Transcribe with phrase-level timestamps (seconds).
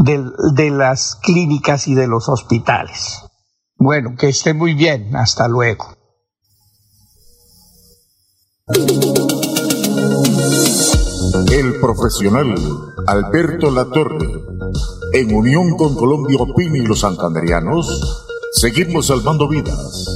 [0.00, 0.24] de,
[0.54, 3.22] de las clínicas y de los hospitales.
[3.76, 5.16] Bueno, que esté muy bien.
[5.16, 5.86] Hasta luego.
[11.50, 12.54] El profesional
[13.06, 14.28] Alberto Latorre,
[15.12, 20.06] en unión con Colombia Opina y los santanderianos, seguimos salvando vidas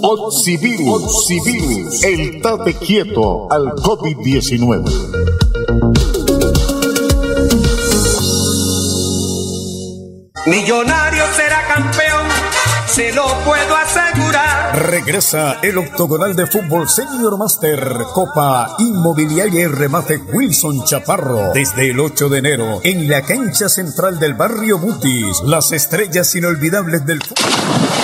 [0.00, 4.84] Oxivirus, Oxivirus, el tate quieto al COVID-19.
[10.46, 12.28] Millonario será campeón,
[12.86, 13.93] se lo puedo asegurar.
[14.74, 17.78] Regresa el octogonal de fútbol Senior Master
[18.12, 21.52] Copa Inmobiliaria y Remate Wilson Chaparro.
[21.54, 27.06] Desde el 8 de enero en la cancha central del barrio Mutis, las estrellas inolvidables
[27.06, 28.03] del fútbol.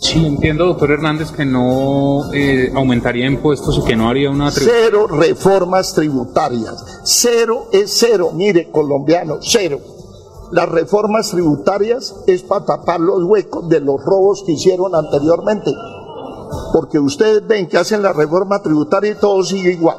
[0.00, 4.50] Sí, entiendo, doctor Hernández, que no eh, aumentaría impuestos y que no haría una...
[4.50, 6.84] Cero reformas tributarias.
[7.04, 8.30] Cero es cero.
[8.32, 9.80] Mire, colombiano, cero.
[10.52, 15.72] Las reformas tributarias es para tapar los huecos de los robos que hicieron anteriormente.
[16.72, 19.98] Porque ustedes ven que hacen la reforma tributaria y todo sigue igual.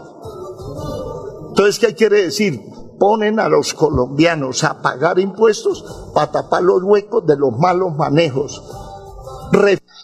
[1.50, 2.64] Entonces, ¿qué quiere decir?
[2.98, 8.64] Ponen a los colombianos a pagar impuestos para tapar los huecos de los malos manejos.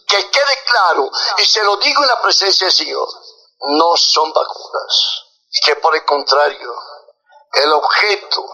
[0.08, 3.08] Que quede claro, y se lo digo en la presencia del Señor,
[3.60, 5.24] no son vacunas.
[5.64, 6.74] Que por el contrario,
[7.54, 8.46] el objeto,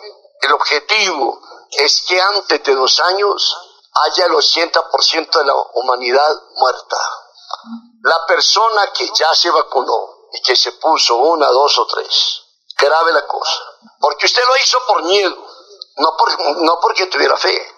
[0.42, 1.42] el objetivo
[1.72, 3.58] es que antes de dos años
[4.06, 6.98] haya el 80% de la humanidad muerta.
[8.04, 12.42] La persona que ya se vacunó y que se puso una, dos o tres,
[12.78, 13.60] grave la cosa.
[14.00, 15.36] Porque usted lo hizo por miedo,
[15.98, 17.71] no, por, no porque tuviera fe.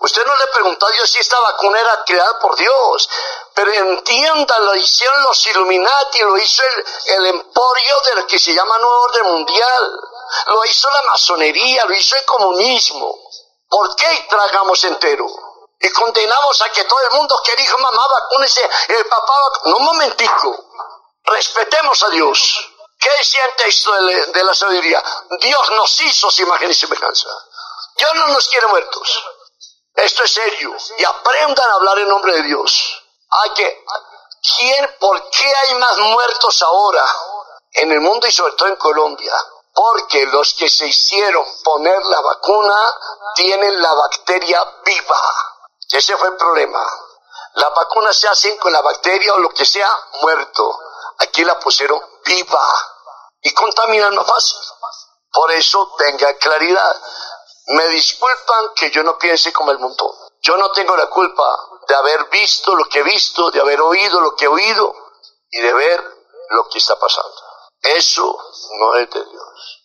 [0.00, 3.08] Usted no le preguntó a Dios si esta vacuna era creada por Dios.
[3.54, 6.86] Pero entienda, lo hicieron los Illuminati, lo hizo el,
[7.16, 10.00] el emporio de lo que se llama Nuevo Orden Mundial.
[10.46, 13.14] Lo hizo la masonería, lo hizo el comunismo.
[13.68, 15.26] ¿Por qué tragamos entero?
[15.80, 19.84] Y condenamos a que todo el mundo que dijo, mamá, vacúnese, el papá, no un
[19.84, 20.64] momentico.
[21.24, 22.70] Respetemos a Dios.
[22.98, 25.02] ¿Qué decía el texto de, de la sabiduría?
[25.40, 27.28] Dios nos hizo su imagen y semejanza.
[27.96, 29.24] Dios no nos quiere muertos.
[29.98, 30.76] Esto es serio.
[30.96, 33.02] Y aprendan a hablar en nombre de Dios.
[33.30, 33.84] Hay que,
[34.56, 37.04] ¿quién, ¿por qué hay más muertos ahora
[37.72, 39.32] en el mundo y sobre todo en Colombia?
[39.74, 42.76] Porque los que se hicieron poner la vacuna
[43.34, 45.20] tienen la bacteria viva.
[45.90, 46.84] Ese fue el problema.
[47.54, 49.90] Las vacunas se hacen con la bacteria o lo que sea
[50.20, 50.78] muerto.
[51.18, 52.66] Aquí la pusieron viva
[53.40, 54.58] y contaminan más fácil.
[55.32, 56.96] Por eso tenga claridad.
[57.68, 60.10] Me disculpan que yo no piense como el montón.
[60.40, 61.44] Yo no tengo la culpa
[61.86, 64.94] de haber visto lo que he visto, de haber oído lo que he oído
[65.50, 66.02] y de ver
[66.48, 67.36] lo que está pasando.
[67.82, 68.38] Eso
[68.78, 69.84] no es de Dios.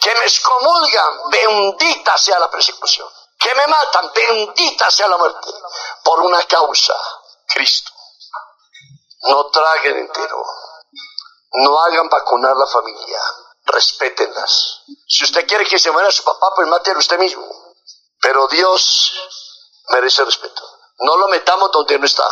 [0.00, 3.08] Que me excomulgan, bendita sea la persecución.
[3.38, 5.48] Que me matan, bendita sea la muerte.
[6.02, 6.94] Por una causa,
[7.46, 7.92] Cristo.
[9.28, 10.44] No traguen entero.
[11.52, 13.20] No hagan vacunar la familia
[13.66, 14.82] respétenlas.
[15.06, 17.42] Si usted quiere que se muera su papá, pues mátelo usted mismo.
[18.20, 19.12] Pero Dios
[19.90, 20.62] merece respeto.
[21.00, 22.24] No lo metamos donde no está.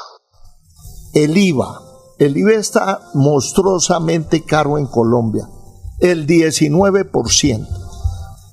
[1.14, 1.82] El IVA.
[2.18, 5.48] El IVA está monstruosamente caro en Colombia.
[5.98, 7.66] El 19%.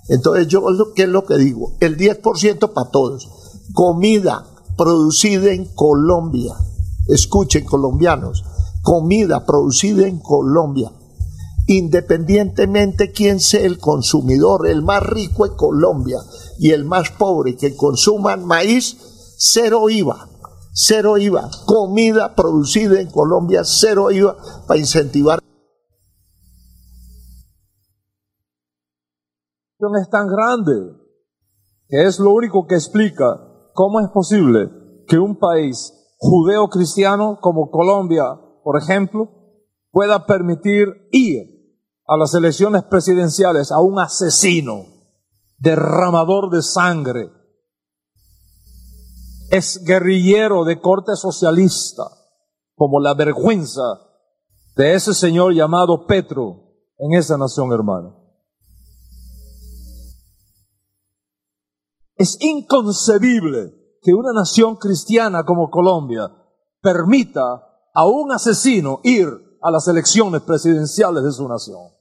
[0.09, 0.63] Entonces yo,
[0.95, 1.73] ¿qué es lo que digo?
[1.79, 3.27] El 10% para todos.
[3.73, 4.45] Comida
[4.77, 6.55] producida en Colombia.
[7.07, 8.43] Escuchen, colombianos.
[8.81, 10.91] Comida producida en Colombia
[11.67, 16.17] independientemente quién sea el consumidor, el más rico en Colombia
[16.57, 20.29] y el más pobre que consuman maíz, cero IVA,
[20.73, 25.39] cero IVA, comida producida en Colombia, cero IVA para incentivar.
[30.01, 30.73] es tan grande
[31.87, 33.39] que es lo único que explica
[33.73, 34.69] cómo es posible
[35.07, 38.23] que un país judeo-cristiano como Colombia,
[38.63, 39.29] por ejemplo,
[39.91, 41.56] pueda permitir ir
[42.07, 44.85] a las elecciones presidenciales a un asesino,
[45.57, 47.29] derramador de sangre,
[49.49, 52.03] es guerrillero de corte socialista,
[52.75, 53.99] como la vergüenza
[54.75, 58.15] de ese señor llamado Petro en esa nación hermana.
[62.15, 66.31] Es inconcebible que una nación cristiana como Colombia
[66.81, 67.41] permita
[67.93, 69.27] a un asesino ir
[69.61, 71.96] a las elecciones presidenciales de su nación.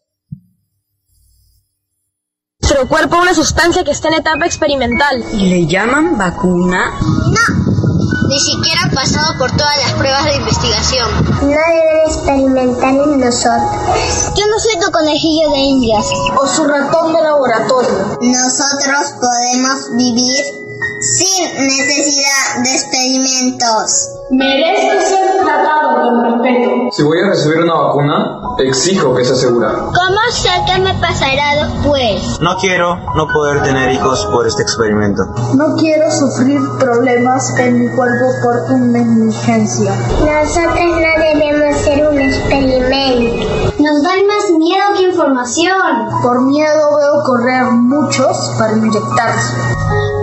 [2.76, 5.24] Nuestro cuerpo una sustancia que está en etapa experimental.
[5.32, 6.92] ¿Y le llaman vacuna?
[7.00, 11.08] No, ni siquiera ha pasado por todas las pruebas de investigación.
[11.40, 14.34] No deben experimentar en nosotros.
[14.36, 16.04] Yo no soy tu conejillo de indias.
[16.38, 18.18] O su ratón de laboratorio.
[18.20, 20.65] Nosotros podemos vivir
[21.14, 24.08] sin necesidad de experimentos.
[24.30, 26.70] Merezco ser tratado con respeto.
[26.92, 29.70] Si voy a recibir una vacuna, exijo que sea segura.
[29.72, 32.40] ¿Cómo sé qué me pasará después?
[32.40, 35.22] No quiero no poder tener hijos por este experimento.
[35.54, 39.92] No quiero sufrir problemas en mi cuerpo por tu negligencia.
[40.20, 43.55] Nosotros no debemos ser un experimento.
[43.86, 46.08] Nos dan más miedo que información.
[46.20, 49.54] Por miedo veo correr muchos para inyectarse.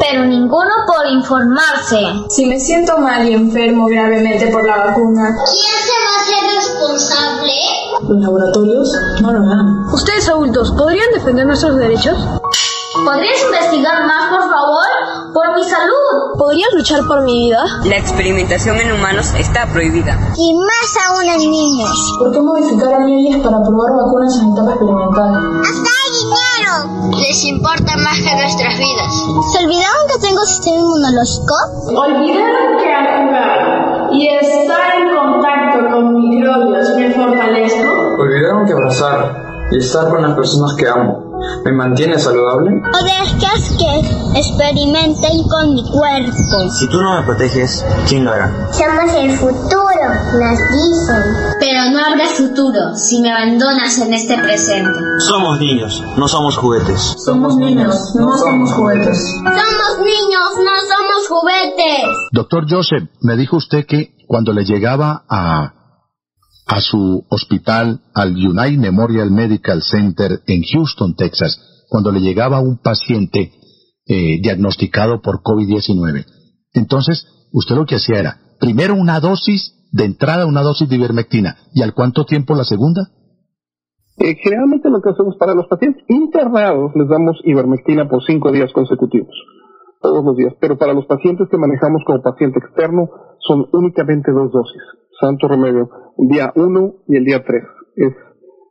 [0.02, 1.98] Pero ninguno por informarse.
[2.28, 5.34] Si me siento mal y enfermo gravemente por la vacuna.
[5.46, 7.54] ¿Quién se va a hacer responsable?
[8.06, 8.92] Los laboratorios
[9.22, 9.94] no lo harán.
[9.94, 12.18] Ustedes adultos, ¿podrían defender nuestros derechos?
[13.06, 14.86] ¿Podrías investigar más, por favor?
[15.34, 16.38] Por mi salud.
[16.38, 17.58] ¿Podrías luchar por mi vida?
[17.86, 20.14] La experimentación en humanos está prohibida.
[20.38, 22.16] Y más aún en niños.
[22.20, 25.34] ¿Por qué modificaron leyes para probar vacunas en etapa experimental?
[25.62, 27.18] ¡Hasta hay dinero!
[27.18, 29.14] Les importa más que nuestras vidas.
[29.52, 31.56] ¿Se olvidaron que tengo sistema inmunológico?
[31.98, 37.90] Olvidaron que al jugar y estar en contacto con microbios me fortalezco.
[38.20, 41.33] Olvidaron que abrazar y estar con las personas que amo
[41.66, 42.72] me mantiene saludable.
[42.72, 46.70] O dejas que experimenten con mi cuerpo.
[46.80, 48.52] Si tú no me proteges, ¿quién lo hará?
[48.72, 51.24] Somos el futuro, nos dicen.
[51.60, 55.00] Pero no habrá futuro si me abandonas en este presente.
[55.20, 57.16] Somos niños, no somos juguetes.
[57.18, 59.18] Somos niños, no somos juguetes.
[59.34, 62.06] Somos niños, no somos juguetes.
[62.32, 65.83] Doctor Joseph, me dijo usted que cuando le llegaba a
[66.74, 72.80] a su hospital, al United Memorial Medical Center en Houston, Texas, cuando le llegaba un
[72.82, 73.52] paciente
[74.08, 76.26] eh, diagnosticado por COVID-19.
[76.74, 81.58] Entonces, usted lo que hacía era, primero una dosis de entrada, una dosis de ivermectina,
[81.76, 83.04] ¿y al cuánto tiempo la segunda?
[84.18, 88.74] Eh, generalmente lo que hacemos para los pacientes internados les damos ivermectina por cinco días
[88.74, 89.36] consecutivos,
[90.02, 93.12] todos los días, pero para los pacientes que manejamos como paciente externo
[93.48, 94.82] son únicamente dos dosis
[95.20, 97.64] santo remedio, el día 1 y el día 3.
[97.96, 98.14] Es,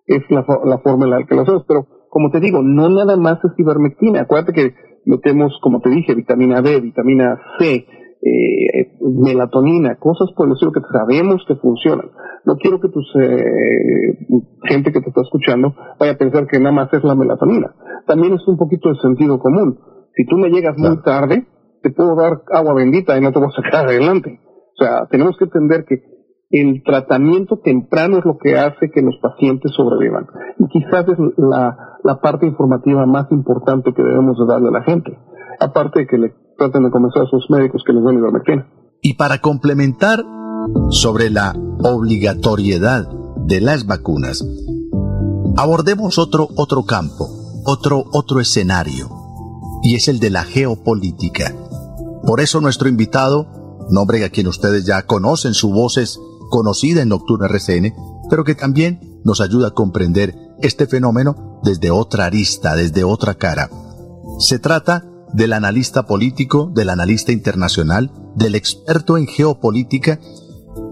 [0.07, 1.65] es la, la forma en la que lo hacemos.
[1.67, 4.23] Pero, como te digo, no nada más es ivermectina.
[4.23, 7.87] Acuérdate que metemos, como te dije, vitamina D, vitamina C,
[8.25, 12.11] eh, melatonina, cosas por el estilo que sabemos que funcionan.
[12.45, 14.19] No quiero que tus eh,
[14.65, 17.75] gente que te está escuchando vaya a pensar que nada más es la melatonina.
[18.07, 19.79] También es un poquito de sentido común.
[20.15, 21.47] Si tú me llegas muy tarde,
[21.83, 24.41] te puedo dar agua bendita y no te voy a sacar adelante.
[24.75, 25.97] O sea, tenemos que entender que
[26.53, 30.27] el tratamiento temprano es lo que hace que los pacientes sobrevivan.
[30.59, 34.83] Y quizás es la, la parte informativa más importante que debemos de darle a la
[34.83, 35.19] gente.
[35.59, 38.69] Aparte de que le traten de convencer a sus médicos que les den ivermectina.
[39.01, 40.23] Y para complementar
[40.91, 43.09] sobre la obligatoriedad
[43.47, 44.47] de las vacunas,
[45.57, 47.29] abordemos otro, otro campo,
[47.65, 49.09] otro, otro escenario,
[49.83, 51.55] y es el de la geopolítica.
[52.27, 53.47] Por eso nuestro invitado,
[53.91, 56.21] nombre a quien ustedes ya conocen, su voz es
[56.53, 57.95] conocida en Nocturna RCN,
[58.29, 63.71] pero que también nos ayuda a comprender este fenómeno desde otra arista, desde otra cara.
[64.39, 70.21] Se trata del analista político, del analista internacional, del experto en geopolítica,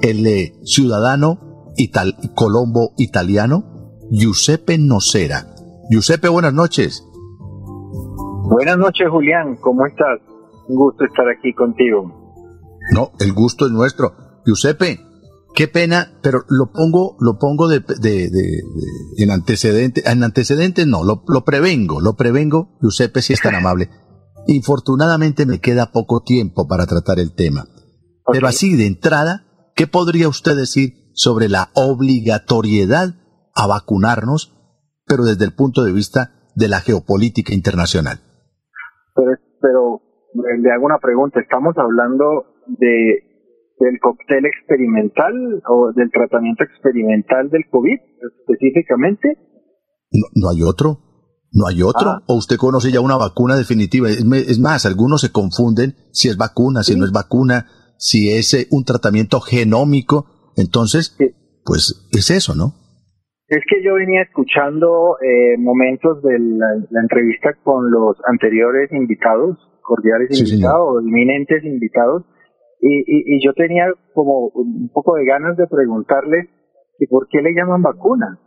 [0.01, 5.47] el eh, ciudadano ital colombo italiano, Giuseppe Nocera.
[5.91, 7.07] Giuseppe, buenas noches.
[8.49, 9.57] Buenas noches, Julián.
[9.61, 10.21] ¿Cómo estás?
[10.69, 12.11] Un gusto estar aquí contigo.
[12.95, 14.15] No, el gusto es nuestro.
[14.47, 15.10] Giuseppe,
[15.55, 18.63] qué pena, pero lo pongo, lo pongo de, de, de,
[19.19, 23.89] en antecedentes, en antecedentes no, lo, lo, prevengo, lo prevengo, Giuseppe, si es tan amable.
[24.47, 27.67] Infortunadamente me queda poco tiempo para tratar el tema.
[28.25, 28.39] Okay.
[28.39, 33.15] Pero así de entrada, ¿qué podría usted decir sobre la obligatoriedad
[33.55, 34.57] a vacunarnos,
[35.07, 38.21] pero desde el punto de vista de la geopolítica internacional?
[39.15, 39.31] Pero,
[39.61, 40.01] pero
[40.35, 43.30] le hago una pregunta, estamos hablando de
[43.81, 47.99] del cóctel experimental o del tratamiento experimental del COVID
[48.39, 49.37] específicamente?
[50.13, 50.99] No, no hay otro.
[51.53, 52.11] ¿No hay otro?
[52.11, 52.23] Ah.
[52.27, 54.09] ¿O usted conoce ya una vacuna definitiva?
[54.09, 56.99] Es, más, algunos se confunden si es vacuna, si sí.
[56.99, 60.27] no es vacuna, si es eh, un tratamiento genómico.
[60.57, 61.33] Entonces, sí.
[61.65, 62.75] pues es eso, ¿no?
[63.49, 69.59] Es que yo venía escuchando eh, momentos de la, la, entrevista con los anteriores invitados,
[69.83, 72.23] cordiales Sí, invitados, eminentes invitados,
[72.81, 76.49] y, y, y yo tenía como un poco de ganas de preguntarle
[76.99, 78.39] que por qué le llaman vacuna.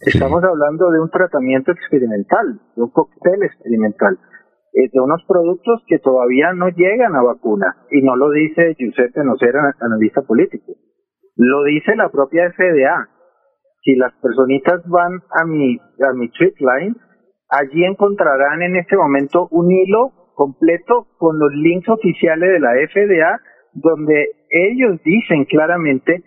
[0.00, 4.18] Estamos hablando de un tratamiento experimental, de un cóctel experimental,
[4.74, 9.24] eh, de unos productos que todavía no llegan a vacuna, y no lo dice Giuseppe
[9.24, 10.74] Nocera, analista político,
[11.36, 13.08] lo dice la propia FDA.
[13.82, 16.94] Si las personitas van a mi, a mi tweet line,
[17.48, 23.40] allí encontrarán en este momento un hilo completo con los links oficiales de la FDA,
[23.72, 26.22] donde ellos dicen claramente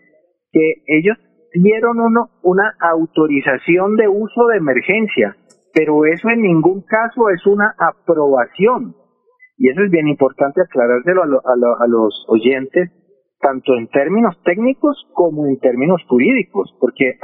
[0.52, 1.18] que ellos
[1.54, 5.38] dieron uno, una autorización de uso de emergencia,
[5.74, 8.96] pero eso en ningún caso es una aprobación.
[9.58, 12.90] Y eso es bien importante aclarárselo a, lo, a, lo, a los oyentes,
[13.40, 17.18] tanto en términos técnicos como en términos jurídicos, porque eh,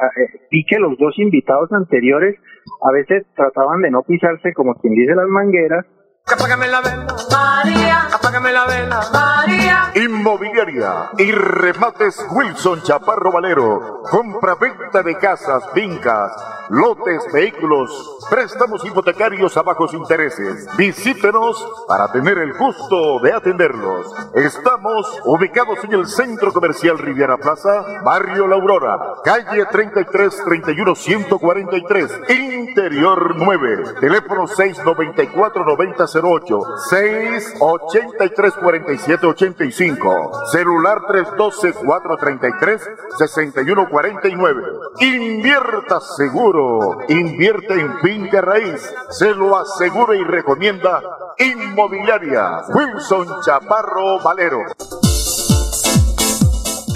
[0.51, 2.35] vi que los dos invitados anteriores
[2.81, 5.85] a veces trataban de no pisarse, como quien dice, las mangueras,
[6.27, 8.07] Apágame la vela, María.
[8.11, 9.91] Apágame la vela, María.
[9.93, 14.01] Inmobiliaria y remates Wilson Chaparro Valero.
[14.09, 16.31] Compra-venta de casas, fincas,
[16.69, 20.67] lotes, vehículos, préstamos hipotecarios a bajos intereses.
[20.75, 24.11] Visítenos para tener el gusto de atenderlos.
[24.33, 32.21] Estamos ubicados en el Centro Comercial Riviera Plaza, Barrio La Aurora, calle 33 31 143,
[32.29, 42.81] Interior 9, teléfono 694 90 08 683 47 85 celular 312 433
[43.17, 44.63] 61 49
[45.01, 46.99] invierta seguro.
[47.09, 48.93] Invierte en finca raíz.
[49.09, 51.01] Se lo asegura y recomienda
[51.37, 52.61] inmobiliaria.
[52.69, 54.59] Wilson Chaparro Valero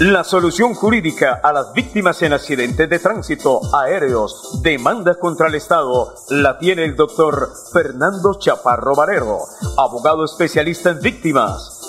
[0.00, 6.14] La solución jurídica a las víctimas en accidentes de tránsito aéreos, demanda contra el Estado,
[6.30, 9.40] la tiene el doctor Fernando Chaparro Valero,
[9.76, 11.79] abogado especialista en víctimas.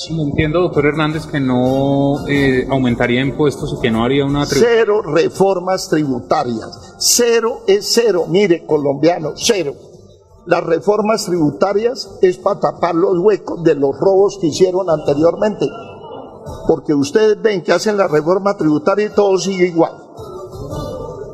[0.00, 4.46] Sí, entiendo, doctor Hernández, que no eh, aumentaría impuestos y que no haría una...
[4.46, 6.94] Cero reformas tributarias.
[6.98, 8.26] Cero es cero.
[8.28, 9.74] Mire, colombiano, cero.
[10.46, 15.66] Las reformas tributarias es para tapar los huecos de los robos que hicieron anteriormente.
[16.68, 19.94] Porque ustedes ven que hacen la reforma tributaria y todo sigue igual.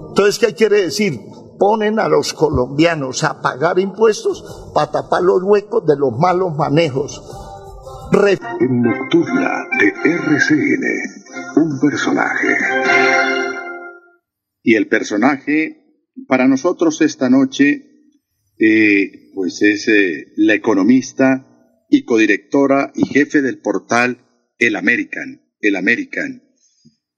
[0.09, 1.20] Entonces, ¿qué quiere decir?
[1.59, 7.22] Ponen a los colombianos a pagar impuestos para tapar los huecos de los malos manejos.
[8.14, 10.85] En Nocturna de RCN,
[11.57, 12.46] un personaje.
[14.62, 18.12] Y el personaje para nosotros esta noche,
[18.57, 24.18] eh, pues es eh, la economista y codirectora y jefe del portal
[24.59, 26.44] El American, El American,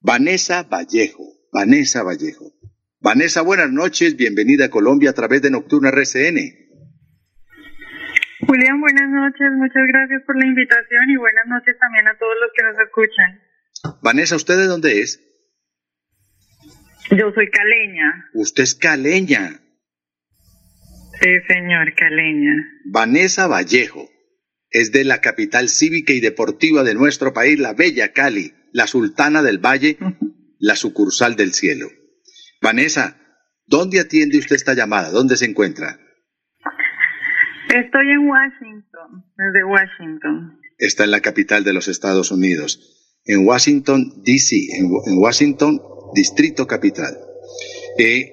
[0.01, 2.55] Vanessa Vallejo, Vanessa Vallejo.
[3.01, 6.66] Vanessa, buenas noches, bienvenida a Colombia a través de Nocturna RCN.
[8.47, 12.51] Julián, buenas noches, muchas gracias por la invitación y buenas noches también a todos los
[12.55, 13.97] que nos escuchan.
[14.03, 15.21] Vanessa, ¿usted de dónde es?
[17.11, 19.61] Yo soy caleña, Usted es caleña.
[21.21, 22.55] sí señor, caleña.
[22.87, 24.09] Vanessa Vallejo
[24.71, 29.43] es de la capital cívica y deportiva de nuestro país, la bella Cali, la sultana
[29.43, 29.97] del valle,
[30.59, 31.89] la sucursal del cielo.
[32.61, 33.17] Vanessa,
[33.67, 35.11] ¿dónde atiende usted esta llamada?
[35.11, 35.99] ¿Dónde se encuentra?
[37.85, 40.61] Estoy en Washington, desde Washington.
[40.79, 45.81] Está en la capital de los Estados Unidos, en Washington, D.C., en, Washington,
[46.15, 47.19] Distrito Capital.
[47.99, 48.33] Eh,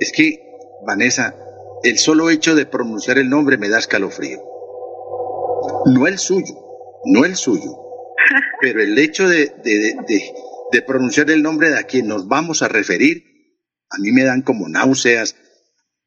[0.00, 0.38] es que,
[0.86, 1.34] Vanessa,
[1.82, 4.38] el solo hecho de pronunciar el nombre me da escalofrío.
[5.86, 6.54] No el suyo,
[7.04, 7.76] no el suyo,
[8.60, 10.32] pero el hecho de, de- de- de-
[10.70, 13.24] de pronunciar el nombre de a quien nos vamos a referir,
[13.90, 15.36] a mí me dan como náuseas,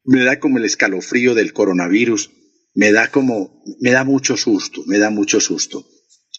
[0.04, 2.30] me da como el escalofrío del coronavirus,
[2.74, 5.86] me da como, me da mucho susto, me da mucho susto.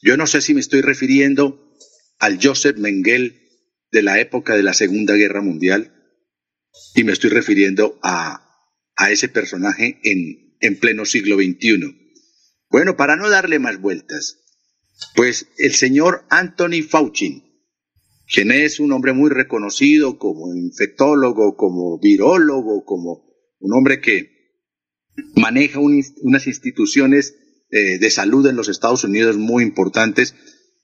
[0.01, 1.77] Yo no sé si me estoy refiriendo
[2.19, 3.39] al Joseph Mengele
[3.91, 5.93] de la época de la Segunda Guerra Mundial
[6.95, 12.03] y me estoy refiriendo a, a ese personaje en, en pleno siglo XXI.
[12.69, 14.39] Bueno, para no darle más vueltas,
[15.15, 17.43] pues el señor Anthony Fauci,
[18.27, 23.23] quien es un hombre muy reconocido como infectólogo, como virólogo, como
[23.59, 24.32] un hombre que
[25.35, 27.35] maneja un- unas instituciones
[27.71, 30.35] eh, de salud en los Estados Unidos muy importantes,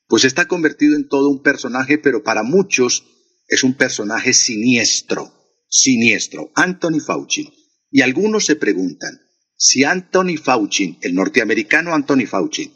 [0.07, 3.05] pues está convertido en todo un personaje, pero para muchos
[3.47, 5.31] es un personaje siniestro,
[5.69, 7.47] siniestro, Anthony Fauci.
[7.91, 9.19] Y algunos se preguntan
[9.55, 12.71] si Anthony Fauci, el norteamericano Anthony Fauci,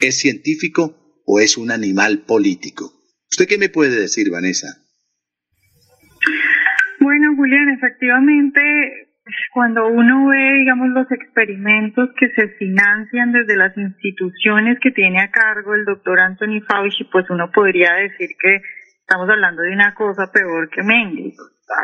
[0.00, 2.92] es científico o es un animal político.
[3.30, 4.68] ¿Usted qué me puede decir, Vanessa?
[7.00, 8.60] Bueno, Julián, efectivamente,
[9.52, 15.30] cuando uno ve, digamos, los experimentos que se financian desde las instituciones que tiene a
[15.30, 18.62] cargo el doctor Anthony Fauci, pues uno podría decir que
[19.00, 21.34] estamos hablando de una cosa peor que Mengele.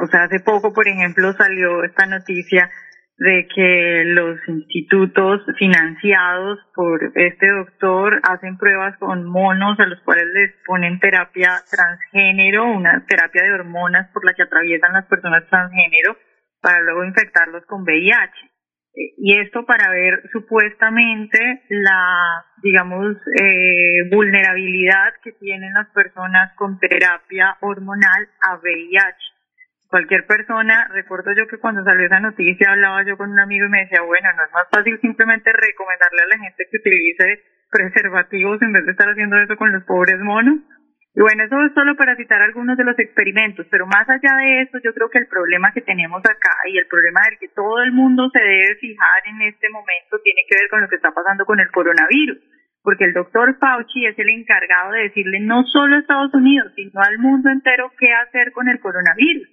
[0.03, 2.71] O sea, hace poco, por ejemplo, salió esta noticia
[3.17, 10.27] de que los institutos financiados por este doctor hacen pruebas con monos a los cuales
[10.35, 16.17] les ponen terapia transgénero, una terapia de hormonas por la que atraviesan las personas transgénero
[16.65, 18.33] para luego infectarlos con VIH.
[18.97, 26.79] Eh, y esto para ver supuestamente la, digamos, eh, vulnerabilidad que tienen las personas con
[26.79, 29.35] terapia hormonal a VIH
[29.95, 33.69] cualquier persona, recuerdo yo que cuando salió esa noticia hablaba yo con un amigo y
[33.69, 38.61] me decía, bueno, no es más fácil simplemente recomendarle a la gente que utilice preservativos
[38.63, 40.59] en vez de estar haciendo eso con los pobres monos.
[41.15, 44.63] Y bueno, eso es solo para citar algunos de los experimentos, pero más allá de
[44.63, 47.81] eso, yo creo que el problema que tenemos acá y el problema del que todo
[47.83, 51.13] el mundo se debe fijar en este momento tiene que ver con lo que está
[51.13, 52.39] pasando con el coronavirus,
[52.83, 57.01] porque el doctor Fauci es el encargado de decirle no solo a Estados Unidos, sino
[57.01, 59.49] al mundo entero qué hacer con el coronavirus.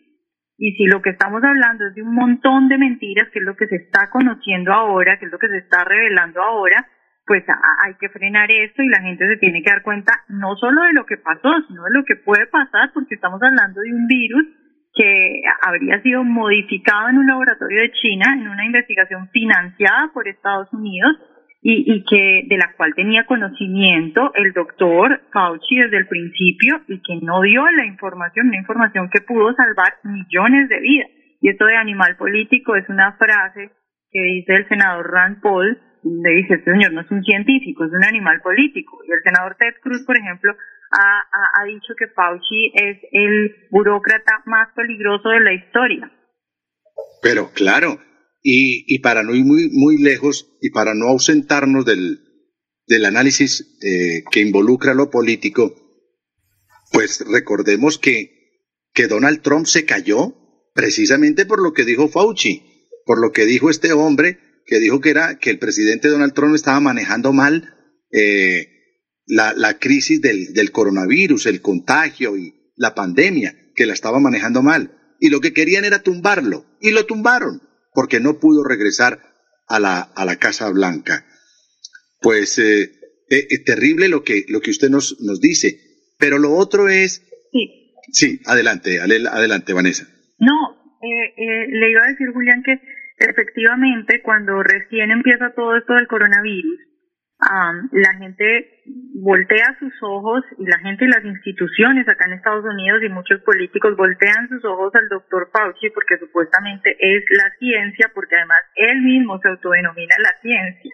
[0.58, 3.56] Y si lo que estamos hablando es de un montón de mentiras, que es lo
[3.56, 6.88] que se está conociendo ahora, que es lo que se está revelando ahora,
[7.32, 10.84] pues hay que frenar esto y la gente se tiene que dar cuenta no solo
[10.84, 14.06] de lo que pasó, sino de lo que puede pasar, porque estamos hablando de un
[14.06, 14.48] virus
[14.94, 20.68] que habría sido modificado en un laboratorio de China, en una investigación financiada por Estados
[20.74, 21.16] Unidos,
[21.62, 27.02] y, y que de la cual tenía conocimiento el doctor Fauci desde el principio y
[27.02, 31.08] que no dio la información, una información que pudo salvar millones de vidas.
[31.40, 33.72] Y esto de animal político es una frase
[34.12, 37.92] que dice el senador Rand Paul, le dice, este señor no es un científico, es
[37.92, 39.00] un animal político.
[39.08, 40.56] Y el senador Ted Cruz, por ejemplo,
[40.92, 46.12] ha, ha, ha dicho que Fauci es el burócrata más peligroso de la historia.
[47.22, 48.00] Pero claro,
[48.42, 52.20] y, y, para no ir muy, muy lejos y para no ausentarnos del,
[52.88, 55.76] del análisis eh, que involucra lo político,
[56.92, 60.34] pues recordemos que, que Donald Trump se cayó
[60.74, 65.10] precisamente por lo que dijo Fauci, por lo que dijo este hombre que dijo que
[65.10, 67.74] era que el presidente Donald Trump estaba manejando mal
[68.12, 68.68] eh,
[69.26, 74.62] la, la, crisis del, del coronavirus, el contagio y la pandemia, que la estaba manejando
[74.62, 74.98] mal.
[75.20, 77.62] Y lo que querían era tumbarlo, y lo tumbaron
[77.94, 79.20] porque no pudo regresar
[79.68, 81.26] a la, a la Casa Blanca.
[82.20, 82.92] Pues eh,
[83.30, 85.80] eh, es terrible lo que, lo que usted nos, nos dice,
[86.18, 87.24] pero lo otro es...
[87.52, 87.94] Sí.
[88.12, 90.08] Sí, adelante, adelante, Vanessa.
[90.40, 90.54] No,
[91.02, 92.74] eh, eh, le iba a decir, Julián, que
[93.30, 96.80] efectivamente cuando recién empieza todo esto del coronavirus,
[97.42, 98.84] um, la gente
[99.16, 103.42] voltea sus ojos y la gente y las instituciones acá en Estados Unidos y muchos
[103.42, 109.02] políticos voltean sus ojos al doctor Fauci porque supuestamente es la ciencia, porque además él
[109.02, 110.92] mismo se autodenomina la ciencia.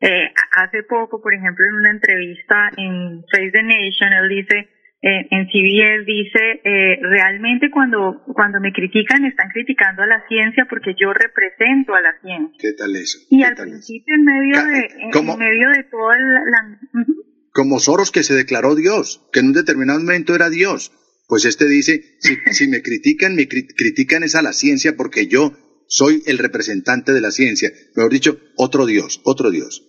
[0.00, 4.68] Eh, hace poco, por ejemplo, en una entrevista en Face the Nation, él dice,
[5.06, 10.66] eh, en CBS dice, eh, realmente cuando, cuando me critican están criticando a la ciencia
[10.68, 12.56] porque yo represento a la ciencia.
[12.58, 13.18] ¿Qué tal eso?
[13.28, 16.78] Y al principio, en medio de, en medio de toda la...
[17.52, 20.90] Como Soros que se declaró Dios, que en un determinado momento era Dios.
[21.28, 25.26] Pues este dice, si, si me critican, me cri critican es a la ciencia porque
[25.26, 25.52] yo
[25.86, 27.70] soy el representante de la ciencia.
[27.94, 29.86] Mejor dicho, otro Dios, otro Dios.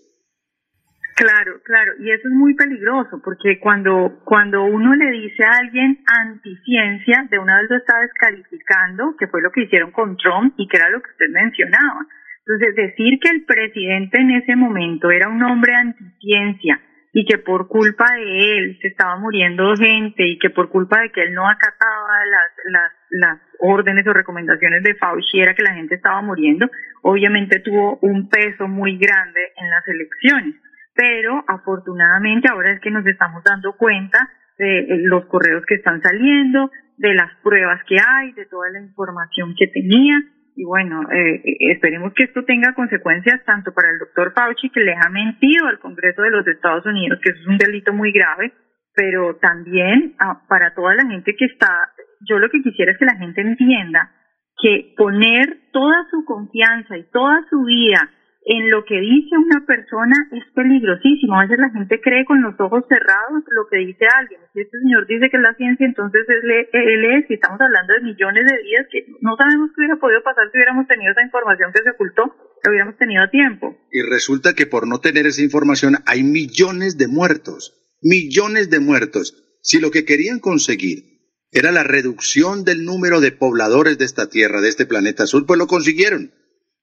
[1.16, 6.04] Claro, claro, y eso es muy peligroso porque cuando cuando uno le dice a alguien
[6.06, 10.68] anticiencia, de una vez lo está descalificando, que fue lo que hicieron con Trump y
[10.68, 12.06] que era lo que usted mencionaba.
[12.40, 16.82] Entonces, decir que el presidente en ese momento era un hombre anticiencia
[17.14, 21.12] y que por culpa de él se estaba muriendo gente y que por culpa de
[21.12, 25.76] que él no acataba las, las, las órdenes o recomendaciones de Fauci era que la
[25.76, 26.70] gente estaba muriendo,
[27.04, 30.65] obviamente tuvo un peso muy grande en las elecciones
[30.96, 36.72] pero afortunadamente ahora es que nos estamos dando cuenta de los correos que están saliendo,
[36.98, 40.18] de las pruebas que hay, de toda la información que tenía.
[40.56, 44.96] Y bueno, eh, esperemos que esto tenga consecuencias tanto para el doctor Fauci, que le
[44.96, 48.54] ha mentido al Congreso de los Estados Unidos, que eso es un delito muy grave,
[48.94, 53.04] pero también ah, para toda la gente que está, yo lo que quisiera es que
[53.04, 54.12] la gente entienda
[54.58, 58.10] que poner toda su confianza y toda su vida
[58.46, 61.34] en lo que dice una persona es peligrosísimo.
[61.36, 64.40] A veces la gente cree con los ojos cerrados lo que dice alguien.
[64.54, 68.02] Si este señor dice que es la ciencia, entonces él, es, y estamos hablando de
[68.02, 71.74] millones de vidas que no sabemos qué hubiera podido pasar si hubiéramos tenido esa información
[71.74, 72.22] que se ocultó,
[72.64, 73.76] lo hubiéramos tenido a tiempo.
[73.92, 79.58] Y resulta que por no tener esa información hay millones de muertos, millones de muertos.
[79.64, 81.18] Si lo que querían conseguir
[81.52, 85.58] era la reducción del número de pobladores de esta tierra, de este planeta azul, pues
[85.58, 86.32] lo consiguieron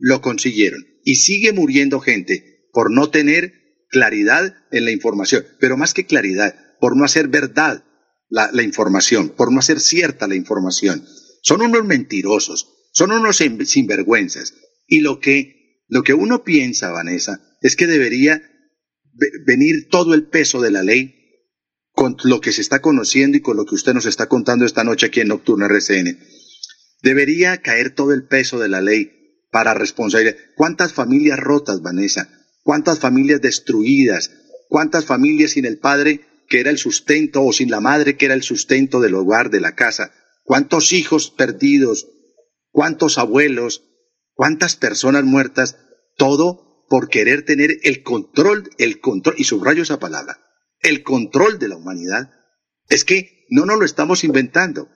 [0.02, 0.84] lo consiguieron.
[1.04, 6.56] Y sigue muriendo gente por no tener claridad en la información, pero más que claridad,
[6.80, 7.84] por no hacer verdad
[8.28, 11.06] la, información, por no hacer cierta la información.
[11.42, 14.54] Son unos mentirosos, son unos sinvergüenzas.
[14.88, 18.42] Y lo que, lo que uno piensa, Vanessa, es que debería
[19.46, 21.14] venir todo el peso de la ley
[21.92, 24.82] con lo que se está conociendo y con lo que usted nos está contando esta
[24.82, 26.18] noche aquí en Nocturno RCN.
[27.02, 29.21] Debería caer todo el peso de la ley
[29.52, 30.36] para responsabilidad.
[30.56, 32.28] ¿Cuántas familias rotas, Vanessa?
[32.62, 34.32] ¿Cuántas familias destruidas?
[34.68, 38.34] ¿Cuántas familias sin el padre que era el sustento o sin la madre que era
[38.34, 40.12] el sustento del hogar, de la casa?
[40.42, 42.08] ¿Cuántos hijos perdidos?
[42.70, 43.84] ¿Cuántos abuelos?
[44.32, 45.76] ¿Cuántas personas muertas?
[46.16, 50.38] Todo por querer tener el control, el control, y subrayo esa palabra,
[50.80, 52.30] el control de la humanidad.
[52.88, 54.88] Es que no nos lo estamos inventando.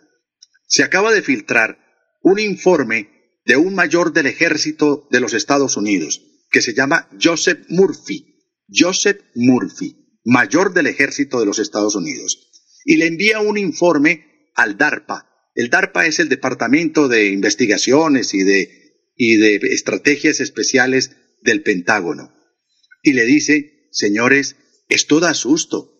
[0.67, 1.79] Se acaba de filtrar
[2.23, 3.16] un informe
[3.47, 8.35] de un mayor del ejército de los Estados Unidos, que se llama Joseph Murphy.
[8.69, 12.51] Joseph Murphy, mayor del ejército de los Estados Unidos.
[12.85, 15.31] Y le envía un informe al DARPA.
[15.55, 18.69] El DARPA es el Departamento de Investigaciones y de,
[19.17, 22.35] y de Estrategias Especiales del Pentágono.
[23.03, 24.57] Y le dice, señores,
[24.89, 25.93] esto da susto.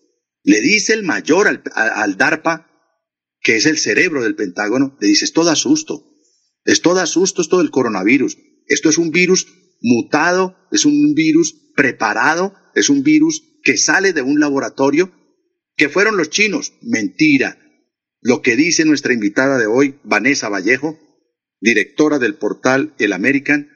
[0.43, 2.69] Le dice el mayor al, al DARPA,
[3.41, 6.03] que es el cerebro del Pentágono, le dice, esto da susto.
[6.67, 8.37] Esto da susto, esto del coronavirus.
[8.67, 9.47] Esto es un virus
[9.81, 15.13] mutado, es un virus preparado, es un virus que sale de un laboratorio,
[15.77, 16.73] que fueron los chinos.
[16.81, 17.57] Mentira.
[18.19, 20.99] Lo que dice nuestra invitada de hoy, Vanessa Vallejo,
[21.61, 23.69] directora del portal El American,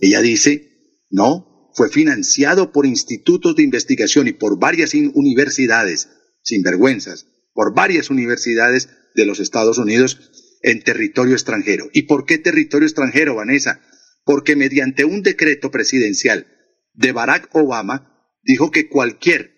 [0.00, 6.08] ella dice, no, fue financiado por institutos de investigación y por varias universidades,
[6.42, 10.32] sin vergüenzas, por varias universidades de los Estados Unidos
[10.64, 11.90] en territorio extranjero.
[11.92, 13.80] ¿Y por qué territorio extranjero, Vanessa?
[14.24, 16.46] Porque mediante un decreto presidencial
[16.94, 19.52] de Barack Obama dijo que cualquier,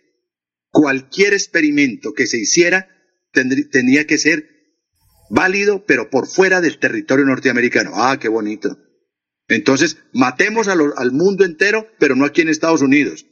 [0.70, 2.88] cualquier experimento que se hiciera
[3.70, 4.48] tenía que ser
[5.30, 7.92] válido, pero por fuera del territorio norteamericano.
[7.94, 8.76] Ah, qué bonito.
[9.46, 13.26] Entonces, matemos al mundo entero, pero no aquí en Estados Unidos.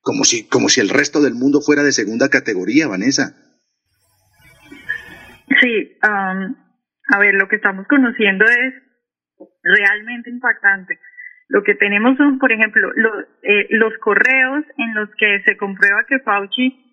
[0.00, 3.36] Como si, como si el resto del mundo fuera de segunda categoría, Vanessa.
[5.60, 6.69] Sí, um,
[7.12, 8.74] a ver, lo que estamos conociendo es
[9.62, 10.98] realmente impactante.
[11.48, 16.04] Lo que tenemos son, por ejemplo, los, eh, los correos en los que se comprueba
[16.08, 16.90] que Fauci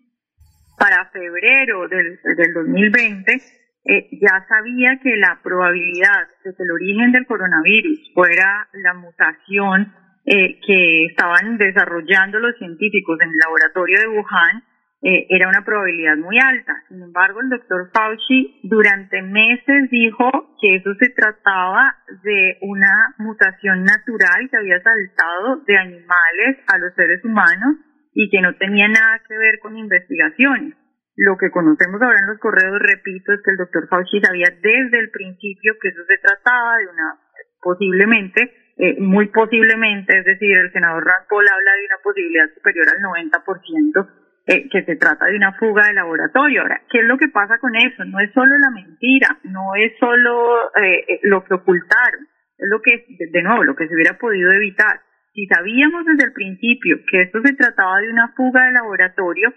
[0.79, 7.11] para febrero del, del 2020 eh, ya sabía que la probabilidad de que el origen
[7.11, 9.93] del coronavirus fuera la mutación
[10.25, 14.63] eh, que estaban desarrollando los científicos en el laboratorio de Wuhan
[15.01, 16.73] eh, era una probabilidad muy alta.
[16.89, 23.83] Sin embargo, el doctor Fauci durante meses dijo que eso se trataba de una mutación
[23.83, 27.77] natural que había saltado de animales a los seres humanos
[28.13, 30.73] y que no tenía nada que ver con investigaciones.
[31.15, 34.99] Lo que conocemos ahora en los correos, repito, es que el doctor Fauci sabía desde
[34.99, 37.19] el principio que eso se trataba de una,
[37.61, 42.85] posiblemente, eh, muy posiblemente, es decir, el senador Rand Paul habla de una posibilidad superior
[42.89, 46.61] al 90%, eh, que se trata de una fuga de laboratorio.
[46.61, 48.05] Ahora, ¿qué es lo que pasa con eso?
[48.05, 52.81] No es solo la mentira, no es solo eh, eh, lo que ocultaron, es lo
[52.81, 55.01] que, de nuevo, lo que se hubiera podido evitar.
[55.33, 59.53] Si sabíamos desde el principio que esto se trataba de una fuga de laboratorio,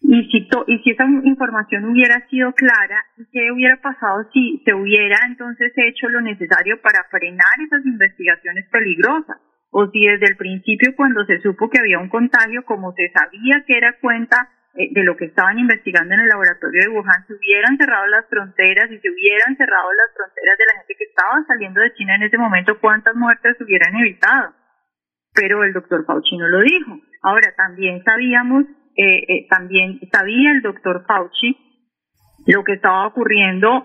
[0.00, 5.16] y si, y si esa información hubiera sido clara, ¿qué hubiera pasado si se hubiera
[5.26, 9.38] entonces hecho lo necesario para frenar esas investigaciones peligrosas?
[9.70, 13.64] O si desde el principio cuando se supo que había un contagio, como se sabía
[13.66, 17.34] que era cuenta eh, de lo que estaban investigando en el laboratorio de Wuhan, se
[17.34, 21.44] hubieran cerrado las fronteras y se hubieran cerrado las fronteras de la gente que estaba
[21.46, 24.54] saliendo de China en ese momento, ¿cuántas muertes se hubieran evitado?
[25.34, 26.98] Pero el doctor Fauci no lo dijo.
[27.22, 28.64] Ahora, también sabíamos,
[28.96, 31.56] eh, eh, también sabía el doctor Fauci
[32.46, 33.84] lo que estaba ocurriendo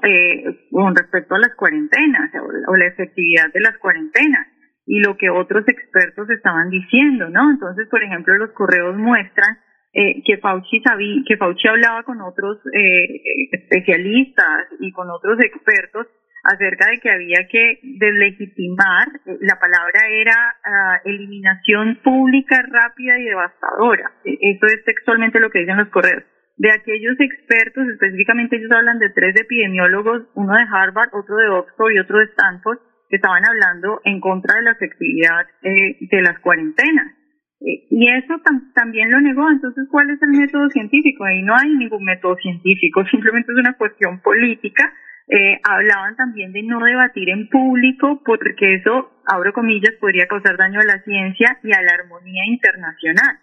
[0.71, 2.31] con respecto a las cuarentenas
[2.67, 4.52] o la efectividad de las cuarentenas
[4.85, 7.51] y lo que otros expertos estaban diciendo, ¿no?
[7.51, 9.57] Entonces, por ejemplo, los correos muestran
[9.93, 16.07] eh, que Fauci sabía, que Fauci hablaba con otros eh, especialistas y con otros expertos
[16.43, 23.23] acerca de que había que deslegitimar, eh, la palabra era ah, eliminación pública rápida y
[23.23, 24.11] devastadora.
[24.25, 26.23] E, eso es textualmente lo que dicen los correos.
[26.57, 31.91] De aquellos expertos, específicamente ellos hablan de tres epidemiólogos, uno de Harvard, otro de Oxford
[31.93, 32.79] y otro de Stanford,
[33.17, 37.13] estaban hablando en contra de la efectividad eh, de las cuarentenas.
[37.61, 38.35] Eh, y eso
[38.75, 39.49] también lo negó.
[39.49, 41.23] Entonces, ¿cuál es el método científico?
[41.23, 44.91] Ahí no hay ningún método científico, simplemente es una cuestión política.
[45.27, 50.81] Eh, hablaban también de no debatir en público porque eso, abro comillas, podría causar daño
[50.81, 53.39] a la ciencia y a la armonía internacional.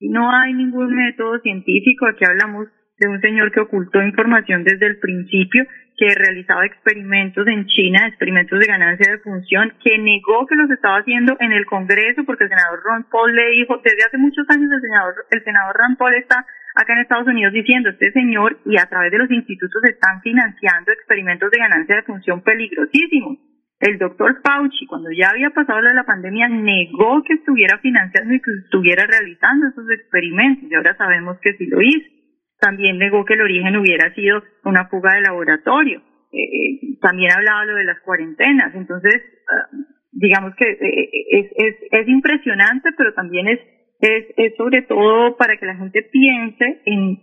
[0.00, 2.06] No hay ningún método científico.
[2.06, 5.64] Aquí hablamos de un señor que ocultó información desde el principio
[5.96, 10.98] que realizaba experimentos en China, experimentos de ganancia de función, que negó que los estaba
[10.98, 14.70] haciendo en el Congreso porque el senador Ron Paul le dijo, desde hace muchos años
[14.72, 18.76] el senador, el senador Ron Paul está acá en Estados Unidos diciendo, este señor y
[18.76, 23.38] a través de los institutos están financiando experimentos de ganancia de función peligrosísimos.
[23.80, 28.50] El doctor Fauci, cuando ya había pasado la pandemia, negó que estuviera financiando y que
[28.64, 32.13] estuviera realizando esos experimentos y ahora sabemos que sí lo hizo
[32.60, 36.02] también negó que el origen hubiera sido una fuga de laboratorio.
[36.32, 38.74] Eh, eh, también hablaba lo de las cuarentenas.
[38.74, 39.14] Entonces,
[39.48, 39.68] ah,
[40.12, 43.60] digamos que eh, es, es, es impresionante, pero también es,
[44.00, 47.18] es, es sobre todo para que la gente piense en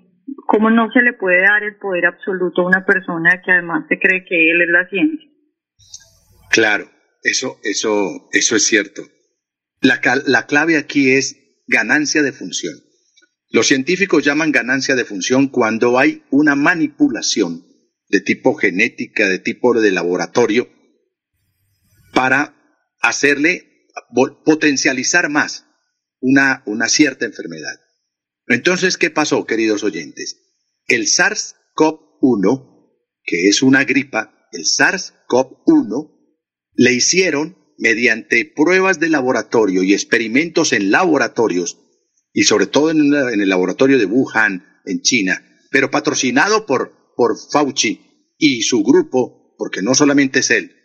[0.47, 3.99] cómo no se le puede dar el poder absoluto a una persona que además se
[3.99, 5.29] cree que él es la ciencia.
[6.51, 6.85] Claro,
[7.23, 9.01] eso, eso, eso es cierto.
[9.81, 12.73] La, la clave aquí es ganancia de función.
[13.51, 17.67] Los científicos llaman ganancia de función cuando hay una manipulación
[18.07, 20.69] de tipo genética, de tipo de laboratorio,
[22.13, 22.55] para
[23.01, 23.89] hacerle
[24.45, 25.65] potencializar más
[26.21, 27.77] una, una cierta enfermedad.
[28.47, 30.37] Entonces, ¿qué pasó, queridos oyentes?
[30.87, 32.89] El SARS-CoV-1,
[33.23, 36.37] que es una gripa, el SARS-CoV-1,
[36.73, 41.80] le hicieron mediante pruebas de laboratorio y experimentos en laboratorios
[42.33, 48.33] y sobre todo en, el laboratorio de Wuhan, en China, pero patrocinado por, por Fauci
[48.37, 50.75] y su grupo, porque no solamente es él.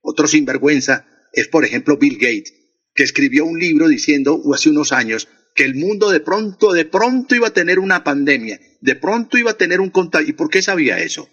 [0.00, 2.54] Otro sinvergüenza es, por ejemplo, Bill Gates,
[2.94, 7.34] que escribió un libro diciendo hace unos años que el mundo de pronto, de pronto
[7.34, 10.28] iba a tener una pandemia, de pronto iba a tener un contagio.
[10.28, 11.28] ¿Y por qué sabía eso?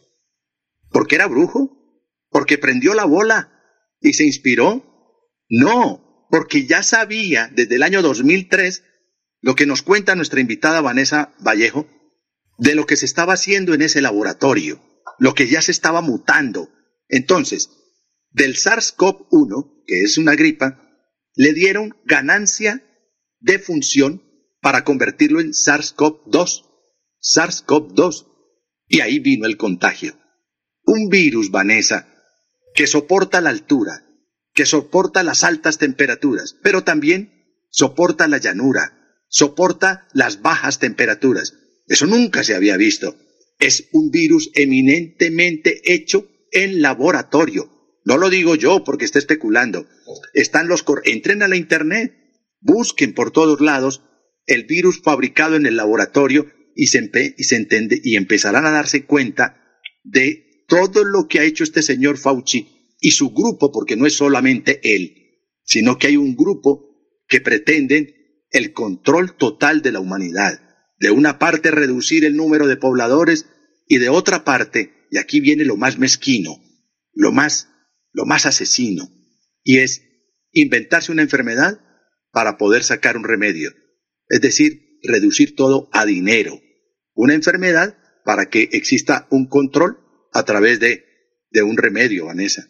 [0.90, 2.02] ¿Porque era brujo?
[2.30, 3.52] ¿Porque prendió la bola
[4.02, 4.84] y se inspiró?
[5.50, 8.84] No, porque ya sabía desde el año 2003
[9.46, 11.88] lo que nos cuenta nuestra invitada Vanessa Vallejo
[12.58, 14.82] de lo que se estaba haciendo en ese laboratorio,
[15.20, 16.72] lo que ya se estaba mutando.
[17.10, 17.70] Entonces,
[18.32, 20.82] del SARS-CoV-1, que es una gripa,
[21.36, 22.84] le dieron ganancia
[23.40, 24.24] de función
[24.62, 26.64] para convertirlo en SARS-CoV-2.
[27.22, 28.26] SARS-CoV-2.
[28.88, 30.18] Y ahí vino el contagio.
[30.86, 32.08] Un virus, Vanessa,
[32.74, 34.08] que soporta la altura,
[34.56, 39.05] que soporta las altas temperaturas, pero también soporta la llanura,
[39.36, 41.56] soporta las bajas temperaturas.
[41.88, 43.18] Eso nunca se había visto.
[43.60, 47.70] Es un virus eminentemente hecho en laboratorio.
[48.06, 49.88] No lo digo yo porque esté especulando.
[50.34, 52.16] Están los entren a la internet,
[52.62, 54.04] busquen por todos lados
[54.46, 59.04] el virus fabricado en el laboratorio y se, y se entiende y empezarán a darse
[59.04, 64.06] cuenta de todo lo que ha hecho este señor Fauci y su grupo, porque no
[64.06, 66.86] es solamente él, sino que hay un grupo
[67.28, 68.15] que pretenden
[68.56, 70.62] el control total de la humanidad.
[70.98, 73.48] De una parte reducir el número de pobladores
[73.86, 76.56] y de otra parte, y aquí viene lo más mezquino,
[77.14, 77.70] lo más,
[78.14, 79.10] lo más asesino,
[79.64, 80.04] y es
[80.54, 81.80] inventarse una enfermedad
[82.32, 83.72] para poder sacar un remedio.
[84.30, 86.60] Es decir, reducir todo a dinero.
[87.14, 90.00] Una enfermedad para que exista un control
[90.34, 91.04] a través de,
[91.52, 92.68] de un remedio, Vanessa.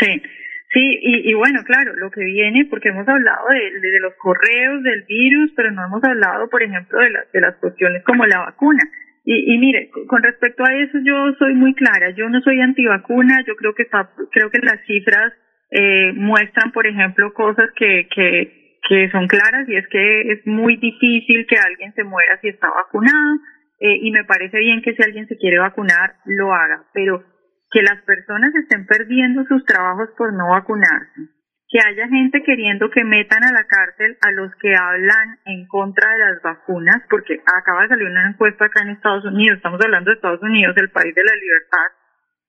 [0.00, 0.22] Sí,
[0.70, 4.82] Sí, y, y, bueno, claro, lo que viene, porque hemos hablado de, de, los correos
[4.82, 8.82] del virus, pero no hemos hablado, por ejemplo, de, de las cuestiones como la vacuna.
[9.24, 13.44] Y, y mire, con respecto a eso yo soy muy clara, yo no soy antivacuna,
[13.46, 15.32] yo creo que está, creo que las cifras
[15.70, 20.76] eh, muestran, por ejemplo, cosas que, que, que son claras y es que es muy
[20.76, 23.36] difícil que alguien se muera si está vacunado
[23.80, 27.22] eh, y me parece bien que si alguien se quiere vacunar lo haga, pero
[27.70, 31.28] que las personas estén perdiendo sus trabajos por no vacunarse,
[31.68, 36.10] que haya gente queriendo que metan a la cárcel a los que hablan en contra
[36.10, 40.10] de las vacunas, porque acaba de salir una encuesta acá en Estados Unidos, estamos hablando
[40.10, 41.88] de Estados Unidos, el país de la libertad,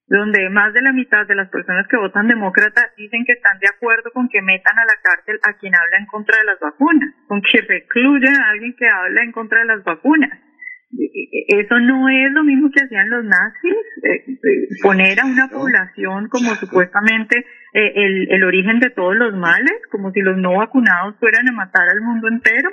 [0.08, 3.68] donde más de la mitad de las personas que votan demócrata dicen que están de
[3.68, 7.14] acuerdo con que metan a la cárcel a quien habla en contra de las vacunas,
[7.28, 10.49] con que recluyan a alguien que habla en contra de las vacunas.
[10.92, 13.74] Eso no es lo mismo que hacían los nazis,
[14.04, 17.38] eh, eh, poner a una población como supuestamente
[17.74, 21.52] eh, el, el, origen de todos los males, como si los no vacunados fueran a
[21.52, 22.70] matar al mundo entero.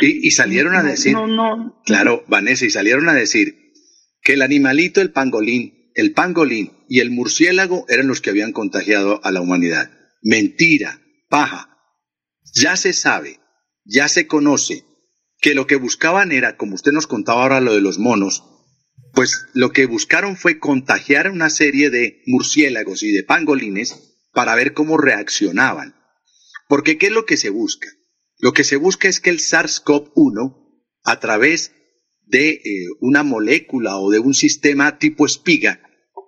[0.00, 1.16] y salieron a decir,
[1.86, 3.54] claro, Vanessa, y salieron a decir
[4.22, 9.20] que el animalito, el pangolín, el pangolín y el murciélago eran los que habían contagiado
[9.24, 9.90] a la humanidad.
[10.22, 10.98] Mentira,
[11.30, 11.70] paja.
[12.54, 13.38] Ya se sabe,
[13.84, 14.84] ya se conoce
[15.44, 18.44] que lo que buscaban era, como usted nos contaba ahora lo de los monos,
[19.12, 24.72] pues lo que buscaron fue contagiar una serie de murciélagos y de pangolines para ver
[24.72, 25.96] cómo reaccionaban.
[26.66, 27.90] Porque ¿qué es lo que se busca?
[28.38, 31.72] Lo que se busca es que el SARS-CoV-1, a través
[32.22, 32.60] de eh,
[33.00, 35.82] una molécula o de un sistema tipo espiga,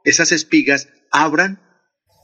[0.04, 1.62] esas espigas abran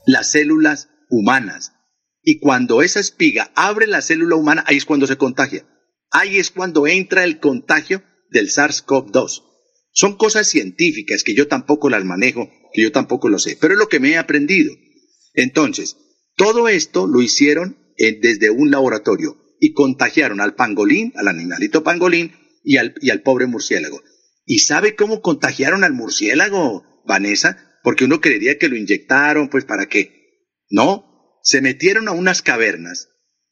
[0.05, 1.73] las células humanas.
[2.21, 5.67] Y cuando esa espiga abre la célula humana, ahí es cuando se contagia.
[6.13, 9.43] Ahí es cuando entra el contagio del SARS-CoV-2.
[9.93, 13.79] Son cosas científicas que yo tampoco las manejo, que yo tampoco lo sé, pero es
[13.79, 14.75] lo que me he aprendido.
[15.35, 15.97] Entonces,
[16.37, 22.33] todo esto lo hicieron eh, desde un laboratorio y contagiaron al pangolín, al animalito pangolín
[22.63, 24.03] y al, y al pobre murciélago.
[24.45, 27.79] ¿Y sabe cómo contagiaron al murciélago, Vanessa?
[27.83, 30.49] Porque uno creería que lo inyectaron, pues para qué.
[30.69, 33.09] No, se metieron a unas cavernas,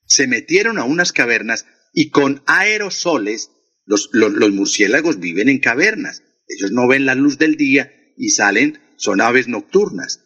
[0.06, 3.51] se metieron a unas cavernas y con aerosoles,
[3.84, 6.22] los, los, murciélagos viven en cavernas.
[6.47, 10.20] Ellos no ven la luz del día y salen, son aves nocturnas,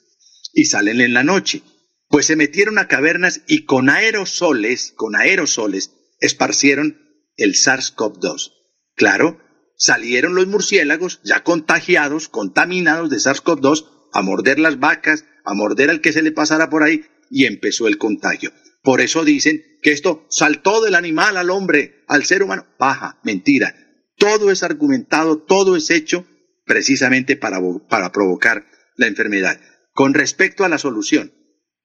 [0.52, 1.62] y salen en la noche.
[2.08, 7.00] Pues se metieron a cavernas y con aerosoles, con aerosoles, esparcieron
[7.36, 8.52] el SARS-CoV-2.
[8.94, 9.40] Claro,
[9.76, 16.00] salieron los murciélagos ya contagiados, contaminados de SARS-CoV-2, a morder las vacas, a morder al
[16.00, 18.52] que se le pasara por ahí, y empezó el contagio.
[18.84, 22.66] Por eso dicen que esto saltó del animal al hombre, al ser humano.
[22.78, 23.74] Paja, mentira.
[24.18, 26.26] Todo es argumentado, todo es hecho
[26.66, 28.66] precisamente para, para provocar
[28.96, 29.58] la enfermedad.
[29.94, 31.32] Con respecto a la solución,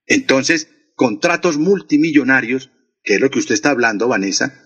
[0.07, 2.69] entonces, contratos multimillonarios,
[3.01, 4.61] que es lo que usted está hablando, Vanessa,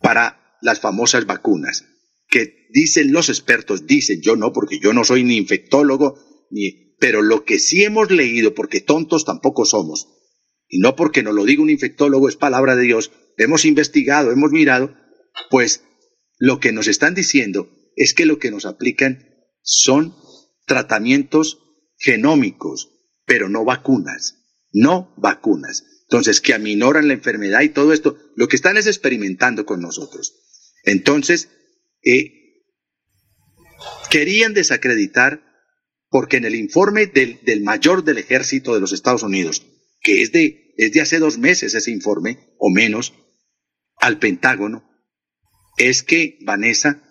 [0.00, 1.84] para las famosas vacunas,
[2.26, 6.18] que dicen los expertos, dicen, yo no, porque yo no soy ni infectólogo,
[6.50, 10.08] ni, pero lo que sí hemos leído, porque tontos tampoco somos,
[10.72, 14.52] y no porque nos lo diga un infectólogo, es palabra de Dios, hemos investigado, hemos
[14.52, 14.96] mirado,
[15.50, 15.84] pues
[16.38, 19.28] lo que nos están diciendo es que lo que nos aplican
[19.60, 20.16] son
[20.66, 21.58] tratamientos
[21.98, 22.88] genómicos,
[23.26, 25.84] pero no vacunas, no vacunas.
[26.04, 30.32] Entonces, que aminoran la enfermedad y todo esto, lo que están es experimentando con nosotros.
[30.84, 31.50] Entonces,
[32.02, 32.64] eh,
[34.08, 35.44] querían desacreditar,
[36.08, 39.66] porque en el informe del, del mayor del ejército de los Estados Unidos,
[40.02, 43.14] que es de es de hace dos meses ese informe, o menos,
[43.96, 44.88] al Pentágono,
[45.76, 47.02] es que, Vanessa,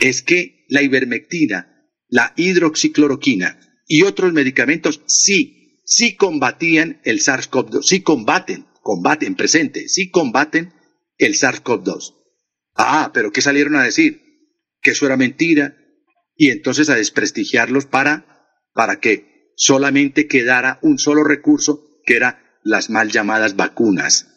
[0.00, 8.02] es que la ivermectina, la hidroxicloroquina y otros medicamentos sí, sí combatían el SARS-CoV-2, sí
[8.02, 10.72] combaten, combaten presente, sí combaten
[11.18, 12.14] el SARS-CoV-2.
[12.74, 14.22] Ah, pero ¿qué salieron a decir?
[14.82, 15.76] Que eso era mentira
[16.36, 22.88] y entonces a desprestigiarlos para, para que solamente quedara un solo recurso que era las
[22.88, 24.28] mal llamadas vacunas,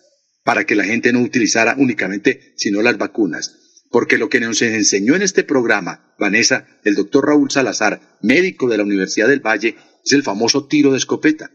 [0.44, 3.56] para que la gente no utilizara únicamente sino las vacunas.
[3.92, 8.78] Porque lo que nos enseñó en este programa, Vanessa, el doctor Raúl Salazar, médico de
[8.78, 11.52] la Universidad del Valle, es el famoso tiro de escopeta.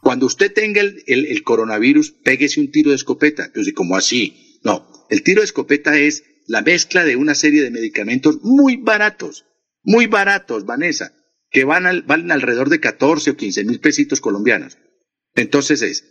[0.00, 3.50] Cuando usted tenga el, coronavirus, péguese un tiro de escopeta.
[3.54, 4.58] Yo sé, ¿cómo así?
[4.64, 9.44] No, el tiro de escopeta es la mezcla de una serie de medicamentos muy baratos,
[9.82, 11.12] muy baratos, Vanessa,
[11.50, 14.78] que van al, valen alrededor de 14 o 15 mil pesitos colombianos.
[15.34, 16.04] Entonces es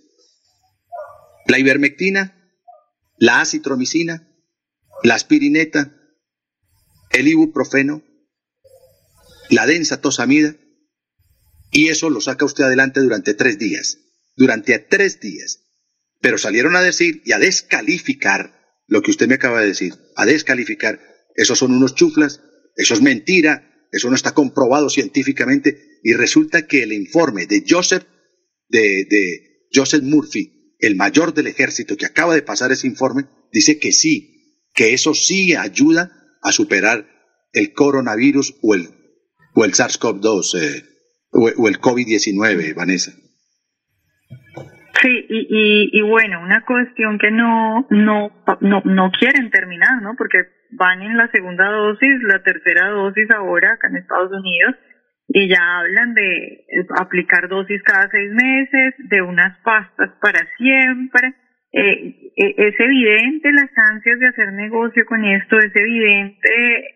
[1.47, 2.35] la ivermectina,
[3.17, 4.27] la acitromicina,
[5.03, 5.95] la aspirineta,
[7.11, 8.03] el ibuprofeno,
[9.49, 10.55] la densa tosamida,
[11.71, 13.99] y eso lo saca usted adelante durante tres días,
[14.35, 15.63] durante tres días.
[16.21, 20.25] Pero salieron a decir y a descalificar lo que usted me acaba de decir, a
[20.25, 20.99] descalificar,
[21.35, 22.41] esos son unos chuflas,
[22.75, 28.03] eso es mentira, eso no está comprobado científicamente, y resulta que el informe de Joseph
[28.69, 33.91] de, Joseph Murphy, el mayor del ejército que acaba de pasar ese informe, dice que
[33.91, 36.11] sí, que eso sí ayuda
[36.41, 37.05] a superar
[37.53, 38.87] el coronavirus o el,
[39.55, 40.83] o el SARS-CoV-2 eh,
[41.31, 43.11] o, el COVID-19, Vanessa.
[45.01, 50.15] Sí, y, y, bueno, una cuestión que no, no, no, no quieren terminar, ¿no?
[50.17, 50.39] Porque
[50.71, 54.75] van en la segunda dosis, la tercera dosis ahora acá en Estados Unidos,
[55.31, 56.65] y ya hablan de
[56.99, 61.35] aplicar dosis cada seis meses, de unas pastas para siempre,
[61.71, 66.49] eh, eh, es evidente las ansias de hacer negocio con esto, es evidente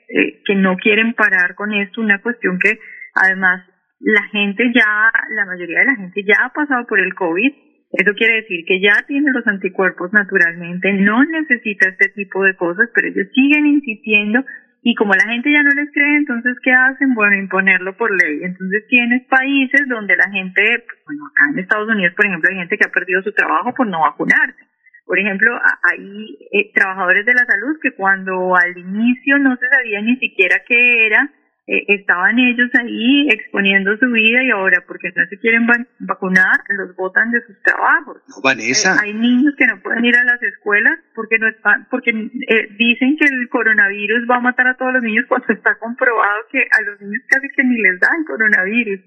[0.10, 2.80] eh, que no quieren parar con esto, una cuestión que
[3.14, 3.62] además
[4.00, 7.54] la gente ya, la mayoría de la gente ya ha pasado por el COVID,
[7.94, 12.90] eso quiere decir que ya tiene los anticuerpos naturalmente, no necesita este tipo de cosas,
[12.96, 14.44] pero ellos siguen insistiendo
[14.86, 17.16] y como la gente ya no les cree, entonces, ¿qué hacen?
[17.16, 18.44] Bueno, imponerlo por ley.
[18.44, 22.58] Entonces tienes países donde la gente, pues, bueno, acá en Estados Unidos, por ejemplo, hay
[22.58, 24.60] gente que ha perdido su trabajo por no vacunarse.
[25.06, 25.58] Por ejemplo,
[25.90, 30.62] hay eh, trabajadores de la salud que cuando al inicio no se sabía ni siquiera
[30.68, 31.30] qué era,
[31.66, 35.66] eh, estaban ellos ahí exponiendo su vida y ahora porque no se quieren
[36.00, 38.18] vacunar los botan de sus trabajos.
[38.28, 38.96] No, Vanessa.
[38.96, 42.68] Eh, hay niños que no pueden ir a las escuelas porque no están, porque eh,
[42.78, 46.60] dicen que el coronavirus va a matar a todos los niños cuando está comprobado que
[46.60, 49.00] a los niños casi que ni les da el coronavirus.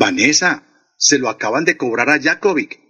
[0.00, 0.62] Vanessa,
[0.96, 2.80] se lo acaban de cobrar a Jakovic,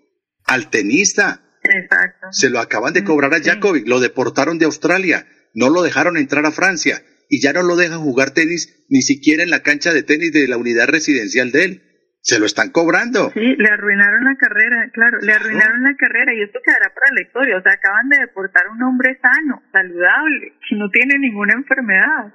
[0.47, 1.41] al tenista.
[1.64, 2.28] Exacto.
[2.30, 6.47] Se lo acaban de cobrar a Jakovic, lo deportaron de Australia, no lo dejaron entrar
[6.47, 10.02] a Francia y ya no lo dejan jugar tenis ni siquiera en la cancha de
[10.02, 11.82] tenis de la unidad residencial de él.
[12.20, 13.30] Se lo están cobrando.
[13.34, 17.22] Sí, le arruinaron la carrera, claro, le arruinaron la carrera y esto quedará para la
[17.22, 17.56] historia.
[17.56, 22.34] O sea, acaban de deportar a un hombre sano, saludable, que no tiene ninguna enfermedad.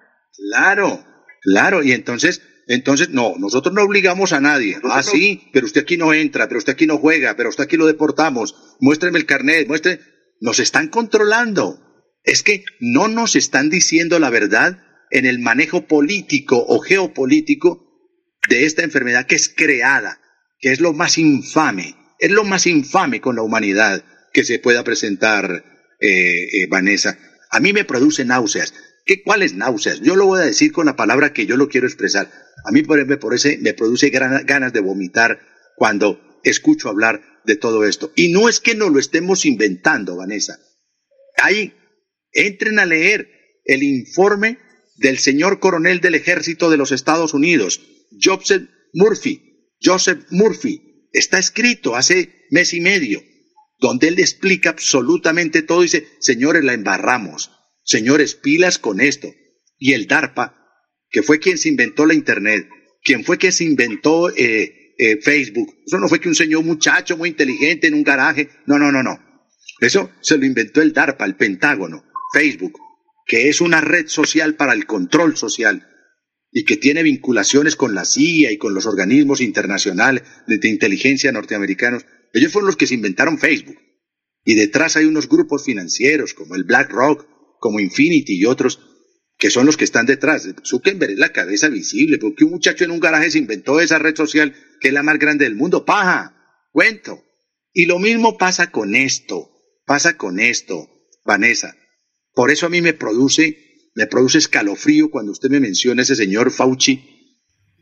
[0.49, 1.03] Claro,
[1.41, 4.77] claro, y entonces, entonces, no, nosotros no obligamos a nadie.
[4.85, 7.75] Ah, sí, pero usted aquí no entra, pero usted aquí no juega, pero usted aquí
[7.75, 8.77] lo deportamos.
[8.79, 9.99] Muéstreme el carnet, muestre.
[10.39, 11.90] Nos están controlando
[12.23, 17.87] es que no nos están diciendo la verdad en el manejo político o geopolítico
[18.49, 20.19] de esta enfermedad que es creada,
[20.59, 24.03] que es lo más infame, es lo más infame con la humanidad
[24.33, 25.65] que se pueda presentar,
[25.99, 27.17] eh, eh, Vanessa.
[27.49, 28.73] A mí me produce náuseas.
[29.05, 29.99] ¿Qué, ¿Cuáles náuseas?
[30.01, 32.31] Yo lo voy a decir con la palabra que yo lo quiero expresar.
[32.63, 33.17] A mí por, me,
[33.59, 35.41] me produce ganas de vomitar
[35.75, 38.11] cuando escucho hablar de todo esto.
[38.15, 40.59] Y no es que no lo estemos inventando, Vanessa.
[41.37, 41.73] Hay
[42.33, 43.29] Entren a leer
[43.65, 44.57] el informe
[44.97, 47.81] del señor coronel del ejército de los Estados Unidos,
[48.21, 49.51] Joseph Murphy.
[49.81, 51.07] Joseph Murphy.
[51.11, 53.21] Está escrito hace mes y medio,
[53.79, 55.81] donde él explica absolutamente todo.
[55.81, 57.51] Dice, señores, la embarramos.
[57.83, 59.33] Señores, pilas con esto.
[59.77, 60.55] Y el DARPA,
[61.09, 62.69] que fue quien se inventó la Internet,
[63.03, 65.75] quien fue quien se inventó eh, eh, Facebook.
[65.85, 68.49] Eso no fue que un señor muchacho muy inteligente en un garaje.
[68.67, 69.19] No, no, no, no.
[69.79, 72.05] Eso se lo inventó el DARPA, el Pentágono.
[72.31, 72.77] Facebook,
[73.25, 75.87] que es una red social para el control social
[76.51, 82.05] y que tiene vinculaciones con la CIA y con los organismos internacionales de, inteligencia norteamericanos,
[82.33, 83.77] ellos fueron los que se inventaron Facebook.
[84.43, 87.25] Y detrás hay unos grupos financieros como el BlackRock,
[87.59, 88.79] como Infinity y otros,
[89.37, 90.47] que son los que están detrás.
[90.65, 94.15] Zuckerberg es la cabeza visible, porque un muchacho en un garaje se inventó esa red
[94.15, 95.85] social que es la más grande del mundo.
[95.85, 96.35] Paja,
[96.71, 97.23] cuento.
[97.71, 99.51] Y lo mismo pasa con esto,
[99.85, 100.89] pasa con esto,
[101.23, 101.75] Vanessa.
[102.33, 103.57] Por eso a mí me produce,
[103.95, 107.03] me produce escalofrío cuando usted me menciona a ese señor Fauci,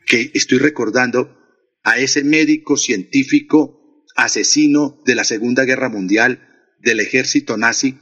[0.05, 1.37] que estoy recordando
[1.83, 6.39] a ese médico científico asesino de la Segunda Guerra Mundial
[6.79, 7.97] del ejército nazi,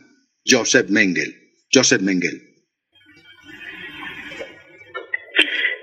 [0.45, 1.35] Joseph Mengele.
[1.71, 2.47] Joseph Mengele.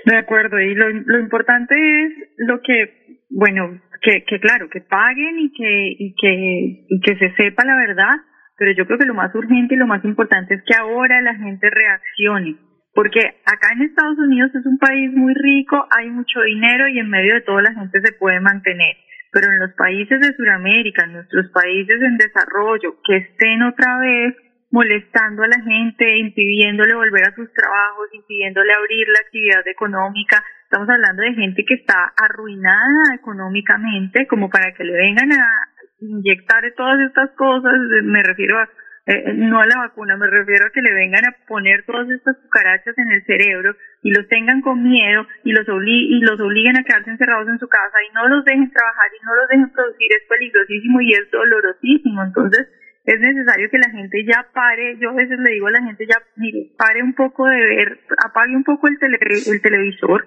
[0.06, 5.38] De acuerdo, y lo, lo importante es lo que, bueno, que, que claro, que paguen
[5.38, 8.16] y que, y que, y que se sepa la verdad,
[8.56, 11.34] pero yo creo que lo más urgente y lo más importante es que ahora la
[11.34, 12.56] gente reaccione,
[12.94, 17.10] porque acá en Estados Unidos es un país muy rico, hay mucho dinero y en
[17.10, 18.96] medio de todo la gente se puede mantener,
[19.32, 24.36] pero en los países de Sudamérica, en nuestros países en desarrollo, que estén otra vez
[24.74, 30.42] molestando a la gente, impidiéndole volver a sus trabajos, impidiéndole abrir la actividad económica.
[30.64, 35.73] Estamos hablando de gente que está arruinada económicamente, como para que le vengan a,
[36.10, 38.68] inyectar todas estas cosas, me refiero a,
[39.06, 42.36] eh, no a la vacuna, me refiero a que le vengan a poner todas estas
[42.38, 46.84] cucarachas en el cerebro y los tengan con miedo y los, y los obliguen a
[46.84, 50.08] quedarse encerrados en su casa y no los dejen trabajar y no los dejen producir,
[50.08, 52.22] es peligrosísimo y es dolorosísimo.
[52.22, 52.68] Entonces,
[53.04, 56.06] es necesario que la gente ya pare, yo a veces le digo a la gente
[56.06, 60.26] ya, mire, pare un poco de ver, apague un poco el, tele, el televisor,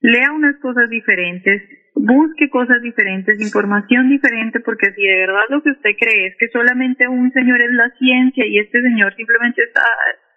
[0.00, 1.62] lea unas cosas diferentes,
[1.96, 6.48] busque cosas diferentes, información diferente, porque si de verdad lo que usted cree es que
[6.48, 9.82] solamente un señor es la ciencia y este señor simplemente está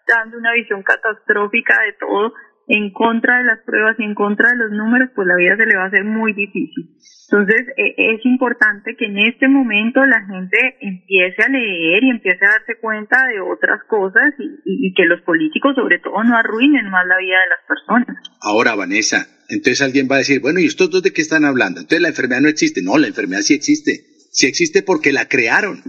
[0.08, 2.34] dando una visión catastrófica de todo
[2.68, 5.66] en contra de las pruebas y en contra de los números, pues la vida se
[5.66, 6.96] le va a hacer muy difícil.
[7.32, 12.46] Entonces, e, es importante que en este momento la gente empiece a leer y empiece
[12.46, 16.90] a darse cuenta de otras cosas y, y que los políticos, sobre todo, no arruinen
[16.92, 18.18] más la vida de las personas.
[18.40, 21.80] Ahora, Vanessa, entonces alguien va a decir, bueno, ¿y estos dos de qué están hablando?
[21.80, 22.82] Entonces la enfermedad no existe.
[22.82, 24.06] No, la enfermedad sí existe.
[24.32, 25.84] Sí existe porque la crearon.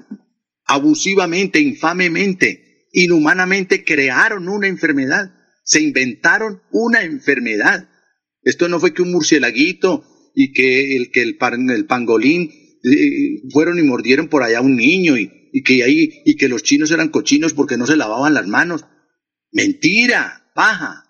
[0.66, 5.32] abusivamente, infamemente, inhumanamente crearon una enfermedad,
[5.64, 7.88] se inventaron una enfermedad.
[8.42, 10.04] Esto no fue que un murcielaguito
[10.34, 11.36] y que el, que el,
[11.86, 12.50] pangolín
[12.84, 16.48] eh, fueron y mordieron por allá a un niño y, y, que ahí, y que
[16.48, 18.84] los chinos eran cochinos porque no se lavaban las manos.
[19.50, 21.04] Mentira, paja.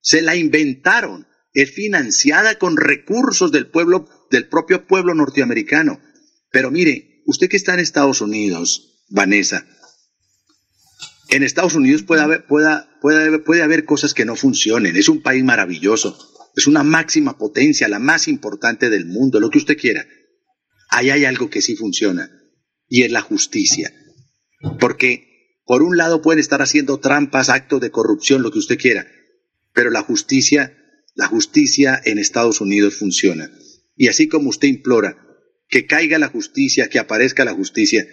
[0.00, 1.26] Se la inventaron.
[1.52, 6.00] Es financiada con recursos del pueblo, del propio pueblo norteamericano.
[6.50, 9.66] Pero mire, usted que está en Estados Unidos, Vanessa,
[11.28, 14.96] en Estados Unidos puede haber, pueda, puede, puede haber cosas que no funcionen.
[14.96, 16.18] Es un país maravilloso.
[16.54, 20.06] Es una máxima potencia, la más importante del mundo, lo que usted quiera.
[20.90, 22.30] Ahí hay algo que sí funciona
[22.86, 23.90] y es la justicia.
[24.78, 25.32] Porque
[25.64, 29.06] por un lado pueden estar haciendo trampas, actos de corrupción, lo que usted quiera,
[29.72, 30.76] pero la justicia,
[31.14, 33.50] la justicia en Estados Unidos funciona.
[33.96, 35.18] Y así como usted implora
[35.68, 38.06] que caiga la justicia, que aparezca la justicia,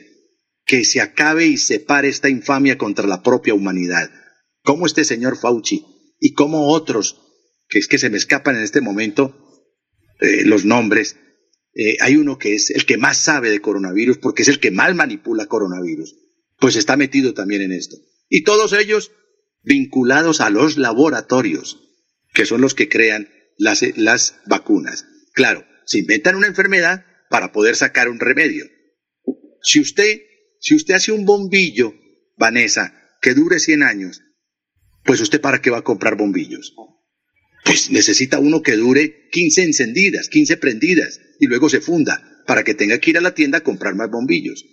[0.65, 4.09] que se acabe y se pare esta infamia contra la propia humanidad.
[4.63, 5.85] Como este señor Fauci
[6.19, 7.19] y como otros,
[7.67, 9.65] que es que se me escapan en este momento
[10.21, 11.17] eh, los nombres,
[11.73, 14.71] eh, hay uno que es el que más sabe de coronavirus porque es el que
[14.71, 16.15] más manipula coronavirus,
[16.59, 17.97] pues está metido también en esto.
[18.27, 19.11] Y todos ellos
[19.63, 21.88] vinculados a los laboratorios,
[22.33, 25.05] que son los que crean las, las vacunas.
[25.33, 28.65] Claro, se inventan una enfermedad para poder sacar un remedio.
[29.61, 30.21] Si usted,
[30.59, 31.93] si usted hace un bombillo,
[32.37, 34.21] Vanessa, que dure 100 años,
[35.03, 36.73] pues usted para qué va a comprar bombillos?
[37.65, 42.73] Pues necesita uno que dure 15 encendidas, 15 prendidas y luego se funda para que
[42.73, 44.65] tenga que ir a la tienda a comprar más bombillos.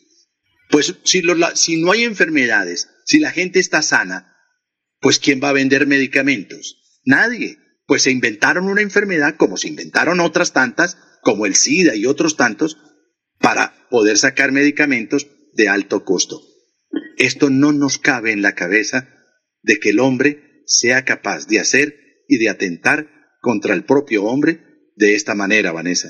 [0.71, 1.23] Pues si,
[1.55, 4.35] si no hay enfermedades, si la gente está sana,
[5.01, 6.86] pues ¿quién va a vender medicamentos?
[7.07, 7.59] Nadie.
[7.87, 12.37] Pues se inventaron una enfermedad como se inventaron otras tantas, como el SIDA y otros
[12.37, 12.77] tantos,
[13.39, 16.41] para poder sacar medicamentos de alto costo.
[17.17, 19.09] Esto no nos cabe en la cabeza
[19.63, 21.95] de que el hombre sea capaz de hacer
[22.29, 23.09] y de atentar
[23.41, 24.59] contra el propio hombre
[24.97, 26.09] de esta manera, Vanessa.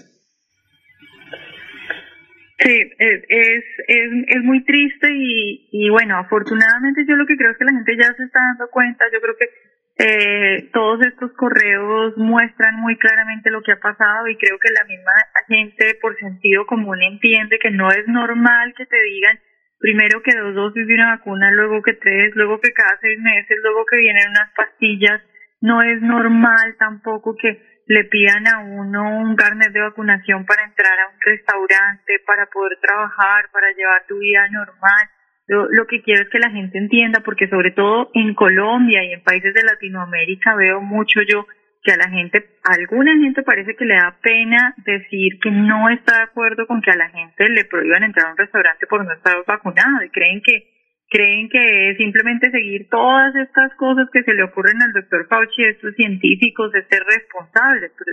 [2.58, 3.64] Sí, es, es,
[4.28, 7.96] es, muy triste y, y bueno, afortunadamente yo lo que creo es que la gente
[8.00, 9.44] ya se está dando cuenta, yo creo que
[9.98, 14.84] eh, todos estos correos muestran muy claramente lo que ha pasado y creo que la
[14.84, 15.12] misma
[15.48, 19.38] gente por sentido común entiende que no es normal que te digan
[19.78, 23.58] primero que dos dosis de una vacuna, luego que tres, luego que cada seis meses,
[23.62, 25.22] luego que vienen unas pastillas.
[25.60, 30.98] No es normal tampoco que le pidan a uno un carnet de vacunación para entrar
[30.98, 35.08] a un restaurante, para poder trabajar, para llevar tu vida normal.
[35.48, 39.12] Yo lo que quiero es que la gente entienda, porque sobre todo en Colombia y
[39.12, 41.46] en países de Latinoamérica veo mucho yo
[41.82, 45.88] que a la gente, a alguna gente parece que le da pena decir que no
[45.88, 49.04] está de acuerdo con que a la gente le prohíban entrar a un restaurante por
[49.04, 50.75] no estar vacunado y creen que
[51.08, 55.94] creen que simplemente seguir todas estas cosas que se le ocurren al doctor Fauci, estos
[55.94, 57.90] científicos, es ser responsable.
[57.96, 58.12] Pero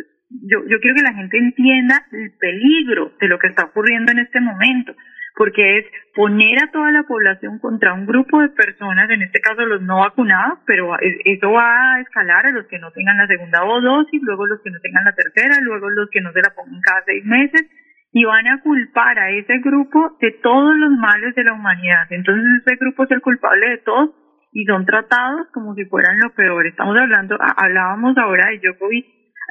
[0.50, 4.20] yo, yo quiero que la gente entienda el peligro de lo que está ocurriendo en
[4.20, 4.96] este momento,
[5.36, 9.66] porque es poner a toda la población contra un grupo de personas, en este caso
[9.66, 13.60] los no vacunados, pero eso va a escalar a los que no tengan la segunda
[13.60, 16.82] dosis, luego los que no tengan la tercera, luego los que no se la pongan
[16.82, 17.66] cada seis meses,
[18.14, 22.06] y van a culpar a ese grupo de todos los males de la humanidad.
[22.12, 24.14] Entonces ese grupo es el culpable de todo
[24.52, 26.68] y son tratados como si fueran lo peor.
[26.68, 29.06] Estamos hablando, hablábamos ahora de Djokovic,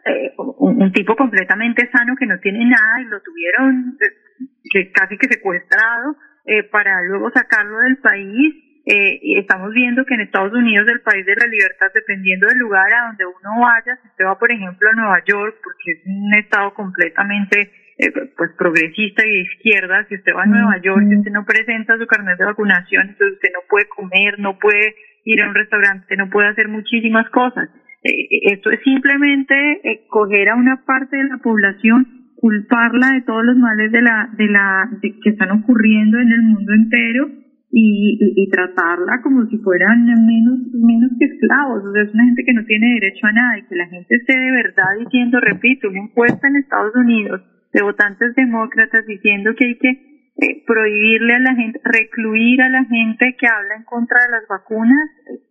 [0.07, 5.19] eh, un, tipo completamente sano que no tiene nada y lo tuvieron eh, que casi
[5.19, 8.55] que secuestrado eh, para luego sacarlo del país.
[8.85, 12.59] Eh, y estamos viendo que en Estados Unidos, el país de la libertad, dependiendo del
[12.59, 16.01] lugar a donde uno vaya, si usted va, por ejemplo, a Nueva York, porque es
[16.05, 21.05] un estado completamente eh, pues progresista y de izquierda, si usted va a Nueva York,
[21.09, 24.95] si usted no presenta su carnet de vacunación, entonces usted no puede comer, no puede
[25.24, 27.68] ir a un restaurante, no puede hacer muchísimas cosas.
[28.03, 33.45] Eh, esto es simplemente eh, coger a una parte de la población, culparla de todos
[33.45, 37.28] los males de la, de la, de que están ocurriendo en el mundo entero
[37.70, 41.84] y, y, tratarla como si fueran menos, menos que esclavos.
[41.84, 44.16] O sea, es una gente que no tiene derecho a nada y que la gente
[44.16, 47.40] esté de verdad diciendo, repito, una encuesta en Estados Unidos
[47.73, 49.91] de votantes demócratas diciendo que hay que
[50.35, 54.49] eh, prohibirle a la gente, recluir a la gente que habla en contra de las
[54.49, 55.11] vacunas.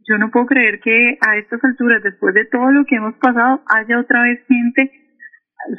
[0.10, 3.62] Yo no puedo creer que a estas alturas, después de todo lo que hemos pasado,
[3.74, 4.92] haya otra vez gente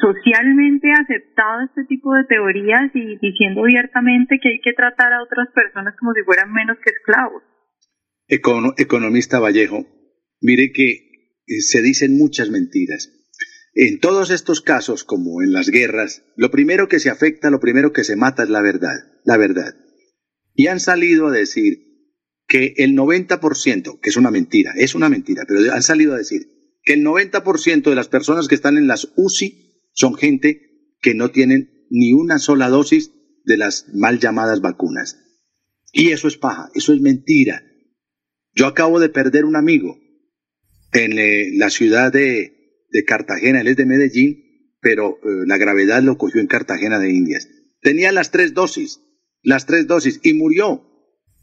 [0.00, 5.48] socialmente aceptado este tipo de teorías y diciendo abiertamente que hay que tratar a otras
[5.54, 7.42] personas como si fueran menos que esclavos.
[8.78, 9.84] economista Vallejo,
[10.40, 10.90] mire que
[11.46, 13.21] eh, se dicen muchas mentiras.
[13.74, 17.92] En todos estos casos, como en las guerras, lo primero que se afecta, lo primero
[17.92, 19.74] que se mata es la verdad, la verdad.
[20.54, 21.92] y han salido a decir
[22.46, 26.42] que el 90%, que es una mentira, es una mentira, pero han salido a decir
[26.82, 31.30] que el 90% de las personas que están en las UCI son gente que no
[31.30, 33.12] tienen ni una sola dosis
[33.44, 35.18] de las mal llamadas vacunas.
[35.92, 37.62] Y eso es paja, eso es mentira.
[38.54, 39.98] Yo acabo de perder un amigo
[40.92, 42.61] en eh, la ciudad de,
[42.92, 44.42] de, Cartagena, él es de Medellín,
[44.80, 47.48] pero eh, la gravedad lo cogió en Cartagena de Indias.
[47.80, 49.00] Tenía las tres dosis,
[49.42, 50.84] las tres dosis, y murió,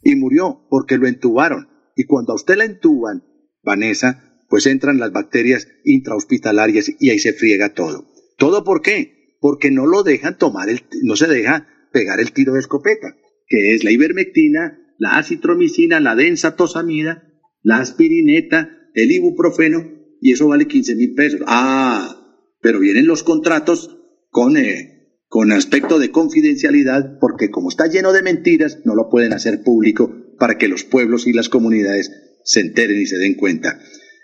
[0.04, 1.70] y murió porque lo entubaron.
[1.96, 3.24] Y cuando a usted la entuban,
[3.64, 8.08] Vanessa, pues entran las bacterias intrahospitalarias y ahí se friega todo.
[8.38, 9.36] ¿Todo por qué?
[9.40, 13.16] Porque no lo dejan tomar, el, no se deja pegar el tiro de escopeta,
[13.48, 17.24] que es la ivermectina, la acitromicina, la densatosamida,
[17.62, 21.42] la aspirineta, el ibuprofeno, y eso vale 15 mil pesos.
[21.48, 22.20] Ah,
[22.62, 23.98] pero vienen los contratos
[24.30, 29.34] con, eh, con aspecto de confidencialidad, porque como está lleno de mentiras, no lo pueden
[29.34, 32.12] hacer público para que los pueblos y las comunidades
[32.44, 33.80] se enteren y se den cuenta.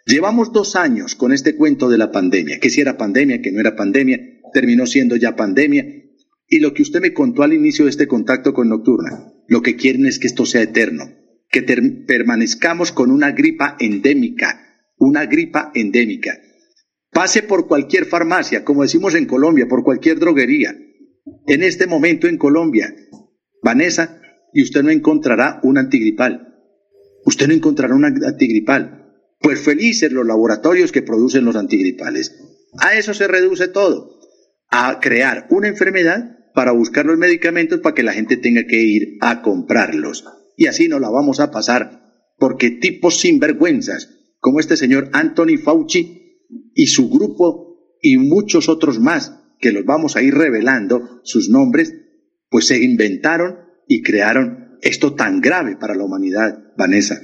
[0.05, 3.59] Llevamos dos años con este cuento de la pandemia, que si era pandemia, que no
[3.59, 4.19] era pandemia,
[4.53, 5.85] terminó siendo ya pandemia.
[6.47, 9.75] Y lo que usted me contó al inicio de este contacto con Nocturna, lo que
[9.75, 11.05] quieren es que esto sea eterno,
[11.49, 14.64] que permanezcamos con una gripa endémica,
[14.97, 16.37] una gripa endémica.
[17.11, 20.75] Pase por cualquier farmacia, como decimos en Colombia, por cualquier droguería.
[21.47, 22.93] En este momento en Colombia,
[23.63, 24.21] Vanessa,
[24.53, 26.55] y usted no encontrará un antigripal.
[27.25, 29.05] Usted no encontrará un antigripal
[29.45, 32.35] pues felices los laboratorios que producen los antigripales.
[32.79, 34.19] A eso se reduce todo,
[34.69, 39.17] a crear una enfermedad para buscar los medicamentos para que la gente tenga que ir
[39.21, 40.25] a comprarlos.
[40.57, 42.01] Y así nos la vamos a pasar,
[42.37, 44.09] porque tipos sinvergüenzas
[44.45, 46.43] como este señor Anthony Fauci
[46.75, 51.95] y su grupo y muchos otros más, que los vamos a ir revelando sus nombres,
[52.51, 53.55] pues se inventaron
[53.87, 57.19] y crearon esto tan grave para la humanidad, Vanessa.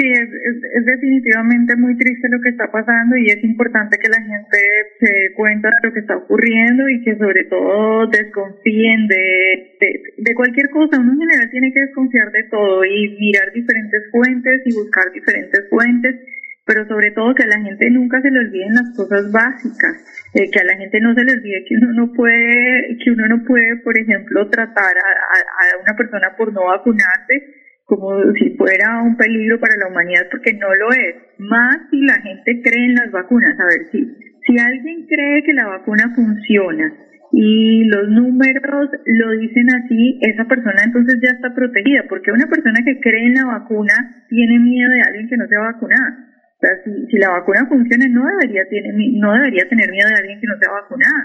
[0.00, 4.22] Sí, es, es, definitivamente muy triste lo que está pasando y es importante que la
[4.24, 4.56] gente
[4.98, 9.76] se dé cuenta de lo que está ocurriendo y que sobre todo desconfíen de,
[10.16, 10.98] de, cualquier cosa.
[10.98, 15.68] Uno en general tiene que desconfiar de todo y mirar diferentes fuentes y buscar diferentes
[15.68, 16.16] fuentes,
[16.64, 20.00] pero sobre todo que a la gente nunca se le olviden las cosas básicas,
[20.32, 23.28] eh, que a la gente no se le olvide que uno no puede, que uno
[23.28, 27.59] no puede, por ejemplo, tratar a, a una persona por no vacunarse
[27.90, 31.16] como si fuera un peligro para la humanidad, porque no lo es.
[31.38, 33.58] Más si la gente cree en las vacunas.
[33.58, 33.98] A ver, si,
[34.46, 36.86] si alguien cree que la vacuna funciona
[37.32, 42.78] y los números lo dicen así, esa persona entonces ya está protegida, porque una persona
[42.84, 43.94] que cree en la vacuna
[44.28, 46.10] tiene miedo de alguien que no se va a vacunar.
[46.30, 50.20] O sea, si, si la vacuna funciona, no debería, tiene, no debería tener miedo de
[50.20, 51.22] alguien que no se va a vacunar.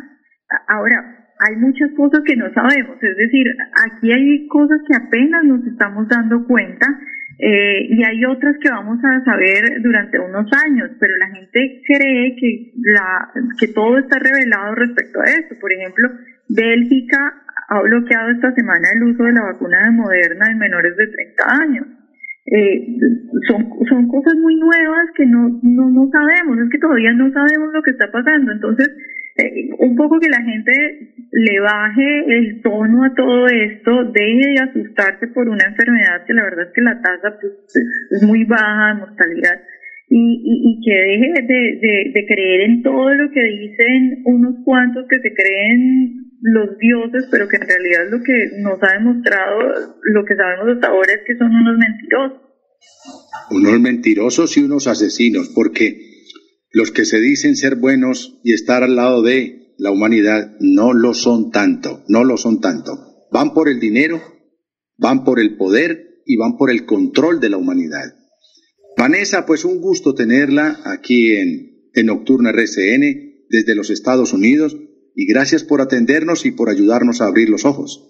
[0.67, 3.45] Ahora, hay muchas cosas que no sabemos, es decir,
[3.85, 6.87] aquí hay cosas que apenas nos estamos dando cuenta
[7.37, 12.35] eh, y hay otras que vamos a saber durante unos años, pero la gente cree
[12.37, 13.29] que, la,
[13.59, 15.55] que todo está revelado respecto a esto.
[15.59, 16.09] Por ejemplo,
[16.47, 21.07] Bélgica ha bloqueado esta semana el uso de la vacuna de Moderna en menores de
[21.07, 21.87] 30 años.
[22.45, 22.97] Eh,
[23.49, 27.73] son, son cosas muy nuevas que no, no, no sabemos, es que todavía no sabemos
[27.73, 28.51] lo que está pasando.
[28.53, 28.87] Entonces,
[29.79, 30.71] un poco que la gente
[31.31, 36.43] le baje el tono a todo esto, deje de asustarse por una enfermedad que la
[36.43, 37.53] verdad es que la tasa pues,
[38.11, 39.61] es muy baja de mortalidad
[40.07, 45.17] y, y, que deje de, de, creer en todo lo que dicen unos cuantos que
[45.17, 49.59] se creen los dioses, pero que en realidad lo que nos ha demostrado,
[50.03, 52.41] lo que sabemos hasta ahora es que son unos mentirosos.
[53.49, 56.14] Unos mentirosos y unos asesinos, porque
[56.75, 61.13] los que se dicen ser buenos y estar al lado de la humanidad no lo
[61.13, 62.91] son tanto, no lo son tanto.
[63.31, 64.21] Van por el dinero,
[64.97, 68.13] van por el poder y van por el control de la humanidad.
[68.97, 74.75] Vanessa, pues un gusto tenerla aquí en, en Nocturna RCN desde los Estados Unidos
[75.15, 78.03] y gracias por atendernos y por ayudarnos a abrir los ojos.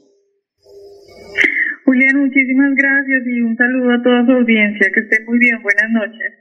[1.86, 4.90] Julián, muchísimas gracias y un saludo a toda su audiencia.
[4.92, 5.62] Que esté muy bien.
[5.62, 6.34] Buenas noches.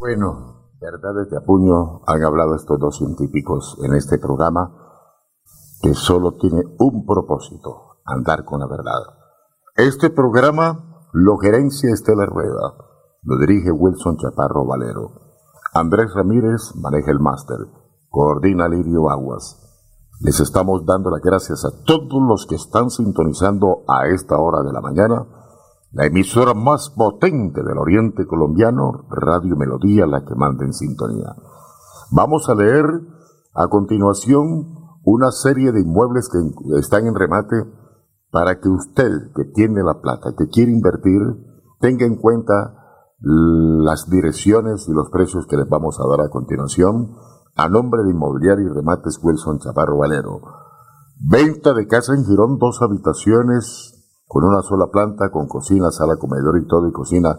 [0.00, 4.74] Bueno, Verdades de apuño han hablado estos dos científicos en este programa
[5.80, 9.00] que solo tiene un propósito, andar con la verdad.
[9.76, 12.74] Este programa lo gerencia Estela Rueda,
[13.22, 15.12] lo dirige Wilson Chaparro Valero.
[15.72, 17.58] Andrés Ramírez maneja el máster,
[18.08, 19.60] coordina Lirio Aguas.
[20.20, 24.72] Les estamos dando las gracias a todos los que están sintonizando a esta hora de
[24.72, 25.41] la mañana
[25.92, 31.34] la emisora más potente del oriente colombiano, Radio Melodía, la que manda en sintonía.
[32.10, 32.86] Vamos a leer
[33.54, 34.74] a continuación
[35.04, 37.56] una serie de inmuebles que están en remate
[38.30, 41.20] para que usted que tiene la plata, que quiere invertir,
[41.80, 42.78] tenga en cuenta
[43.20, 47.14] las direcciones y los precios que les vamos a dar a continuación
[47.54, 50.40] a nombre de Inmobiliario y Remates Wilson Chaparro Valero.
[51.20, 54.01] Venta de casa en Girón, dos habitaciones
[54.32, 57.36] con una sola planta, con cocina, sala, comedor y todo y cocina.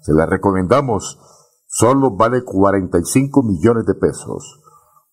[0.00, 1.18] Se la recomendamos.
[1.66, 4.62] Solo vale 45 millones de pesos.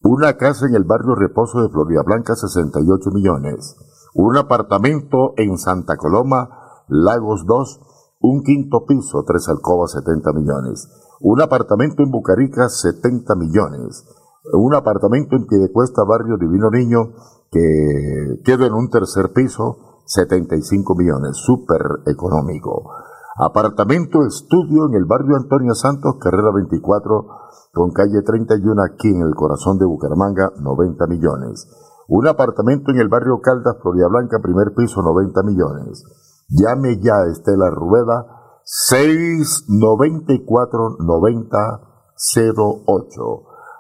[0.04, 3.76] Una casa en el barrio Reposo de Florida Blanca, 68 millones.
[4.14, 7.80] Un apartamento en Santa Coloma, Lagos 2,
[8.22, 10.88] un quinto piso, tres alcobas, 70 millones.
[11.20, 14.06] Un apartamento en Bucarica, 70 millones.
[14.54, 17.16] Un apartamento en Piedecuesta, barrio Divino Niño,
[17.50, 22.90] que queda en un tercer piso, 75 millones, súper económico.
[23.36, 27.28] Apartamento estudio en el barrio Antonio Santos, carrera 24,
[27.74, 31.68] con calle 31 aquí en el corazón de Bucaramanga, 90 millones.
[32.08, 36.04] Un apartamento en el barrio Caldas, Florida Blanca, primer piso, 90 millones.
[36.50, 38.28] Llame ya Estela Rueda,
[38.66, 43.22] 694 9008.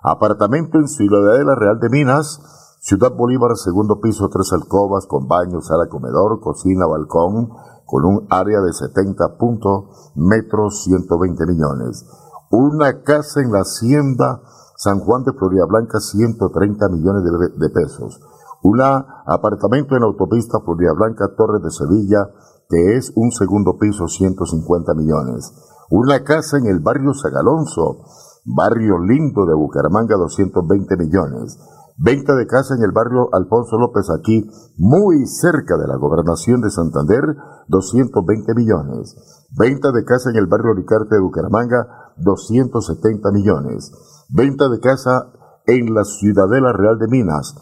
[0.03, 2.39] Apartamento en Ciudadela Real de Minas,
[2.85, 7.47] Ciudad Bolívar, segundo piso, tres alcobas con baño, sala, comedor, cocina, balcón,
[7.85, 12.05] con un área de 70 puntos, metros, 120 millones.
[12.51, 14.41] Una casa en la hacienda
[14.75, 17.23] San Juan de Florida Blanca, 130 millones
[17.57, 18.19] de, pesos.
[18.63, 22.31] Un apartamento en autopista Florida Blanca, Torres de Sevilla,
[22.67, 25.53] que es un segundo piso, 150 millones.
[25.89, 28.03] Una casa en el barrio Sagalonso,
[28.43, 31.57] barrio lindo de Bucaramanga, 220 millones.
[31.97, 36.71] Venta de casa en el barrio Alfonso López, aquí, muy cerca de la gobernación de
[36.71, 37.21] Santander,
[37.67, 39.15] 220 millones.
[39.57, 43.91] Venta de casa en el barrio Ricarte de Bucaramanga, 270 millones.
[44.29, 45.31] Venta de casa
[45.67, 47.55] en la Ciudadela Real de Minas,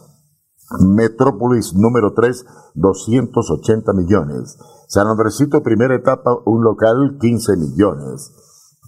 [0.79, 4.57] Metrópolis número 3, 280 millones.
[4.87, 8.31] San Andresito, primera etapa, un local, 15 millones.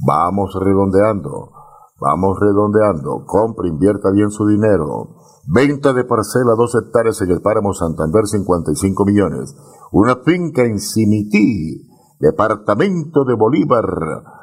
[0.07, 1.51] Vamos redondeando.
[1.99, 3.25] Vamos redondeando.
[3.25, 5.22] Compra, invierta bien su dinero.
[5.45, 9.53] Venta de parcela, dos hectáreas en el páramo Santander, 55 millones.
[9.91, 13.83] Una finca en Cimití, departamento de Bolívar,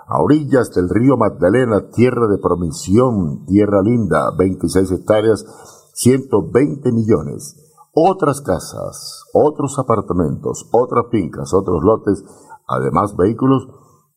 [0.07, 5.47] a orillas del río Magdalena, tierra de promisión, tierra linda, 26 hectáreas,
[5.95, 7.57] 120 millones.
[7.95, 12.23] Otras casas, otros apartamentos, otras fincas, otros lotes,
[12.69, 13.69] además vehículos,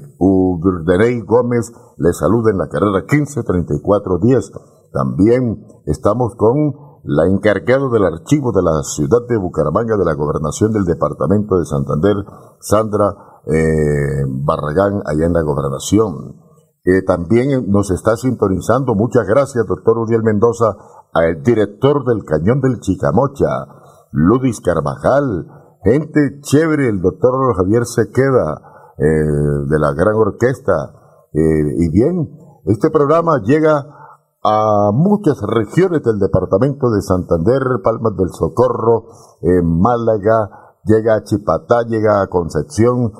[1.25, 4.51] Gómez le saluda en la carrera 153410.
[4.91, 10.71] También estamos con la encargada del archivo de la ciudad de Bucaramanga de la gobernación
[10.71, 12.15] del departamento de Santander,
[12.59, 16.41] Sandra eh, Barragán, allá en la gobernación.
[16.85, 20.75] Eh, también nos está sintonizando, muchas gracias, doctor Uriel Mendoza,
[21.13, 23.47] al director del Cañón del Chicamocha,
[24.13, 25.47] Ludis Carvajal,
[25.83, 30.99] gente chévere, el doctor Javier Sequeda, eh, de la gran orquesta.
[31.35, 32.29] y bien,
[32.65, 33.83] este programa llega
[34.43, 39.07] a muchas regiones del departamento de Santander, Palmas del Socorro,
[39.63, 43.11] Málaga, llega a Chipatá, llega a Concepción,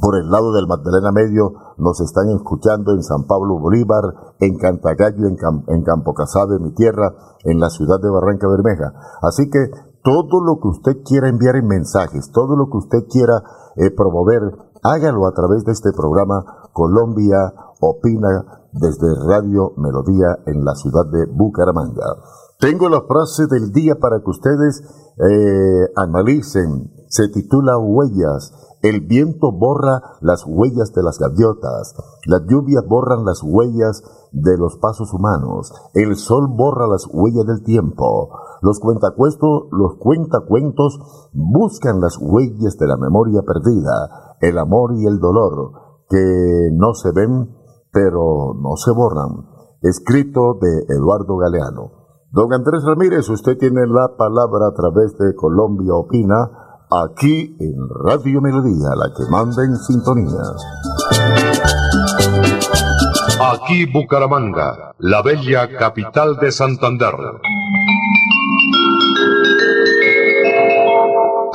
[0.00, 5.28] por el lado del Magdalena Medio nos están escuchando en San Pablo Bolívar, en Cantagallo,
[5.28, 5.36] en,
[5.68, 7.14] en Campo Casado, en mi tierra,
[7.44, 8.92] en la ciudad de Barranca Bermeja.
[9.22, 9.70] Así que
[10.06, 13.42] todo lo que usted quiera enviar en mensajes, todo lo que usted quiera
[13.74, 14.40] eh, promover,
[14.84, 21.26] hágalo a través de este programa Colombia Opina desde Radio Melodía en la ciudad de
[21.26, 22.06] Bucaramanga.
[22.60, 24.80] Tengo la frase del día para que ustedes
[25.18, 26.92] eh, analicen.
[27.08, 28.52] Se titula Huellas.
[28.82, 31.96] El viento borra las huellas de las gaviotas.
[32.26, 35.72] Las lluvias borran las huellas de los pasos humanos.
[35.94, 38.30] El sol borra las huellas del tiempo.
[38.62, 40.98] Los cuentacuentos,
[41.32, 45.72] buscan las huellas de la memoria perdida, el amor y el dolor,
[46.08, 47.54] que no se ven,
[47.92, 49.46] pero no se borran.
[49.82, 51.92] Escrito de Eduardo Galeano.
[52.30, 58.40] Don Andrés Ramírez, usted tiene la palabra a través de Colombia Opina, aquí en Radio
[58.40, 60.42] Melodía, la que manda en sintonía.
[63.40, 67.14] Aquí Bucaramanga, la bella capital de Santander.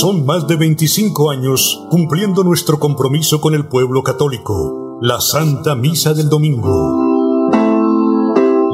[0.00, 6.14] Son más de 25 años cumpliendo nuestro compromiso con el pueblo católico, la Santa Misa
[6.14, 7.14] del Domingo.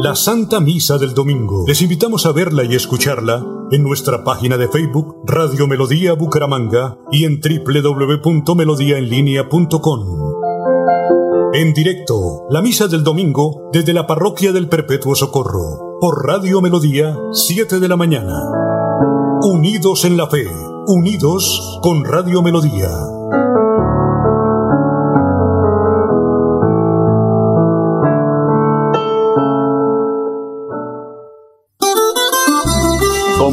[0.03, 1.65] La Santa Misa del Domingo.
[1.67, 7.27] Les invitamos a verla y escucharla en nuestra página de Facebook Radio Melodía Bucaramanga y
[7.27, 10.33] en www.melodiaenlinea.com.
[11.53, 17.19] En directo, la Misa del Domingo desde la Parroquia del Perpetuo Socorro, por Radio Melodía,
[17.31, 18.41] 7 de la mañana.
[19.43, 20.47] Unidos en la fe,
[20.87, 22.89] unidos con Radio Melodía.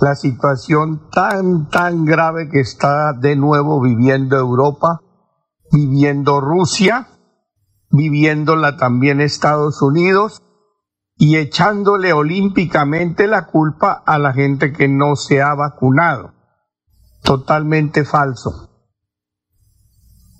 [0.00, 5.00] la situación tan, tan grave que está de nuevo viviendo Europa,
[5.72, 7.08] viviendo Rusia,
[7.90, 10.42] viviéndola también Estados Unidos
[11.16, 16.34] y echándole olímpicamente la culpa a la gente que no se ha vacunado.
[17.22, 18.70] Totalmente falso.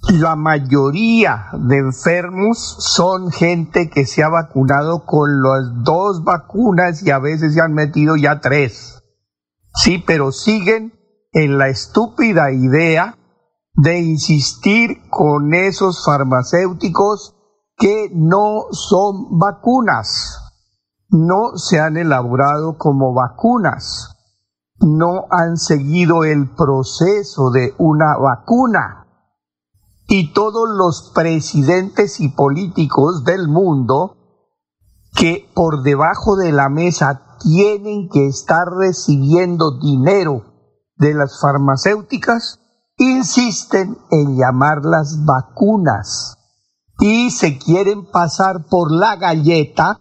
[0.09, 7.11] La mayoría de enfermos son gente que se ha vacunado con las dos vacunas y
[7.11, 8.96] a veces se han metido ya tres.
[9.77, 10.95] Sí, pero siguen
[11.33, 13.19] en la estúpida idea
[13.75, 17.37] de insistir con esos farmacéuticos
[17.77, 20.41] que no son vacunas.
[21.11, 24.17] No se han elaborado como vacunas.
[24.81, 29.07] No han seguido el proceso de una vacuna
[30.09, 34.17] y todos los presidentes y políticos del mundo
[35.15, 40.45] que por debajo de la mesa tienen que estar recibiendo dinero
[40.97, 42.61] de las farmacéuticas,
[42.97, 46.37] insisten en llamarlas vacunas.
[46.99, 50.01] Y se quieren pasar por la galleta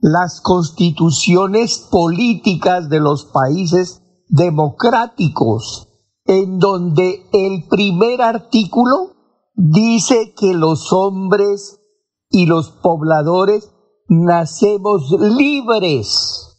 [0.00, 5.88] las constituciones políticas de los países democráticos,
[6.26, 9.14] en donde el primer artículo
[9.54, 11.80] dice que los hombres
[12.28, 13.70] y los pobladores
[14.08, 16.53] nacemos libres,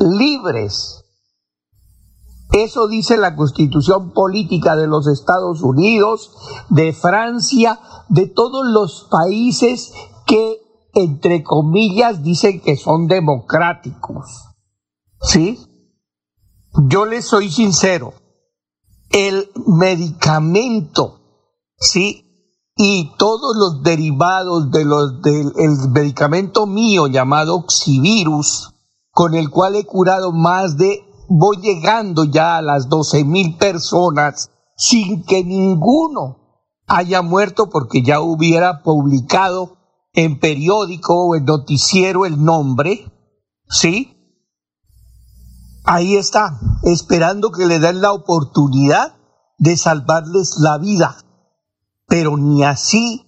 [0.00, 1.04] libres.
[2.52, 6.32] Eso dice la constitución política de los Estados Unidos,
[6.70, 7.78] de Francia,
[8.08, 9.92] de todos los países
[10.26, 10.62] que
[10.94, 14.48] entre comillas, dicen que son democráticos.
[15.20, 15.58] ¿Sí?
[16.88, 18.14] Yo les soy sincero.
[19.10, 21.20] El medicamento,
[21.78, 22.24] ¿sí?
[22.76, 28.74] Y todos los derivados de los, del el medicamento mío llamado Oxivirus,
[29.18, 34.52] con el cual he curado más de, voy llegando ya a las 12 mil personas
[34.76, 39.76] sin que ninguno haya muerto porque ya hubiera publicado
[40.12, 43.10] en periódico o en noticiero el nombre,
[43.68, 44.16] ¿sí?
[45.82, 49.16] Ahí está, esperando que le den la oportunidad
[49.58, 51.16] de salvarles la vida.
[52.06, 53.27] Pero ni así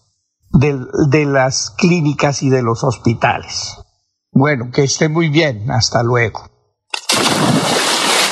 [0.53, 0.79] de,
[1.09, 3.77] de las clínicas y de los hospitales.
[4.31, 5.69] Bueno, que esté muy bien.
[5.71, 6.49] Hasta luego.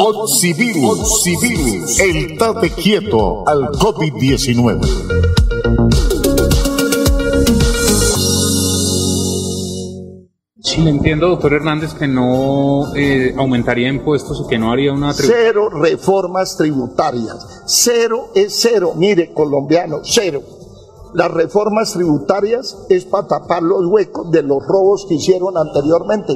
[0.00, 4.80] Oxivirus, Oxivirus, el tate quieto al COVID-19.
[10.60, 15.12] Sí, le entiendo, doctor Hernández, que no eh, aumentaría impuestos y que no haría una...
[15.12, 17.64] Cero reformas tributarias.
[17.66, 18.92] Cero es cero.
[18.96, 20.42] Mire, colombiano, cero.
[21.14, 26.34] Las reformas tributarias es para tapar los huecos de los robos que hicieron anteriormente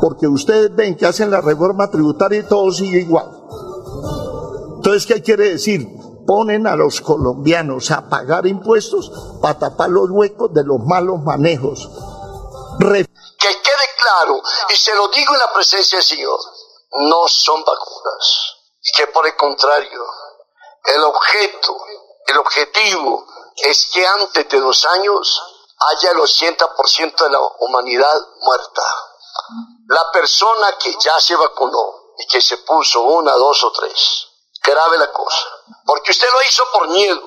[0.00, 3.30] porque ustedes ven que hacen la reforma tributaria y todo sigue igual.
[4.76, 5.86] Entonces, ¿qué quiere decir?
[6.26, 9.10] Ponen a los colombianos a pagar impuestos
[9.40, 11.88] para tapar los huecos de los malos manejos.
[12.78, 16.38] que quede claro, y se lo digo en la presencia del Señor,
[17.10, 18.56] no son vacunas.
[18.96, 20.04] Que por el contrario,
[20.84, 21.76] el objeto,
[22.26, 23.26] el objetivo
[23.56, 25.42] es que antes de dos años
[25.92, 28.82] haya el 80% de la humanidad muerta.
[29.88, 34.26] La persona que ya se vacunó y que se puso una, dos o tres,
[34.62, 35.46] grave la cosa.
[35.84, 37.20] Porque usted lo hizo por miedo,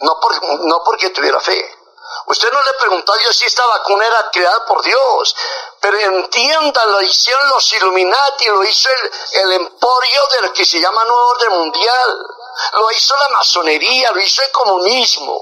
[0.00, 1.78] no, por, no porque tuviera fe.
[2.26, 5.34] Usted no le preguntó a Dios si esta vacuna era creada por Dios.
[5.80, 10.80] Pero entienda, lo hicieron los Illuminati, lo hizo el, el emporio de lo que se
[10.80, 12.26] llama Nuevo Orden Mundial.
[12.74, 15.40] Lo hizo la masonería, lo hizo el comunismo.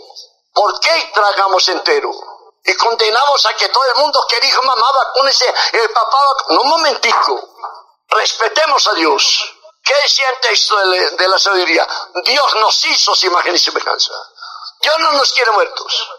[0.52, 2.10] ¿Por qué tragamos entero?
[2.70, 6.18] Y condenamos a que todo el mundo que dijo mamá vacúnese, el papá
[6.50, 7.56] no un momentico,
[8.08, 9.56] respetemos a Dios.
[9.82, 11.86] ¿Qué decía el texto de, la sabiduría?
[12.24, 14.12] Dios nos hizo su imagen y semejanza.
[14.82, 16.10] Dios no nos quiere muertos.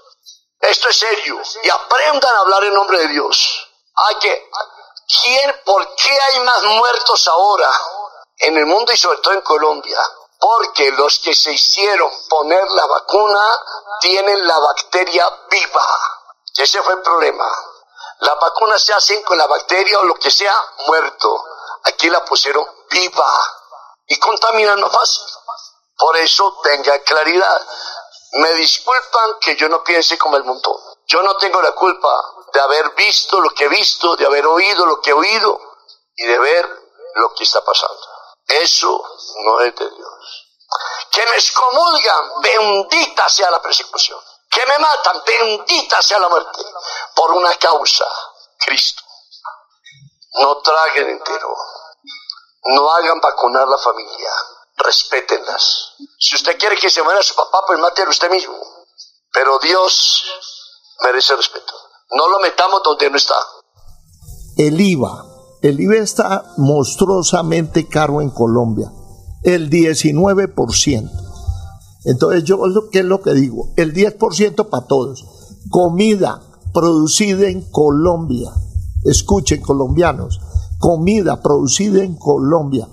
[0.59, 1.41] Esto es serio.
[1.63, 3.69] Y aprendan a hablar en nombre de Dios.
[3.95, 4.49] Hay que,
[5.23, 7.71] ¿quién, ¿Por qué hay más muertos ahora
[8.39, 9.99] en el mundo y sobre todo en Colombia?
[10.37, 13.45] Porque los que se hicieron poner la vacuna
[14.01, 16.20] tienen la bacteria viva.
[16.55, 17.45] Ese fue el problema.
[18.19, 20.55] Las vacunas se hacen con la bacteria o lo que sea
[20.87, 21.43] muerto.
[21.83, 23.43] Aquí la pusieron viva
[24.07, 25.23] y contaminan más fácil.
[25.97, 27.67] Por eso tenga claridad.
[28.33, 30.75] Me disculpan que yo no piense como el montón.
[31.07, 32.09] Yo no tengo la culpa
[32.53, 35.59] de haber visto lo que he visto, de haber oído lo que he oído
[36.15, 36.69] y de ver
[37.15, 38.01] lo que está pasando.
[38.47, 39.03] Eso
[39.43, 40.47] no es de Dios.
[41.11, 44.19] Que me excomulgan, bendita sea la persecución.
[44.51, 46.59] Que me matan, bendita sea la muerte.
[47.15, 48.05] Por una causa,
[48.59, 49.01] Cristo.
[50.41, 51.55] No traguen entero.
[52.65, 54.29] No hagan vacunar la familia.
[54.75, 55.93] Respétenlas.
[56.19, 58.55] Si usted quiere que se muera su papá, pues mátelo usted mismo.
[59.31, 60.25] Pero Dios
[61.01, 61.73] merece respeto.
[62.11, 63.35] No lo metamos donde no está.
[64.57, 65.25] El IVA.
[65.61, 68.91] El IVA está monstruosamente caro en Colombia.
[69.43, 71.20] El 19%.
[72.03, 72.59] Entonces yo,
[72.91, 73.73] ¿qué es lo que digo?
[73.75, 75.25] El 10% para todos.
[75.69, 76.41] Comida
[76.73, 78.51] producida en Colombia.
[79.03, 80.39] Escuchen, colombianos.
[80.79, 82.87] Comida producida en Colombia.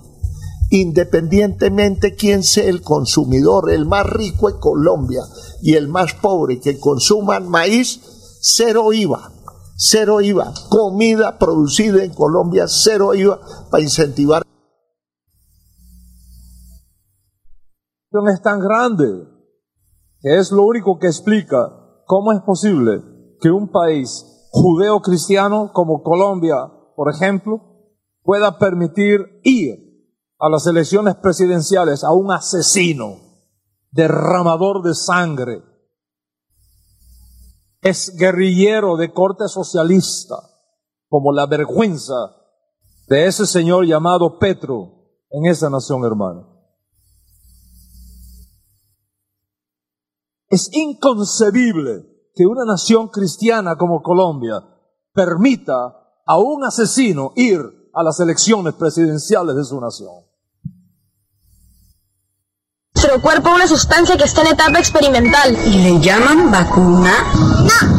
[0.71, 5.23] Independientemente quién sea el consumidor, el más rico en Colombia
[5.63, 8.01] y el más pobre que consuman maíz,
[8.41, 9.33] cero IVA,
[9.77, 13.41] cero IVA, comida producida en Colombia, cero IVA
[13.71, 14.43] para incentivar.
[18.11, 19.27] Es tan grande
[20.21, 21.71] que es lo único que explica
[22.07, 23.03] cómo es posible
[23.41, 26.57] que un país judeo-cristiano como Colombia,
[26.97, 27.61] por ejemplo,
[28.23, 29.89] pueda permitir ir
[30.39, 33.17] a las elecciones presidenciales a un asesino,
[33.91, 35.63] derramador de sangre,
[37.83, 40.37] es guerrillero de corte socialista,
[41.09, 42.37] como la vergüenza
[43.09, 46.58] de ese señor llamado Petro en esa nación hermana.
[50.49, 54.63] Es inconcebible que una nación cristiana como Colombia
[55.13, 55.75] permita
[56.27, 57.61] a un asesino ir
[57.93, 60.29] a las elecciones presidenciales de su nación.
[62.95, 65.57] Nuestro cuerpo una sustancia que está en etapa experimental.
[65.67, 67.13] ¿Y le llaman vacuna?
[67.35, 67.98] No,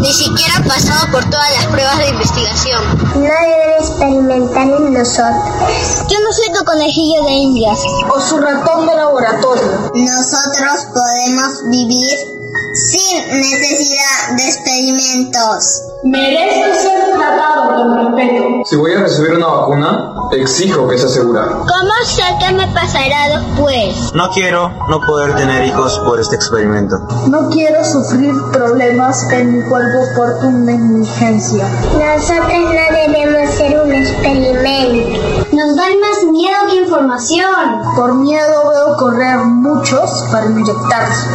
[0.00, 2.82] ni siquiera ha pasado por todas las pruebas de investigación.
[3.14, 6.08] No debe experimentar en nosotros.
[6.08, 7.78] Yo no soy tu conejillo de indias.
[8.14, 9.90] O su ratón de laboratorio.
[9.94, 12.37] Nosotros podemos vivir
[12.74, 15.82] sin necesidad de experimentos.
[16.04, 18.44] Merezco ser tratado con respeto.
[18.64, 21.46] Si voy a recibir una vacuna, exijo que sea segura.
[21.48, 24.12] ¿Cómo sé qué me pasará después?
[24.14, 26.98] No quiero no poder tener hijos por este experimento.
[27.28, 31.68] No quiero sufrir problemas en mi cuerpo por tu negligencia.
[31.92, 35.47] Nosotros no debemos ser un experimento.
[35.58, 37.82] Nos dan más miedo que información.
[37.96, 41.26] Por miedo veo correr muchos para inyectarse.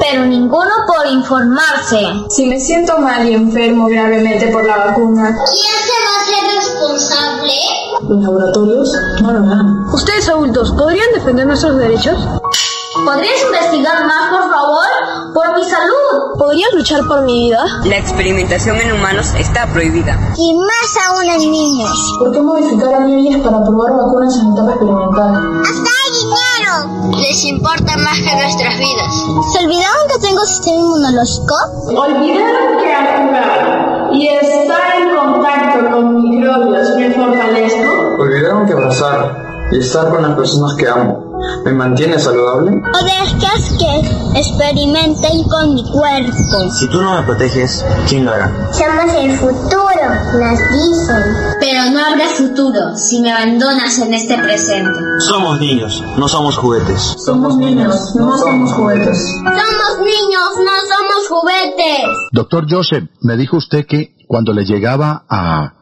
[0.00, 2.04] Pero ninguno por informarse.
[2.28, 6.56] Si me siento mal y enfermo gravemente por la vacuna, ¿quién se va a hacer
[6.56, 7.52] responsable?
[8.08, 8.92] ¿Los laboratorios?
[9.22, 9.94] No lo harán.
[9.94, 12.18] Ustedes adultos, ¿podrían defender nuestros derechos?
[13.04, 15.11] ¿Podrías investigar más, por favor?
[15.34, 16.36] Por mi salud.
[16.38, 17.64] ¿Podrías luchar por mi vida?
[17.84, 20.18] La experimentación en humanos está prohibida.
[20.36, 22.16] Y más aún en niños.
[22.18, 25.62] ¿Por qué modificar a niños para probar vacunas en etapa experimental?
[25.62, 27.18] ¡Hasta hay dinero!
[27.18, 29.14] Les importa más que nuestras vidas.
[29.52, 31.54] ¿Se olvidaron que tengo sistema inmunológico?
[31.86, 37.90] Olvidaron que al jugar y estar en contacto con microbios me fortalezco.
[38.18, 41.31] Olvidaron que abrazar y estar con las personas que amo
[41.64, 42.72] me mantiene saludable.
[42.72, 46.70] O dejas que experimenten con mi cuerpo.
[46.78, 48.50] Si tú no me proteges, ¿quién lo hará?
[48.72, 50.04] Somos el futuro,
[50.38, 51.22] nos dicen.
[51.60, 54.90] Pero no habrá futuro si me abandonas en este presente.
[55.20, 57.14] Somos niños, no somos juguetes.
[57.18, 59.18] Somos niños, no somos juguetes.
[59.36, 62.06] Somos niños, no somos juguetes.
[62.32, 65.81] Doctor Joseph, me dijo usted que cuando le llegaba a,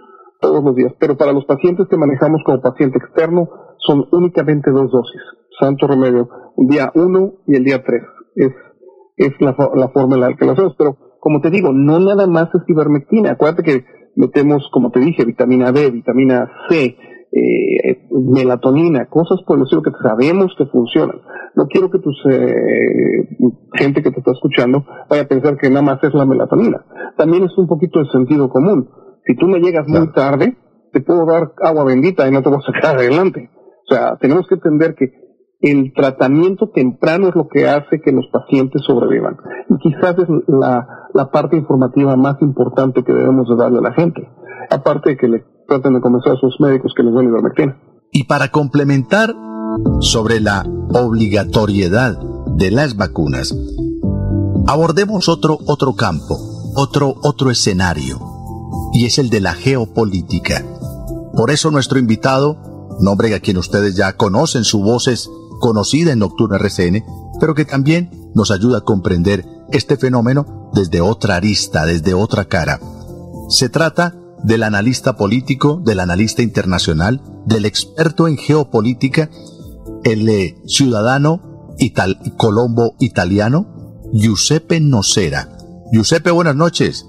[0.41, 0.93] todos los días.
[0.99, 5.21] Pero para los pacientes que manejamos como paciente externo son únicamente dos dosis.
[5.59, 6.27] Santo remedio,
[6.57, 8.03] el día uno y el día tres.
[8.35, 8.51] Es,
[9.17, 10.75] es la, la forma en la que lo hacemos.
[10.77, 13.31] Pero como te digo, no nada más es ivermectina.
[13.31, 13.85] Acuérdate que
[14.15, 16.97] metemos, como te dije, vitamina B, vitamina C,
[17.31, 21.21] eh, melatonina, cosas por el que sabemos que funcionan.
[21.55, 23.27] No quiero que tu eh,
[23.73, 26.83] gente que te está escuchando vaya a pensar que nada más es la melatonina.
[27.17, 28.89] También es un poquito de sentido común.
[29.25, 30.57] Si tú me llegas muy tarde,
[30.91, 33.49] te puedo dar agua bendita y no te voy a sacar adelante.
[33.89, 35.13] O sea, tenemos que entender que
[35.61, 39.37] el tratamiento temprano es lo que hace que los pacientes sobrevivan.
[39.69, 43.93] Y quizás es la, la parte informativa más importante que debemos de darle a la
[43.93, 44.27] gente.
[44.69, 47.77] Aparte de que le traten de convencer a sus médicos que les den ivermectina.
[48.11, 49.33] Y para complementar
[49.99, 52.19] sobre la obligatoriedad
[52.57, 53.55] de las vacunas,
[54.67, 56.35] abordemos otro, otro campo,
[56.75, 58.17] otro, otro escenario,
[58.93, 60.65] y es el de la geopolítica.
[61.35, 66.19] Por eso nuestro invitado, nombre a quien ustedes ya conocen, su voz es conocida en
[66.19, 67.03] Nocturna RCN,
[67.39, 72.79] pero que también nos ayuda a comprender este fenómeno desde otra arista, desde otra cara.
[73.49, 79.29] Se trata del analista político, del analista internacional, del experto en geopolítica,
[80.03, 85.49] el eh, ciudadano ital colombo italiano, Giuseppe Nocera.
[85.91, 87.05] Giuseppe, buenas noches.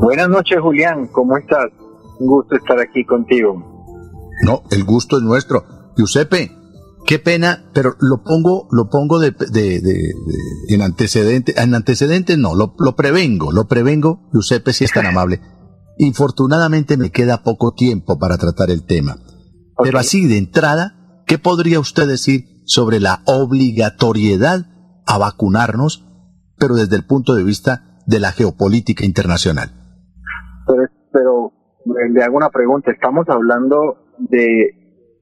[0.00, 1.08] Buenas noches, Julián.
[1.08, 1.66] ¿Cómo estás?
[2.18, 3.62] Un gusto estar aquí contigo.
[4.42, 5.92] No, el gusto es nuestro.
[5.94, 6.56] Giuseppe,
[7.06, 9.34] qué pena, pero lo pongo, lo pongo de,
[10.68, 15.42] en antecedentes, en antecedentes no, lo, lo, prevengo, lo prevengo, Giuseppe, si es tan amable.
[15.98, 19.18] Infortunadamente me queda poco tiempo para tratar el tema.
[19.82, 24.64] Pero así de entrada, ¿qué podría usted decir sobre la obligatoriedad
[25.06, 26.06] a vacunarnos,
[26.56, 29.79] pero desde el punto de vista de la geopolítica internacional?
[30.70, 31.52] Pero, pero
[32.12, 32.90] le hago una pregunta.
[32.90, 34.76] ¿Estamos hablando de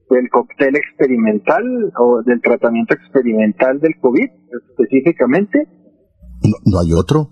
[0.09, 1.63] del cóctel experimental
[1.99, 4.27] o del tratamiento experimental del COVID
[4.71, 5.67] específicamente?
[6.65, 7.29] no hay otro.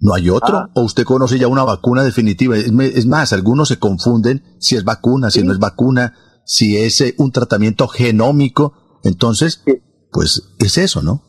[0.00, 0.56] ¿No hay otro?
[0.56, 0.70] Ah.
[0.74, 2.56] ¿O usted conoce ya una vacuna definitiva?
[2.56, 6.14] Es más, algunos se confunden si es vacuna, si no es vacuna,
[6.44, 8.74] si es eh, un tratamiento genómico.
[9.04, 9.64] Entonces,
[10.12, 11.22] pues es eso, ¿no?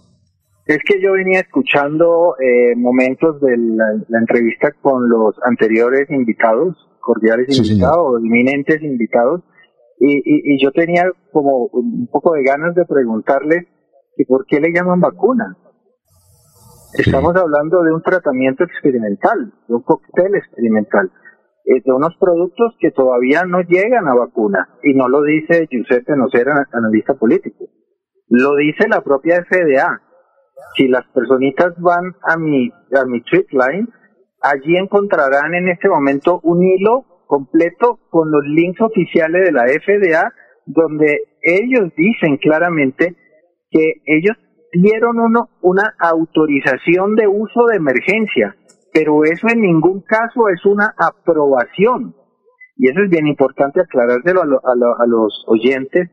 [0.68, 7.58] Es que yo venía escuchando eh, momentos de la, entrevista con los anteriores invitados, cordiales
[7.58, 9.44] invitados, eminentes invitados,
[10.00, 13.68] y, y, yo tenía como un poco de ganas de preguntarle
[14.16, 15.58] que por qué le llaman vacuna.
[16.94, 21.12] Estamos hablando de un tratamiento experimental, de un cóctel experimental,
[21.66, 24.70] eh, de unos productos que todavía no llegan a vacuna.
[24.84, 27.66] Y no lo dice Giuseppe Nocera, analista político.
[28.30, 30.02] Lo dice la propia FDA.
[30.76, 33.88] Si las personitas van a mi, a mi trip line,
[34.42, 40.34] allí encontrarán en este momento un hilo completo con los links oficiales de la FDA,
[40.66, 43.16] donde ellos dicen claramente
[43.70, 44.38] que ellos
[44.72, 48.56] dieron uno, una autorización de uso de emergencia,
[48.94, 52.16] pero eso en ningún caso es una aprobación.
[52.76, 56.10] Y eso es bien importante aclarárselo a, los oyentes,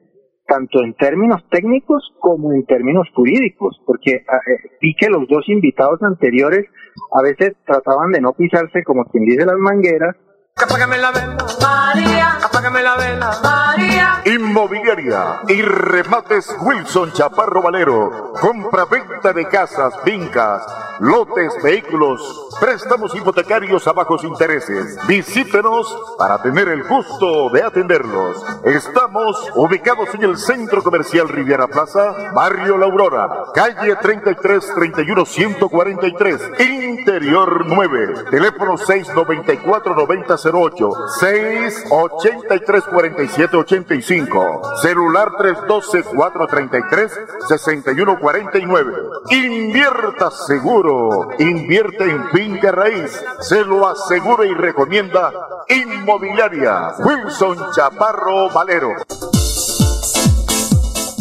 [0.46, 5.48] tanto en términos técnicos como en términos jurídicos, porque ah, eh, vi que los dos
[5.48, 6.66] invitados anteriores
[7.12, 10.16] a veces trataban de no pisarse como quien dice las mangueras
[10.56, 12.38] Apágame la vela, María.
[12.42, 14.22] Apágame la vela, María.
[14.24, 18.32] Inmobiliaria y remates Wilson Chaparro Valero.
[18.40, 20.64] Compra-venta de casas, fincas,
[21.00, 24.96] lotes, vehículos, préstamos hipotecarios a bajos intereses.
[25.06, 28.44] Visítenos para tener el gusto de atenderlos.
[28.64, 36.50] Estamos ubicados en el Centro Comercial Riviera Plaza, Barrio La Aurora, calle 33 31 143,
[36.60, 40.90] Interior 9, teléfono 694 90 08
[41.20, 47.12] 683 47 85 celular 312 433
[47.48, 48.92] 6149
[49.30, 55.32] invierta seguro invierte en finca raíz se lo asegura y recomienda
[55.68, 58.90] inmobiliaria Wilson Chaparro Valero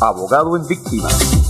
[0.00, 1.48] abogado en víctimas.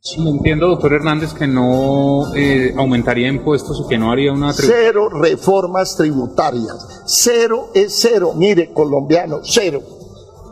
[0.00, 4.52] Sí, entiendo, doctor Hernández, que no eh, aumentaría impuestos o que no haría una...
[4.52, 7.02] Cero reformas tributarias.
[7.06, 8.32] Cero es cero.
[8.36, 9.80] Mire, colombiano, cero.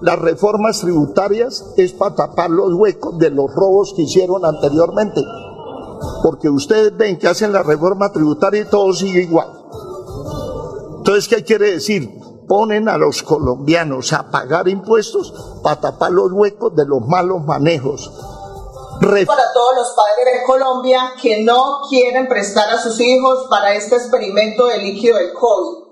[0.01, 5.21] Las reformas tributarias es para tapar los huecos de los robos que hicieron anteriormente.
[6.23, 9.49] Porque ustedes ven que hacen la reforma tributaria y todo sigue igual.
[10.97, 12.11] Entonces, ¿qué quiere decir?
[12.47, 15.33] Ponen a los colombianos a pagar impuestos
[15.63, 18.11] para tapar los huecos de los malos manejos.
[19.01, 23.97] para todos los padres de Colombia que no quieren prestar a sus hijos para este
[23.97, 25.83] experimento de líquido del COVID.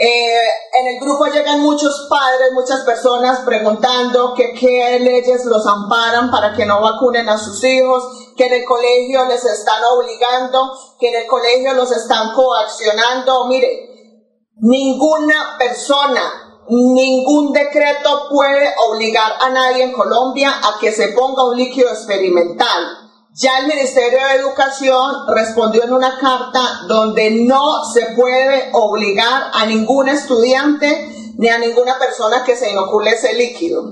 [0.00, 0.48] Eh,
[0.80, 6.54] en el grupo llegan muchos padres, muchas personas preguntando que qué leyes los amparan para
[6.54, 8.04] que no vacunen a sus hijos,
[8.36, 10.70] que en el colegio les están obligando,
[11.00, 13.46] que en el colegio los están coaccionando.
[13.48, 13.87] Mire,
[14.60, 16.22] ninguna persona,
[16.68, 23.08] ningún decreto puede obligar a nadie en Colombia a que se ponga un líquido experimental.
[23.34, 29.64] Ya el Ministerio de Educación respondió en una carta donde no se puede obligar a
[29.66, 33.84] ningún estudiante ni a ninguna persona que se inocule ese líquido.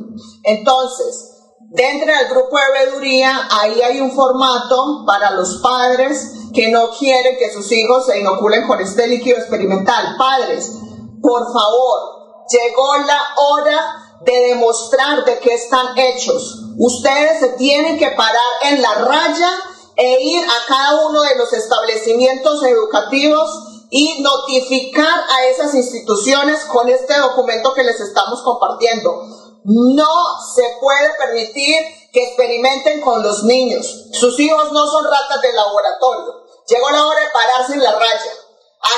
[0.43, 1.36] Entonces,
[1.71, 7.37] dentro del grupo de veeduría, ahí hay un formato para los padres que no quieren
[7.37, 10.17] que sus hijos se inoculen con este líquido experimental.
[10.19, 10.73] Padres,
[11.21, 13.79] por favor, llegó la hora
[14.25, 16.63] de demostrar de qué están hechos.
[16.79, 19.51] Ustedes se tienen que parar en la raya
[19.97, 26.89] e ir a cada uno de los establecimientos educativos y notificar a esas instituciones con
[26.89, 29.46] este documento que les estamos compartiendo.
[29.69, 31.75] No se puede permitir
[32.13, 34.07] que experimenten con los niños.
[34.13, 36.47] Sus hijos no son ratas de laboratorio.
[36.69, 38.33] Llegó la hora de pararse en la raya.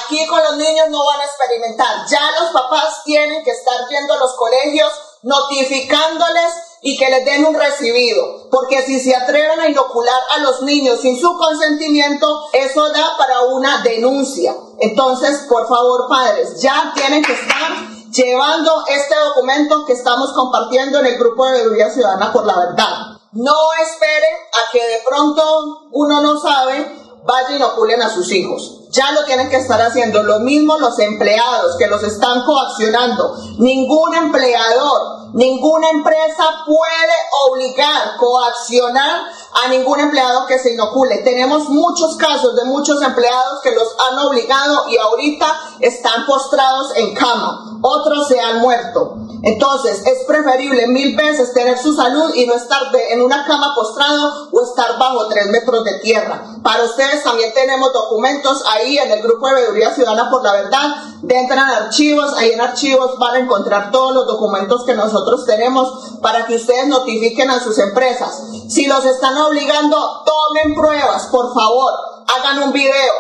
[0.05, 2.07] Aquí con los niños no van a experimentar.
[2.11, 4.93] Ya los papás tienen que estar viendo los colegios
[5.23, 10.63] notificándoles y que les den un recibido, porque si se atreven a inocular a los
[10.63, 14.55] niños sin su consentimiento, eso da para una denuncia.
[14.81, 21.07] Entonces, por favor, padres, ya tienen que estar llevando este documento que estamos compartiendo en
[21.07, 23.19] el grupo de Veeduría Ciudadana por la Verdad.
[23.33, 28.79] No esperen a que de pronto uno no sabe, vaya y inoculen a sus hijos
[28.91, 30.23] ya lo tienen que estar haciendo.
[30.23, 33.37] Lo mismo los empleados que los están coaccionando.
[33.59, 37.15] Ningún empleador, ninguna empresa puede
[37.49, 39.23] obligar, coaccionar
[39.65, 41.19] a ningún empleado que se inocule.
[41.19, 45.47] Tenemos muchos casos de muchos empleados que los han obligado y ahorita
[45.81, 47.79] están postrados en cama.
[47.83, 49.17] Otros se han muerto.
[49.43, 54.49] Entonces, es preferible mil veces tener su salud y no estar en una cama postrado
[54.53, 56.43] o estar bajo tres metros de tierra.
[56.63, 60.91] Para ustedes también tenemos documentos ahí en el grupo de Veeduría Ciudadana por la Verdad.
[61.29, 66.45] Entran archivos, ahí en archivos van a encontrar todos los documentos que nosotros tenemos para
[66.47, 68.43] que ustedes notifiquen a sus empresas.
[68.69, 71.93] Si los están obligando, tomen pruebas, por favor.
[72.27, 73.15] Hagan un video,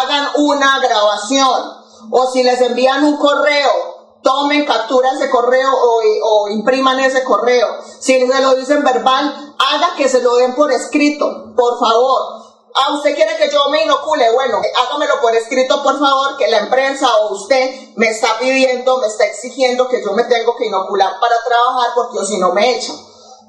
[0.00, 1.75] hagan una grabación.
[2.10, 7.68] O si les envían un correo, tomen capturas de correo o, impriman ese correo.
[8.00, 12.44] Si se lo dicen verbal, haga que se lo den por escrito, por favor.
[12.74, 16.58] Ah, usted quiere que yo me inocule, bueno, hágamelo por escrito, por favor, que la
[16.58, 21.18] empresa o usted me está pidiendo, me está exigiendo que yo me tengo que inocular
[21.20, 22.96] para trabajar porque si no me echan.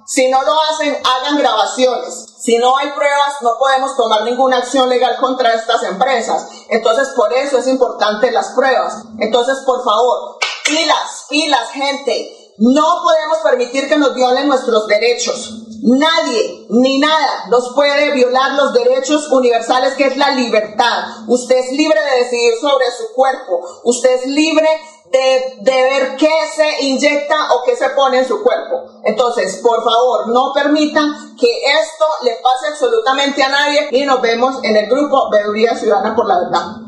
[0.07, 2.27] Si no lo hacen, hagan grabaciones.
[2.39, 6.47] Si no hay pruebas, no podemos tomar ninguna acción legal contra estas empresas.
[6.69, 9.03] Entonces, por eso es importante las pruebas.
[9.19, 12.53] Entonces, por favor, pilas, pilas, gente.
[12.57, 15.65] No podemos permitir que nos violen nuestros derechos.
[15.83, 21.03] Nadie ni nada nos puede violar los derechos universales que es la libertad.
[21.27, 23.59] Usted es libre de decidir sobre su cuerpo.
[23.83, 24.67] Usted es libre
[25.11, 29.01] de, de, ver qué se inyecta o qué se pone en su cuerpo.
[29.05, 34.63] Entonces, por favor, no permitan que esto le pase absolutamente a nadie y nos vemos
[34.63, 36.87] en el grupo Veeduría Ciudadana por la Verdad.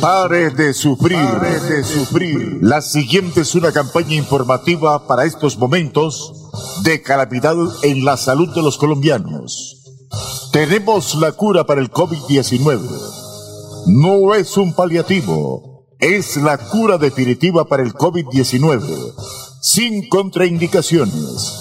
[0.00, 2.58] Pare de sufrir, pare de sufrir.
[2.62, 6.32] La siguiente es una campaña informativa para estos momentos
[6.82, 9.76] de calamidad en la salud de los colombianos.
[10.52, 13.19] Tenemos la cura para el COVID-19.
[13.86, 19.14] No es un paliativo, es la cura definitiva para el COVID-19,
[19.60, 21.56] sin contraindicaciones.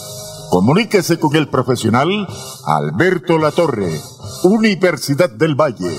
[0.49, 2.27] Comuníquese con el profesional
[2.65, 4.01] Alberto Latorre,
[4.43, 5.95] Universidad del Valle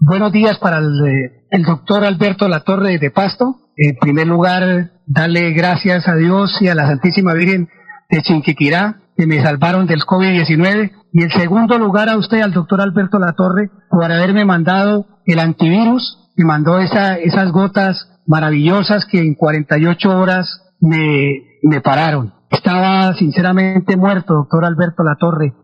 [0.00, 3.56] Buenos días para el, eh, el doctor Alberto Latorre de Pasto.
[3.76, 7.68] En primer lugar, darle gracias a Dios y a la Santísima Virgen
[8.08, 10.92] de Chinquiquirá que me salvaron del COVID-19.
[11.12, 16.30] Y en segundo lugar a usted, al doctor Alberto Latorre, por haberme mandado el antivirus,
[16.38, 22.32] me mandó esa, esas gotas maravillosas que en 48 horas me, me pararon.
[22.50, 25.54] estaba sinceramente muerto, doctor Alberto Latorre.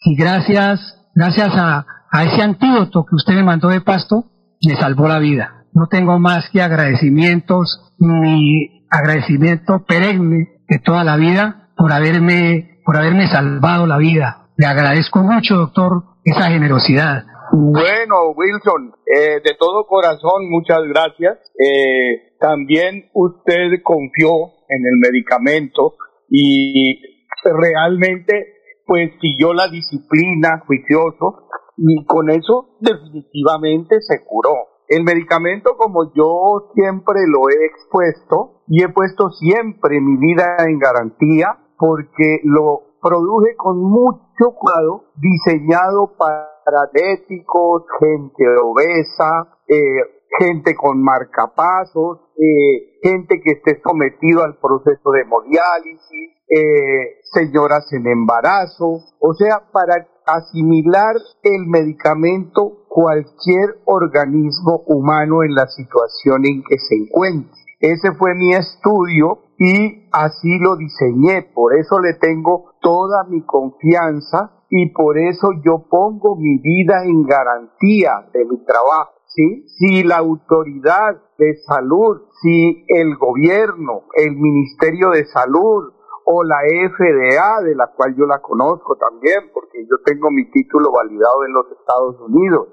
[0.00, 0.80] Y gracias,
[1.14, 4.24] gracias a, a ese antídoto que usted me mandó de pasto,
[4.66, 5.64] me salvó la vida.
[5.72, 12.96] No tengo más que agradecimientos, ni agradecimiento perenne de toda la vida por haberme, por
[12.96, 14.48] haberme salvado la vida.
[14.56, 17.24] Le agradezco mucho, doctor, esa generosidad.
[17.52, 21.38] Bueno, Wilson, eh, de todo corazón, muchas gracias.
[21.58, 25.96] Eh, también usted confió en el medicamento
[26.28, 27.00] y
[27.44, 28.54] realmente
[28.86, 34.54] pues siguió la disciplina juicioso y con eso definitivamente se curó.
[34.88, 40.78] El medicamento, como yo siempre lo he expuesto y he puesto siempre mi vida en
[40.78, 46.48] garantía porque lo produje con mucho cuidado, diseñado para
[46.92, 55.22] diabéticos, gente obesa, eh, gente con marcapasos, eh, gente que esté sometido al proceso de
[55.22, 65.54] hemodiálisis, eh, señoras en embarazo, o sea, para asimilar el medicamento cualquier organismo humano en
[65.54, 67.50] la situación en que se encuentre.
[67.80, 74.52] Ese fue mi estudio y así lo diseñé, por eso le tengo toda mi confianza
[74.70, 79.17] y por eso yo pongo mi vida en garantía de mi trabajo.
[79.66, 85.92] Si la autoridad de salud, si el gobierno, el Ministerio de Salud
[86.24, 90.90] o la FDA, de la cual yo la conozco también, porque yo tengo mi título
[90.92, 92.68] validado en los Estados Unidos,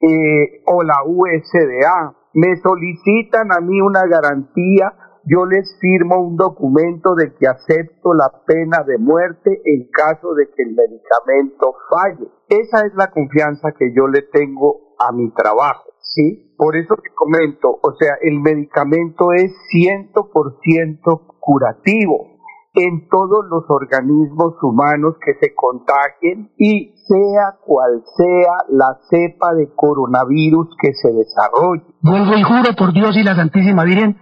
[0.00, 4.92] eh, o la USDA, me solicitan a mí una garantía
[5.26, 10.50] yo les firmo un documento de que acepto la pena de muerte en caso de
[10.54, 12.28] que el medicamento falle.
[12.48, 16.54] Esa es la confianza que yo le tengo a mi trabajo, ¿sí?
[16.56, 22.34] Por eso te comento, o sea, el medicamento es 100% curativo
[22.74, 29.72] en todos los organismos humanos que se contagien y sea cual sea la cepa de
[29.74, 31.84] coronavirus que se desarrolle.
[32.02, 34.16] Vuelvo y juro por Dios y la Santísima Virgen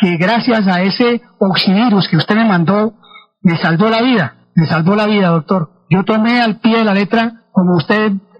[0.00, 2.94] que gracias a ese oxivirus que usted me mandó,
[3.42, 5.70] me salvó la vida, me salvó la vida, doctor.
[5.88, 8.12] Yo tomé al pie de la letra, como usted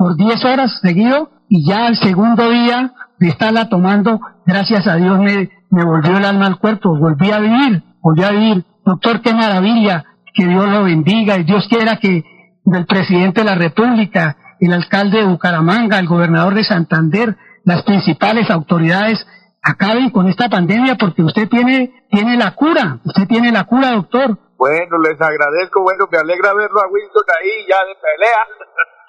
[0.00, 5.18] por 10 horas seguido, y ya el segundo día de estarla tomando, gracias a Dios
[5.18, 8.64] me, me volvió el alma al cuerpo, volví a vivir, volví a vivir.
[8.82, 12.24] Doctor, qué maravilla, que Dios lo bendiga, y Dios quiera que
[12.64, 17.36] el presidente de la República, el alcalde de Bucaramanga, el gobernador de Santander,
[17.66, 19.26] las principales autoridades
[19.62, 24.38] acaben con esta pandemia porque usted tiene, tiene la cura, usted tiene la cura, doctor.
[24.56, 28.38] Bueno, les agradezco, bueno, me alegra verlo a Winston ahí ya de pelea.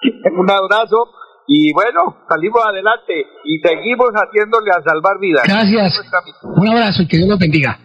[0.38, 1.08] Un abrazo
[1.46, 3.12] y bueno, salimos adelante
[3.44, 5.42] y seguimos haciéndole a salvar vidas.
[5.46, 6.00] Gracias.
[6.44, 7.78] Un abrazo y que Dios los bendiga.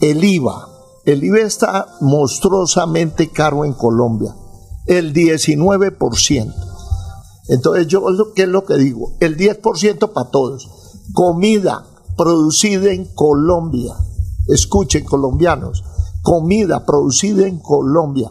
[0.00, 0.68] El IVA.
[1.04, 4.30] El IVA está monstruosamente caro en Colombia.
[4.86, 6.54] El 19%.
[7.48, 8.02] Entonces yo,
[8.34, 9.16] ¿qué es lo que digo?
[9.20, 10.82] El 10% para todos
[11.12, 11.84] comida
[12.16, 13.94] producida en Colombia.
[14.48, 15.84] Escuchen colombianos,
[16.22, 18.30] comida producida en Colombia.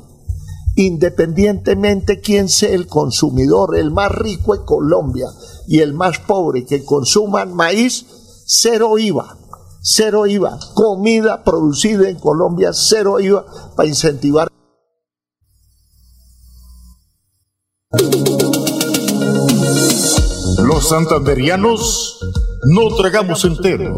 [0.75, 5.27] Independientemente quién sea el consumidor, el más rico en Colombia
[5.67, 8.05] y el más pobre que consuman maíz,
[8.45, 9.37] cero IVA.
[9.81, 10.59] Cero IVA.
[10.73, 13.45] Comida producida en Colombia, cero IVA
[13.75, 14.47] para incentivar.
[20.63, 22.19] Los santanderianos
[22.63, 23.97] no tragamos entero.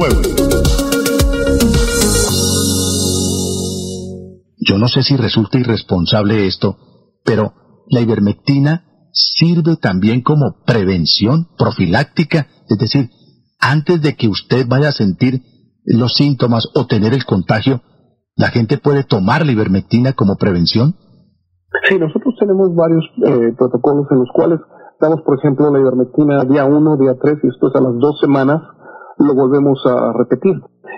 [4.58, 6.76] Yo no sé si resulta irresponsable esto,
[7.24, 7.52] pero
[7.88, 13.10] la ivermectina sirve también como prevención profiláctica, es decir,
[13.58, 15.42] antes de que usted vaya a sentir
[15.84, 17.82] los síntomas o tener el contagio,
[18.38, 20.94] ¿La gente puede tomar la ivermectina como prevención?
[21.88, 24.60] Sí, nosotros tenemos varios eh, protocolos en los cuales
[25.00, 28.62] damos, por ejemplo, la ivermectina día 1, día 3 y después a las dos semanas
[29.18, 30.54] lo volvemos a repetir.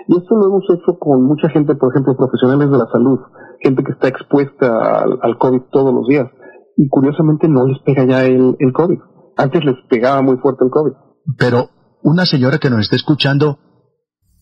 [0.07, 3.19] Y esto lo hemos hecho con mucha gente, por ejemplo, profesionales de la salud,
[3.59, 6.27] gente que está expuesta al, COVID todos los días.
[6.77, 8.99] Y curiosamente no les pega ya el, el COVID.
[9.37, 10.93] Antes les pegaba muy fuerte el COVID.
[11.37, 11.69] Pero
[12.03, 13.59] una señora que nos está escuchando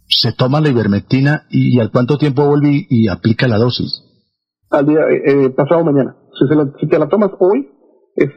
[0.07, 4.03] se toma la ivermectina y, al cuánto tiempo vuelve y, aplica la dosis.
[4.71, 6.15] Al día eh, eh, pasado mañana.
[6.37, 7.69] Si, se la, si, te la tomas hoy,
[8.19, 8.29] es,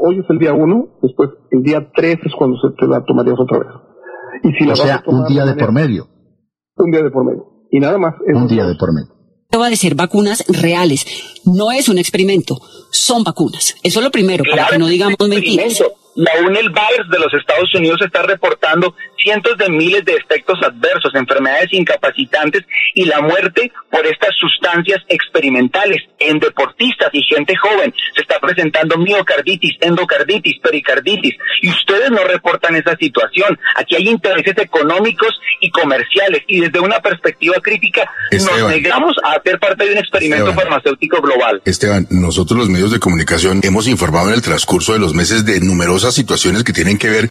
[0.00, 3.38] hoy es el día uno, después el día tres es cuando se te la tomarías
[3.38, 3.68] otra vez.
[4.44, 6.08] Y si o sea, un día de por medio.
[6.76, 7.44] Un día de por medio.
[7.70, 8.14] Y nada más.
[8.26, 9.12] Un día de por medio.
[9.58, 11.06] Va a ser vacunas reales.
[11.44, 12.58] No es un experimento,
[12.90, 13.76] son vacunas.
[13.82, 15.82] Eso es lo primero, para que no digamos mentiras.
[16.16, 18.94] La UNEL Virus de los Estados Unidos está reportando
[19.24, 22.62] cientos de miles de efectos adversos, enfermedades incapacitantes
[22.94, 27.92] y la muerte por estas sustancias experimentales en deportistas y gente joven.
[28.14, 33.58] Se está presentando miocarditis, endocarditis, pericarditis y ustedes no reportan esa situación.
[33.76, 39.58] Aquí hay intereses económicos y comerciales y desde una perspectiva crítica nos negamos a hacer
[39.58, 41.62] parte de un experimento farmacéutico global.
[41.64, 45.60] Esteban, nosotros los medios de comunicación hemos informado en el transcurso de los meses de
[45.60, 47.30] numerosas situaciones que tienen que ver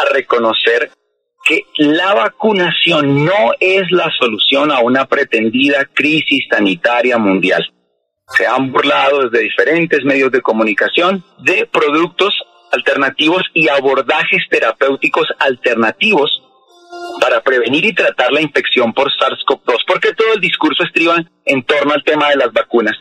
[0.00, 0.90] a reconocer
[1.44, 7.64] que la vacunación no es la solución a una pretendida crisis sanitaria mundial.
[8.28, 12.34] Se han burlado desde diferentes medios de comunicación de productos
[12.72, 16.42] alternativos y abordajes terapéuticos alternativos
[17.20, 21.92] para prevenir y tratar la infección por SARS-CoV-2, porque todo el discurso estriba en torno
[21.92, 22.96] al tema de las vacunas.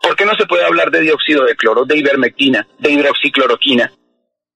[0.00, 3.92] ¿Por qué no se puede hablar de dióxido de cloro, de ivermectina, de hidroxicloroquina?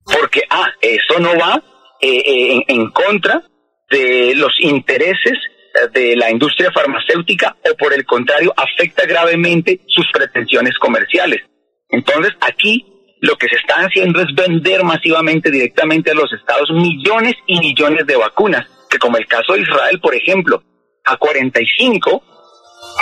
[0.04, 1.62] Porque, ah, eso no va
[2.09, 3.43] eh, eh, en, contra
[3.91, 5.33] de los intereses
[5.74, 11.41] eh, de la industria farmacéutica o por el contrario afecta gravemente sus pretensiones comerciales.
[11.89, 12.87] Entonces aquí
[13.20, 18.07] lo que se está haciendo es vender masivamente directamente a los estados millones y millones
[18.07, 20.62] de vacunas, que como el caso de Israel, por ejemplo,
[21.05, 22.23] a 45,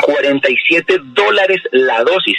[0.02, 2.38] 47 dólares la dosis.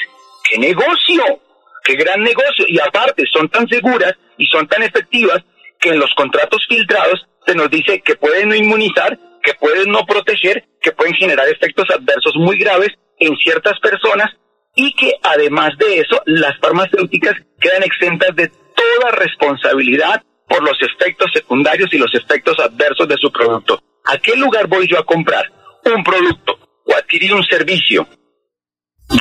[0.50, 1.42] ¡Qué negocio!
[1.84, 2.66] ¡Qué gran negocio!
[2.68, 5.44] Y aparte son tan seguras y son tan efectivas
[5.86, 10.03] que en los contratos filtrados se nos dice que pueden no inmunizar, que pueden no
[10.03, 12.90] proteger, que pueden generar efectos adversos muy graves
[13.20, 14.32] en ciertas personas
[14.74, 21.30] y que además de eso las farmacéuticas quedan exentas de toda responsabilidad por los efectos
[21.32, 23.80] secundarios y los efectos adversos de su producto.
[24.06, 25.52] ¿A qué lugar voy yo a comprar
[25.86, 28.07] un producto o adquirir un servicio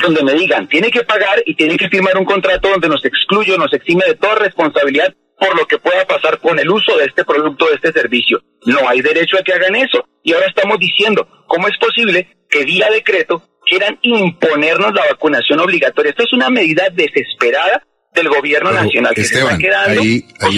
[0.01, 3.55] donde me digan, tiene que pagar y tiene que firmar un contrato donde nos excluye,
[3.55, 7.23] nos exime de toda responsabilidad por lo que pueda pasar con el uso de este
[7.25, 8.41] producto, de este servicio.
[8.65, 10.05] No hay derecho a que hagan eso.
[10.23, 16.11] Y ahora estamos diciendo, ¿cómo es posible que vía decreto quieran imponernos la vacunación obligatoria?
[16.11, 17.83] Esto es una medida desesperada
[18.13, 20.01] del gobierno nacional que se está quedando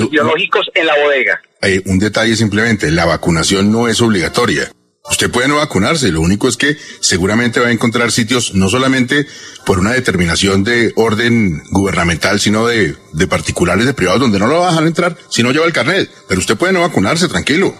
[0.09, 1.41] biológicos en la bodega.
[1.61, 4.71] Hay un detalle simplemente, la vacunación no es obligatoria.
[5.09, 9.25] Usted puede no vacunarse, lo único es que seguramente va a encontrar sitios no solamente
[9.65, 14.59] por una determinación de orden gubernamental, sino de, de particulares, de privados, donde no lo
[14.59, 16.09] va a dejar entrar si no lleva el carnet.
[16.27, 17.73] Pero usted puede no vacunarse, tranquilo.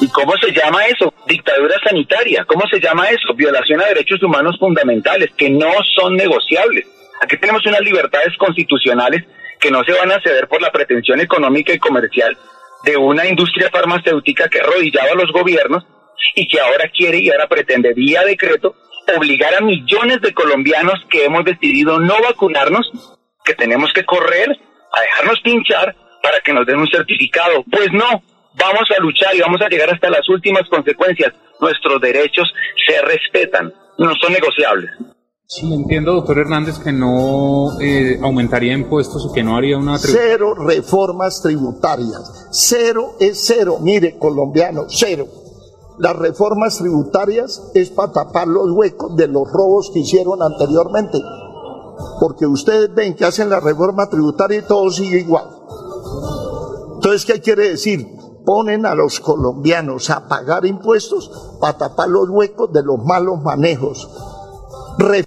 [0.00, 1.12] ¿Y cómo se llama eso?
[1.28, 2.44] Dictadura sanitaria.
[2.46, 3.34] ¿Cómo se llama eso?
[3.36, 6.86] Violación a derechos humanos fundamentales que no son negociables.
[7.20, 9.24] Aquí tenemos unas libertades constitucionales
[9.60, 12.36] que no se van a ceder por la pretensión económica y comercial
[12.84, 15.84] de una industria farmacéutica que arrodillaba a los gobiernos
[16.34, 18.74] y que ahora quiere y ahora pretende vía decreto
[19.16, 22.90] obligar a millones de colombianos que hemos decidido no vacunarnos,
[23.44, 27.64] que tenemos que correr a dejarnos pinchar para que nos den un certificado.
[27.70, 28.22] Pues no,
[28.54, 31.32] vamos a luchar y vamos a llegar hasta las últimas consecuencias.
[31.60, 32.52] Nuestros derechos
[32.86, 34.90] se respetan, no son negociables.
[35.46, 39.98] Sí, entiendo, doctor Hernández, que no eh, aumentaría impuestos y que no haría una...
[39.98, 42.48] Cero reformas tributarias.
[42.50, 43.76] Cero es cero.
[43.82, 45.26] Mire, colombiano, cero
[46.02, 51.20] las reformas tributarias es para tapar los huecos de los robos que hicieron anteriormente.
[52.18, 55.44] Porque ustedes ven que hacen la reforma tributaria y todo sigue igual.
[56.96, 58.04] Entonces, ¿qué quiere decir?
[58.44, 61.30] Ponen a los colombianos a pagar impuestos
[61.60, 64.08] para tapar los huecos de los malos manejos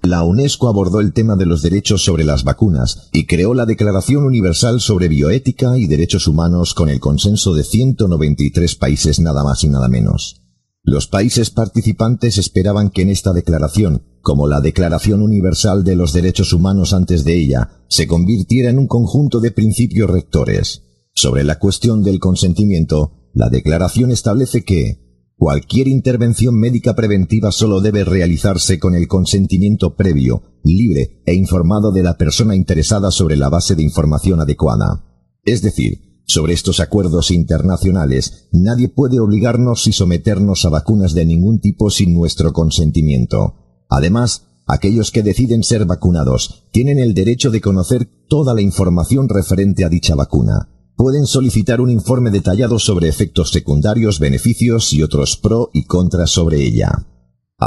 [0.03, 4.26] La UNESCO abordó el tema de los derechos sobre las vacunas y creó la Declaración
[4.26, 9.69] Universal sobre Bioética y Derechos Humanos con el consenso de 193 países nada más y
[9.69, 10.44] nada menos.
[10.88, 16.53] Los países participantes esperaban que en esta declaración, como la Declaración Universal de los Derechos
[16.53, 20.84] Humanos antes de ella, se convirtiera en un conjunto de principios rectores.
[21.16, 28.03] Sobre la cuestión del consentimiento, la declaración establece que cualquier intervención médica preventiva solo debe
[28.03, 33.74] realizarse con el consentimiento previo, libre e informado de la persona interesada sobre la base
[33.74, 35.03] de información adecuada.
[35.45, 41.60] Es decir, sobre estos acuerdos internacionales, nadie puede obligarnos y someternos a vacunas de ningún
[41.60, 43.56] tipo sin nuestro consentimiento.
[43.89, 49.85] Además, aquellos que deciden ser vacunados tienen el derecho de conocer toda la información referente
[49.85, 50.69] a dicha vacuna.
[50.95, 56.64] Pueden solicitar un informe detallado sobre efectos secundarios, beneficios y otros pro y contras sobre
[56.64, 57.06] ella.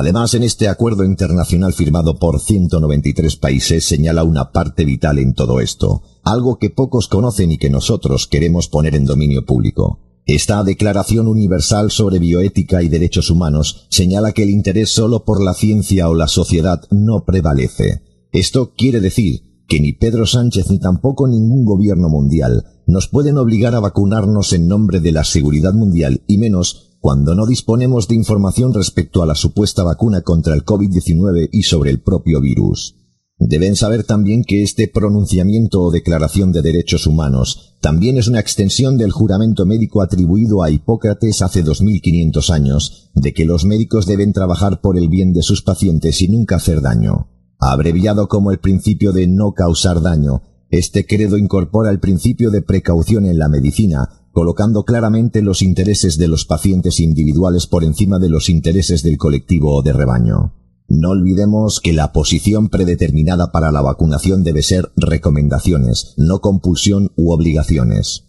[0.01, 5.59] Además, en este acuerdo internacional firmado por 193 países señala una parte vital en todo
[5.59, 9.99] esto, algo que pocos conocen y que nosotros queremos poner en dominio público.
[10.25, 15.53] Esta Declaración Universal sobre Bioética y Derechos Humanos señala que el interés solo por la
[15.53, 18.03] ciencia o la sociedad no prevalece.
[18.31, 23.75] Esto quiere decir que ni Pedro Sánchez ni tampoco ningún gobierno mundial nos pueden obligar
[23.75, 28.74] a vacunarnos en nombre de la seguridad mundial y menos cuando no disponemos de información
[28.74, 32.97] respecto a la supuesta vacuna contra el COVID-19 y sobre el propio virus.
[33.39, 38.98] Deben saber también que este pronunciamiento o declaración de derechos humanos también es una extensión
[38.98, 44.82] del juramento médico atribuido a Hipócrates hace 2500 años, de que los médicos deben trabajar
[44.82, 47.28] por el bien de sus pacientes y nunca hacer daño.
[47.59, 53.24] Abreviado como el principio de no causar daño, este credo incorpora el principio de precaución
[53.24, 58.48] en la medicina, colocando claramente los intereses de los pacientes individuales por encima de los
[58.48, 60.55] intereses del colectivo o de rebaño.
[60.88, 67.32] No olvidemos que la posición predeterminada para la vacunación debe ser recomendaciones, no compulsión u
[67.32, 68.24] obligaciones.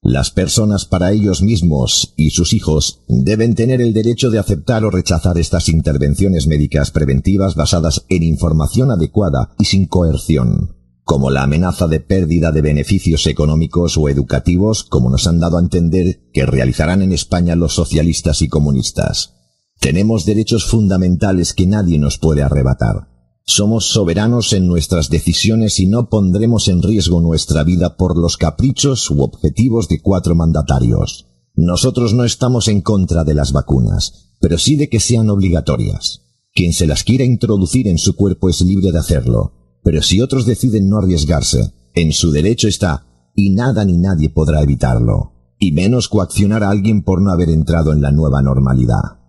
[0.00, 4.90] Las personas para ellos mismos y sus hijos deben tener el derecho de aceptar o
[4.90, 10.73] rechazar estas intervenciones médicas preventivas basadas en información adecuada y sin coerción
[11.04, 15.60] como la amenaza de pérdida de beneficios económicos o educativos, como nos han dado a
[15.60, 19.34] entender que realizarán en España los socialistas y comunistas.
[19.80, 23.08] Tenemos derechos fundamentales que nadie nos puede arrebatar.
[23.46, 29.10] Somos soberanos en nuestras decisiones y no pondremos en riesgo nuestra vida por los caprichos
[29.10, 31.26] u objetivos de cuatro mandatarios.
[31.54, 36.22] Nosotros no estamos en contra de las vacunas, pero sí de que sean obligatorias.
[36.54, 40.46] Quien se las quiera introducir en su cuerpo es libre de hacerlo, pero si otros
[40.46, 46.08] deciden no arriesgarse, en su derecho está, y nada ni nadie podrá evitarlo, y menos
[46.08, 49.20] coaccionar a alguien por no haber entrado en la nueva normalidad.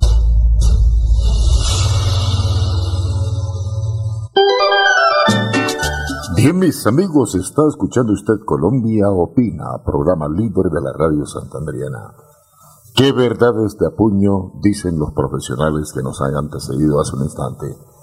[6.37, 12.13] Bien, mis amigos, está escuchando usted Colombia Opina, programa libre de la radio santandriana.
[12.95, 17.94] ¿Qué verdades de apuño dicen los profesionales que nos han antecedido hace un instante?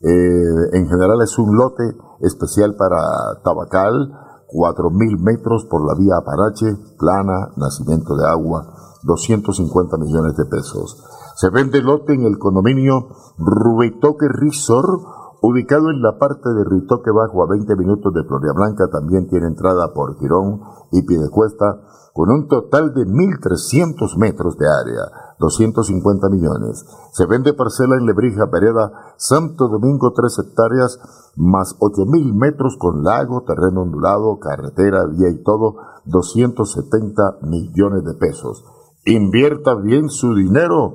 [0.00, 2.98] eh, en general es un lote especial para
[3.44, 4.25] Tabacal,
[4.56, 8.64] 4.000 metros por la vía Aparache, plana, nacimiento de agua,
[9.04, 10.96] 250 millones de pesos.
[11.36, 15.02] Se vende lote en el condominio Rubitoque Resort,
[15.42, 18.22] ubicado en la parte de Ritoque Bajo a 20 minutos de
[18.54, 21.82] Blanca, también tiene entrada por Girón y Piedecuesta,
[22.16, 26.86] con un total de 1.300 metros de área, 250 millones.
[27.12, 30.98] Se vende parcela en Lebrija, Pereda, Santo Domingo, 3 hectáreas,
[31.36, 35.76] más 8.000 metros con lago, terreno ondulado, carretera, vía y todo,
[36.06, 38.64] 270 millones de pesos.
[39.04, 40.94] Invierta bien su dinero.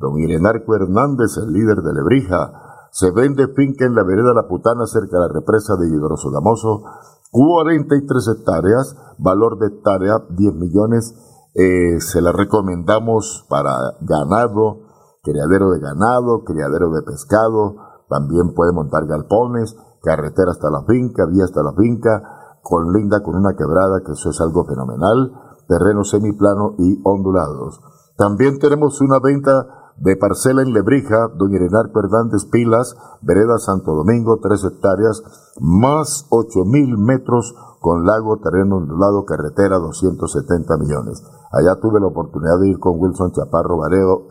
[0.00, 4.86] Don Irenarco Hernández, el líder de Lebrija, se vende finca en la vereda La Putana,
[4.86, 6.84] cerca de la represa de Hidrosogamoso,
[7.32, 11.14] 43 hectáreas, valor de hectárea 10 millones.
[11.54, 13.72] Eh, se la recomendamos para
[14.02, 14.80] ganado,
[15.22, 17.76] criadero de ganado, criadero de pescado,
[18.10, 23.34] también puede montar galpones, carretera hasta la finca, vía hasta la finca, con linda, con
[23.34, 25.32] una quebrada, que eso es algo fenomenal,
[25.66, 27.80] terreno semiplano y ondulados.
[28.18, 34.38] También tenemos una venta de parcela en Lebrija, Doña Irenarco Hernández Pilas, Vereda Santo Domingo,
[34.42, 35.22] tres hectáreas,
[35.60, 41.22] más ocho mil metros con lago, terreno ondulado, carretera, 270 millones.
[41.50, 44.26] Allá tuve la oportunidad de ir con Wilson Chaparro Valero,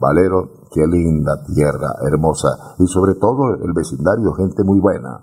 [0.00, 5.20] Valero, qué linda tierra, hermosa, y sobre todo el vecindario, gente muy buena.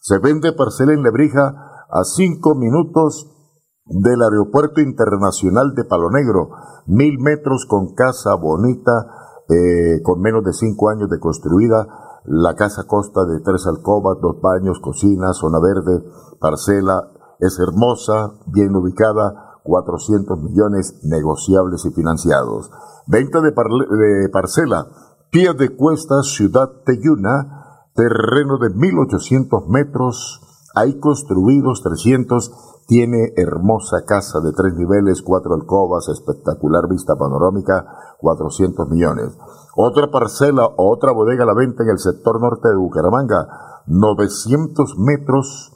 [0.00, 3.30] Se vende parcela en Lebrija a cinco minutos
[3.86, 6.50] del Aeropuerto Internacional de Palo Negro,
[6.86, 8.92] mil metros con casa bonita,
[9.48, 11.86] eh, con menos de cinco años de construida.
[12.24, 16.04] La casa consta de tres alcobas, dos baños, cocina, zona verde,
[16.40, 17.10] parcela.
[17.38, 22.70] Es hermosa, bien ubicada, 400 millones negociables y financiados.
[23.06, 23.52] Venta de,
[24.30, 24.86] parcela,
[25.30, 30.40] pie de cuesta, ciudad Teyuna, terreno de 1800 metros,
[30.74, 37.86] hay construidos 300 tiene hermosa casa de tres niveles, cuatro alcobas, espectacular vista panorámica,
[38.18, 39.36] 400 millones.
[39.76, 44.98] Otra parcela o otra bodega a la venta en el sector norte de Bucaramanga, 900
[44.98, 45.72] metros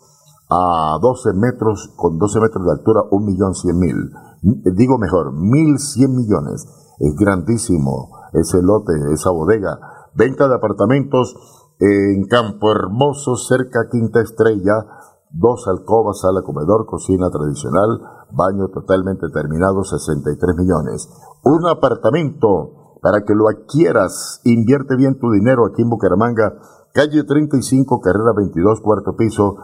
[0.51, 4.11] a 12 metros, con 12 metros de altura, un millón cien mil.
[4.43, 6.67] Digo mejor, mil cien millones.
[6.99, 9.79] Es grandísimo ese lote, esa bodega.
[10.15, 11.37] Venta de apartamentos
[11.81, 14.87] en Campo Hermoso, cerca Quinta Estrella,
[15.31, 18.01] dos alcobas, sala, comedor, cocina tradicional,
[18.31, 21.09] baño totalmente terminado, 63 millones.
[21.45, 26.55] Un apartamento para que lo adquieras, invierte bien tu dinero aquí en Bucaramanga,
[26.93, 29.57] calle 35, carrera 22, cuarto piso,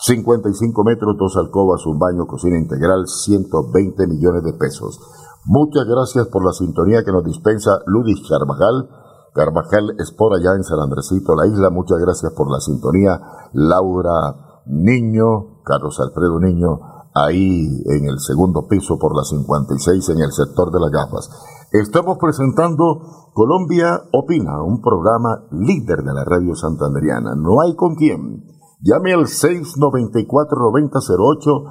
[0.00, 5.00] 55 metros, dos alcobas, un baño, cocina integral, 120 millones de pesos.
[5.44, 8.90] Muchas gracias por la sintonía que nos dispensa Ludis Carvajal.
[9.32, 11.70] Carvajal es por allá en San Andresito, la isla.
[11.70, 13.20] Muchas gracias por la sintonía.
[13.52, 16.80] Laura Niño, Carlos Alfredo Niño,
[17.14, 21.30] ahí en el segundo piso por la 56 en el sector de las gafas.
[21.72, 27.34] Estamos presentando Colombia Opina, un programa líder de la radio santanderiana.
[27.34, 28.44] No hay con quién.
[28.80, 31.64] Llame al 694-9008,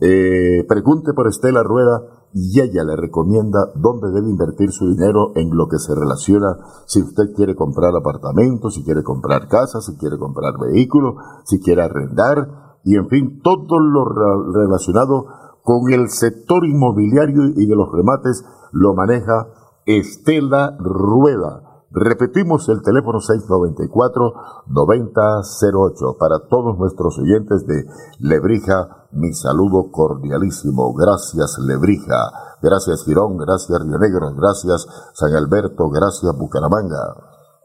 [0.00, 5.56] eh, pregunte por Estela Rueda y ella le recomienda dónde debe invertir su dinero en
[5.56, 10.18] lo que se relaciona si usted quiere comprar apartamentos, si quiere comprar casas, si quiere
[10.18, 14.04] comprar vehículos, si quiere arrendar y en fin, todo lo
[14.52, 15.26] relacionado
[15.64, 19.48] con el sector inmobiliario y de los remates lo maneja
[19.84, 21.65] Estela Rueda.
[21.98, 27.86] Repetimos el teléfono 694-9008 para todos nuestros oyentes de
[28.18, 29.06] Lebrija.
[29.12, 30.92] Mi saludo cordialísimo.
[30.92, 32.58] Gracias Lebrija.
[32.60, 33.38] Gracias Girón.
[33.38, 34.30] Gracias Río Negro.
[34.36, 35.88] Gracias San Alberto.
[35.88, 37.16] Gracias Bucaramanga.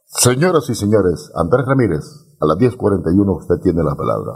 [0.06, 2.06] Señoras y señores, Andrés Ramírez,
[2.40, 4.36] a las 10.41 usted tiene la palabra.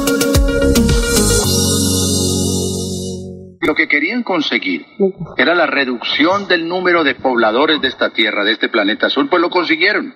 [3.61, 4.85] Lo que querían conseguir
[5.37, 9.41] era la reducción del número de pobladores de esta tierra, de este planeta azul, pues
[9.41, 10.13] lo consiguieron,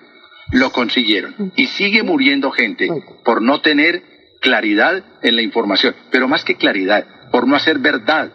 [0.52, 1.52] lo consiguieron.
[1.56, 2.88] Y sigue muriendo gente
[3.24, 4.02] por no tener
[4.40, 8.32] claridad en la información, pero más que claridad, por no hacer verdad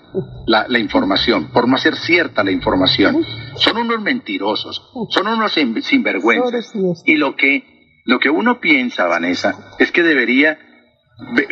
[0.47, 3.25] la, la, información, por no hacer cierta la información.
[3.55, 6.73] Son unos mentirosos, son unos sinvergüenzas.
[7.05, 10.57] Y lo que, lo que uno piensa, Vanessa, es que debería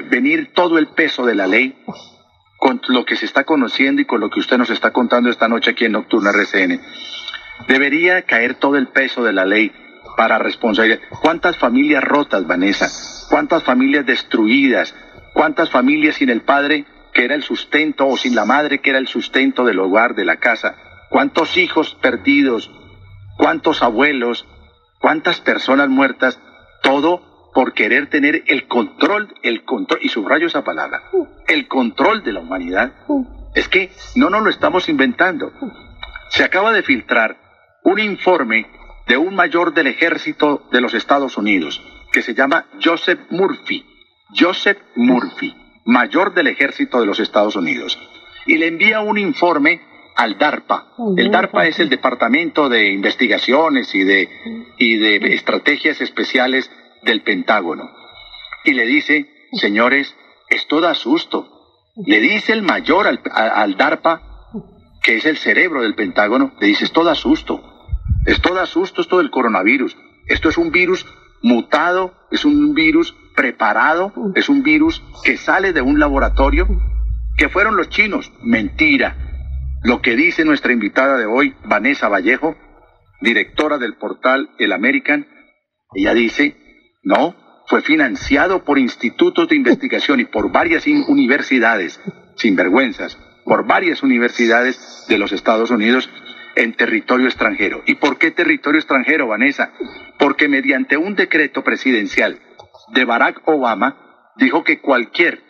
[0.09, 1.75] venir todo el peso de la ley
[2.59, 5.47] con lo que se está conociendo y con lo que usted nos está contando esta
[5.47, 6.81] noche aquí en Nocturna RCN.
[7.67, 9.71] Debería caer todo el peso de la ley
[10.17, 10.99] para responsabilidad.
[11.21, 12.89] ¿Cuántas familias rotas, Vanessa?
[13.29, 14.93] ¿Cuántas familias destruidas?
[15.33, 18.99] ¿Cuántas familias sin el padre que era el sustento o sin la madre que era
[18.99, 20.75] el sustento del hogar, de la casa?
[21.09, 22.69] ¿Cuántos hijos perdidos?
[23.37, 24.45] ¿Cuántos abuelos?
[24.99, 26.39] ¿Cuántas personas muertas?
[26.83, 27.28] Todo
[27.59, 31.03] por querer tener el control, el control, y subrayo esa palabra,
[31.45, 32.93] el control de la humanidad.
[33.53, 35.51] Es que no nos lo estamos inventando.
[36.29, 37.35] Se acaba de filtrar
[37.83, 38.65] un informe
[39.09, 41.83] de un mayor del ejército de los Estados Unidos,
[42.13, 43.85] que se llama Joseph Murphy.
[44.33, 45.53] Joseph Murphy,
[45.83, 47.99] mayor del ejército de los Estados Unidos.
[48.45, 49.81] Y le envía un informe
[50.15, 50.93] al DARPA.
[51.17, 54.29] El DARPA es el Departamento de Investigaciones y de,
[54.77, 56.71] y de Estrategias Especiales
[57.03, 57.89] del Pentágono.
[58.63, 60.15] Y le dice, señores,
[60.49, 61.47] esto da susto.
[62.05, 64.21] Le dice el mayor al, al DARPA,
[65.01, 67.63] que es el cerebro del Pentágono, le dice, esto da susto.
[68.25, 69.95] Esto da susto, esto del coronavirus.
[70.27, 71.05] Esto es un virus
[71.41, 76.67] mutado, es un virus preparado, es un virus que sale de un laboratorio,
[77.37, 78.31] que fueron los chinos.
[78.43, 79.15] Mentira.
[79.83, 82.57] Lo que dice nuestra invitada de hoy, Vanessa Vallejo,
[83.21, 85.27] directora del portal El American,
[85.95, 86.55] ella dice,
[87.01, 87.35] no,
[87.67, 92.01] fue financiado por institutos de investigación y por varias universidades,
[92.35, 96.09] sin vergüenzas, por varias universidades de los Estados Unidos
[96.55, 97.83] en territorio extranjero.
[97.85, 99.71] ¿Y por qué territorio extranjero, Vanessa?
[100.17, 102.39] Porque mediante un decreto presidencial
[102.93, 105.41] de Barack Obama dijo que cualquier,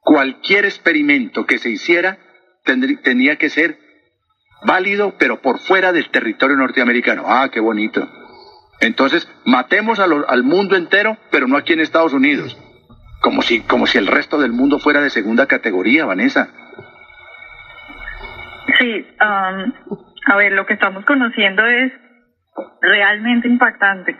[0.00, 2.18] cualquier experimento que se hiciera
[3.02, 3.78] tenía que ser
[4.66, 7.24] válido, pero por fuera del territorio norteamericano.
[7.26, 8.08] Ah, qué bonito.
[8.80, 12.56] Entonces, matemos al mundo entero, pero no aquí en Estados Unidos.
[13.20, 16.48] Como si, como si el resto del mundo fuera de segunda categoría, Vanessa.
[18.78, 19.72] Sí, um,
[20.26, 21.92] a ver, lo que estamos conociendo es
[22.80, 24.16] realmente impactante.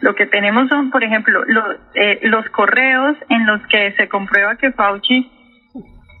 [0.00, 4.56] Lo que tenemos son, por ejemplo, los, eh, los correos en los que se comprueba
[4.56, 5.30] que Fauci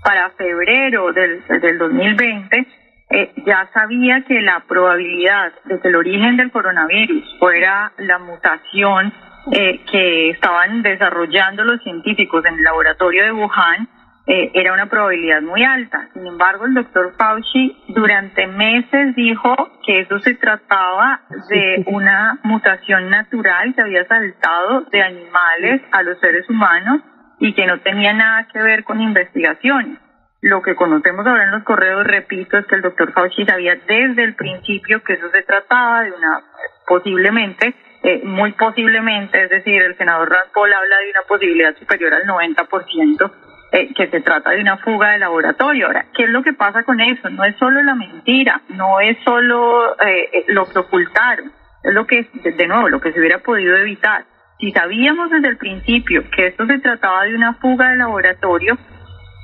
[0.02, 2.66] para febrero del, del 2020
[3.14, 9.12] eh, ya sabía que la probabilidad de que el origen del coronavirus fuera la mutación
[9.52, 13.88] eh, que estaban desarrollando los científicos en el laboratorio de Wuhan
[14.26, 16.08] eh, era una probabilidad muy alta.
[16.12, 19.54] Sin embargo, el doctor Fauci durante meses dijo
[19.86, 21.20] que eso se trataba
[21.50, 27.00] de una mutación natural que había saltado de animales a los seres humanos
[27.38, 29.98] y que no tenía nada que ver con investigaciones.
[30.44, 34.24] Lo que conocemos ahora en los correos, repito, es que el doctor Fauci sabía desde
[34.24, 36.42] el principio que eso se trataba de una,
[36.86, 42.26] posiblemente, eh, muy posiblemente, es decir, el senador Rand habla de una posibilidad superior al
[42.26, 43.32] 90%,
[43.72, 45.86] eh, que se trata de una fuga de laboratorio.
[45.86, 47.30] Ahora, ¿qué es lo que pasa con eso?
[47.30, 51.52] No es solo la mentira, no es solo eh, eh, lo que ocultaron,
[51.82, 54.26] es lo que, de nuevo, lo que se hubiera podido evitar.
[54.60, 58.76] Si sabíamos desde el principio que esto se trataba de una fuga de laboratorio,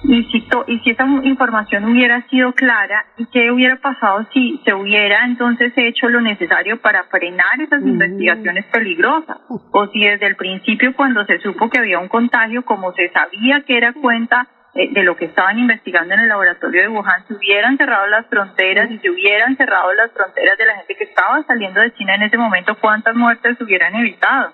[0.02, 4.72] y si, y si esa información hubiera sido clara y qué hubiera pasado si se
[4.72, 10.94] hubiera entonces hecho lo necesario para frenar esas investigaciones peligrosas o si desde el principio
[10.96, 15.02] cuando se supo que había un contagio como se sabía que era cuenta eh, de
[15.02, 18.98] lo que estaban investigando en el laboratorio de Wuhan se hubieran cerrado las fronteras y
[18.98, 22.38] se hubieran cerrado las fronteras de la gente que estaba saliendo de China en ese
[22.38, 24.52] momento cuántas muertes se hubieran evitado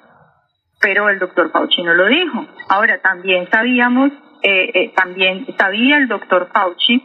[0.80, 2.46] pero el doctor Fauci no lo dijo.
[2.68, 7.02] Ahora también sabíamos eh, eh, también sabía el doctor Fauci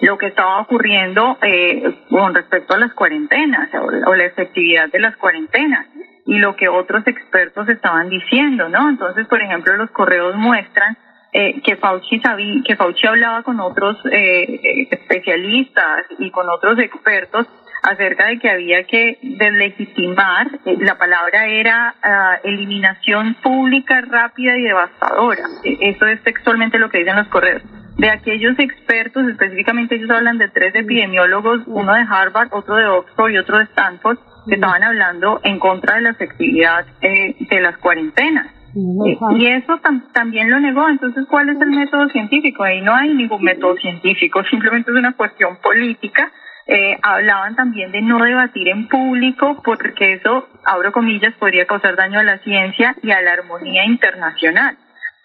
[0.00, 5.16] lo que estaba ocurriendo eh, con respecto a las cuarentenas o, la efectividad de las
[5.16, 5.86] cuarentenas
[6.26, 8.88] y lo que otros expertos estaban diciendo, ¿no?
[8.88, 10.96] Entonces, por ejemplo, los correos muestran
[11.32, 17.46] eh, que Fauci sabía, que Fauci hablaba con otros eh, especialistas y con otros expertos
[17.84, 24.62] acerca de que había que deslegitimar, eh, la palabra era ah, eliminación pública rápida y
[24.62, 25.44] devastadora.
[25.62, 27.62] E, eso es textualmente lo que dicen los correos.
[27.98, 33.30] De aquellos expertos, específicamente ellos hablan de tres epidemiólogos, uno de Harvard, otro de Oxford
[33.32, 37.76] y otro de Stanford, que estaban hablando en contra de la efectividad eh, de las
[37.78, 38.48] cuarentenas.
[38.74, 39.78] Eh, y eso
[40.12, 40.88] también lo negó.
[40.88, 42.64] Entonces, ¿cuál es el método científico?
[42.64, 46.32] Ahí no hay ningún método científico, simplemente es una cuestión política
[46.66, 52.18] eh, hablaban también de no debatir en público porque eso, abro comillas, podría causar daño
[52.18, 54.76] a la ciencia y a la armonía internacional.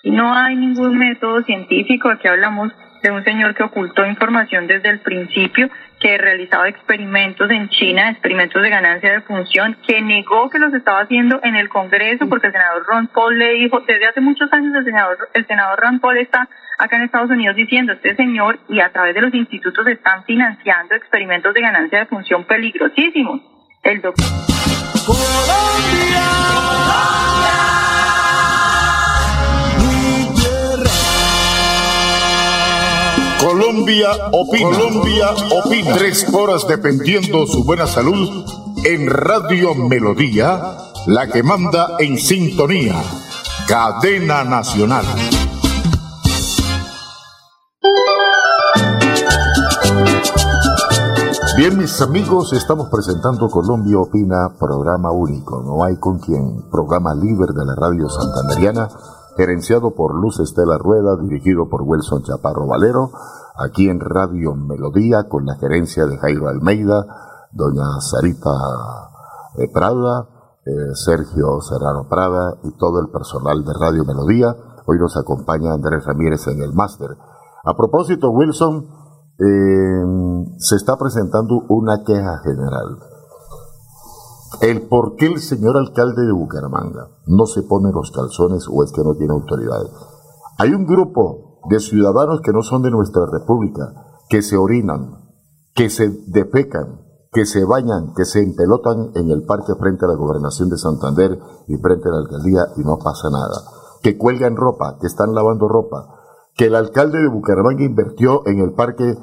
[0.04, 5.00] No hay ningún método científico, aquí hablamos de un señor que ocultó información desde el
[5.00, 5.70] principio,
[6.00, 11.02] que realizaba experimentos en China, experimentos de ganancia de función, que negó que los estaba
[11.02, 14.74] haciendo en el Congreso porque el senador Ron Paul le dijo, desde hace muchos años
[14.76, 16.48] el senador, el senador Ron Paul está
[16.78, 20.96] acá en Estados Unidos diciendo, este señor y a través de los institutos están financiando
[20.96, 23.42] experimentos de ganancia de función peligrosísimos.
[23.84, 24.26] El doctor
[25.06, 26.30] Colombia
[34.32, 34.70] opina.
[34.70, 35.94] Colombia opina.
[35.96, 38.46] Tres horas dependiendo su buena salud
[38.84, 42.96] en Radio Melodía, la que manda en sintonía.
[43.68, 45.06] Cadena Nacional.
[51.56, 57.50] Bien, mis amigos, estamos presentando Colombia Opina, programa único, no hay con quien, programa líder
[57.50, 58.88] de la radio santanderiana
[59.40, 63.12] gerenciado por Luz Estela Rueda, dirigido por Wilson Chaparro Valero,
[63.58, 68.50] aquí en Radio Melodía, con la gerencia de Jairo Almeida, doña Sarita
[69.58, 70.28] eh, Prada,
[70.66, 74.54] eh, Sergio Serrano Prada y todo el personal de Radio Melodía.
[74.86, 77.08] Hoy nos acompaña Andrés Ramírez en el máster.
[77.64, 78.88] A propósito, Wilson,
[79.40, 83.09] eh, se está presentando una queja general
[84.62, 88.92] el por qué el señor alcalde de Bucaramanga no se pone los calzones o es
[88.92, 89.82] que no tiene autoridad.
[90.58, 93.94] Hay un grupo de ciudadanos que no son de nuestra república,
[94.28, 95.30] que se orinan,
[95.74, 97.02] que se defecan,
[97.32, 101.40] que se bañan, que se empelotan en el parque frente a la gobernación de Santander
[101.68, 103.64] y frente a la alcaldía y no pasa nada.
[104.02, 106.16] Que cuelgan ropa, que están lavando ropa,
[106.56, 109.16] que el alcalde de Bucaramanga invirtió en el parque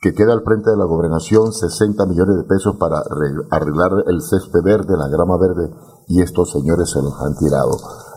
[0.00, 3.02] que queda al frente de la gobernación 60 millones de pesos para
[3.50, 5.70] arreglar el césped verde, la grama verde,
[6.08, 7.76] y estos señores se los han tirado.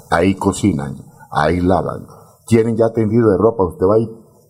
[0.10, 0.96] Ahí cocinan,
[1.32, 2.08] ahí lavan,
[2.48, 4.10] tienen ya tendido de ropa, usted va y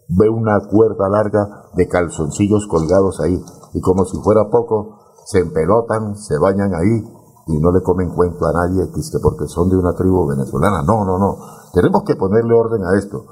[0.09, 3.41] ve una cuerda larga de calzoncillos colgados ahí,
[3.73, 7.03] y como si fuera poco, se empelotan, se bañan ahí,
[7.47, 10.81] y no le comen cuento a nadie que porque son de una tribu venezolana.
[10.83, 11.37] No, no, no.
[11.73, 13.25] Tenemos que ponerle orden a esto.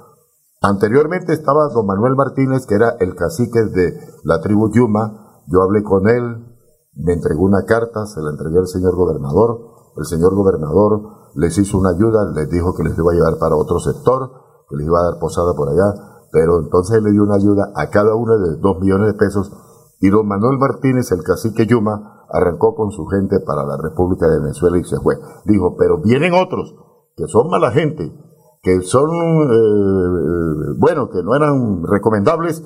[0.61, 5.41] Anteriormente estaba don Manuel Martínez, que era el cacique de la tribu Yuma.
[5.47, 6.45] Yo hablé con él,
[6.93, 9.57] me entregó una carta, se la entregué al señor gobernador.
[9.97, 13.55] El señor gobernador les hizo una ayuda, les dijo que les iba a llevar para
[13.55, 14.29] otro sector,
[14.69, 17.89] que les iba a dar posada por allá, pero entonces le dio una ayuda a
[17.89, 19.51] cada uno de dos millones de pesos
[19.99, 24.39] y don Manuel Martínez, el cacique Yuma, arrancó con su gente para la República de
[24.39, 25.15] Venezuela y se fue.
[25.45, 26.75] Dijo, pero vienen otros,
[27.15, 28.13] que son mala gente,
[28.61, 32.63] que son, eh, bueno, que no eran recomendables,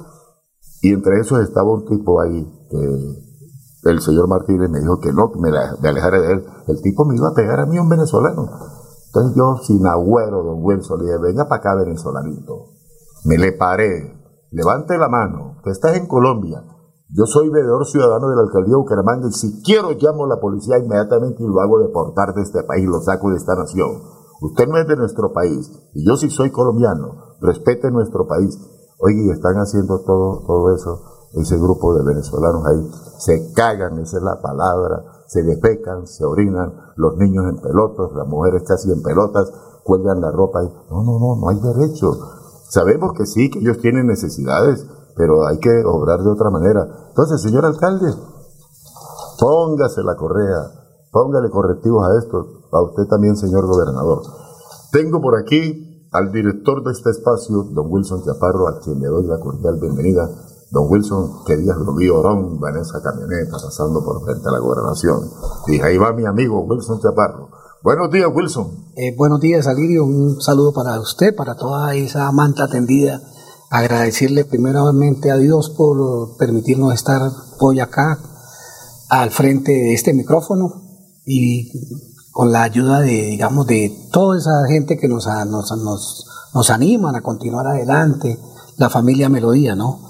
[0.81, 5.31] y entre esos estaba un tipo ahí, que el señor Martínez me dijo que no,
[5.39, 6.45] me, alejara de él.
[6.67, 8.49] El tipo me iba a pegar a mí, un venezolano.
[9.07, 12.65] Entonces yo, sin agüero, don Wilson, le dije, venga para acá, venezolanito.
[13.25, 14.11] Me le paré,
[14.51, 16.63] levante la mano, que estás en Colombia.
[17.09, 20.39] Yo soy veedor ciudadano de la alcaldía de Bucaramanga y si quiero llamo a la
[20.41, 24.01] policía inmediatamente y lo hago deportar de este país, lo saco de esta nación.
[24.41, 27.35] Usted no es de nuestro país y yo sí soy colombiano.
[27.41, 28.57] Respete nuestro país.
[28.99, 31.01] Oye, están haciendo todo, todo eso,
[31.33, 32.91] ese grupo de venezolanos ahí.
[33.17, 35.03] Se cagan, esa es la palabra.
[35.27, 39.51] Se defecan, se orinan, los niños en pelotas, las mujeres casi en pelotas,
[39.83, 40.69] cuelgan la ropa ahí.
[40.89, 42.11] No, no, no, no hay derecho.
[42.69, 44.85] Sabemos que sí, que ellos tienen necesidades,
[45.15, 46.87] pero hay que obrar de otra manera.
[47.09, 48.13] Entonces, señor alcalde,
[49.39, 50.84] póngase la correa,
[51.15, 54.21] póngale correctivos a esto, a usted también, señor gobernador.
[54.91, 59.25] Tengo por aquí al director de este espacio, don Wilson Chaparro, a quien le doy
[59.25, 60.29] la cordial bienvenida.
[60.71, 64.59] Don Wilson, que días lo vi orón en esa camioneta pasando por frente a la
[64.59, 65.21] gobernación.
[65.67, 67.47] Y ahí va mi amigo Wilson Chaparro.
[67.81, 68.91] Buenos días, Wilson.
[68.97, 70.03] Eh, buenos días, Alirio.
[70.03, 73.21] Un saludo para usted, para toda esa manta tendida.
[73.69, 77.21] Agradecerle primeramente a Dios por permitirnos estar
[77.61, 78.19] hoy acá
[79.09, 80.84] al frente de este micrófono
[81.25, 81.71] y
[82.31, 87.15] con la ayuda de, digamos, de toda esa gente que nos, nos, nos, nos animan
[87.15, 88.39] a continuar adelante,
[88.77, 90.01] la familia Melodía, ¿no?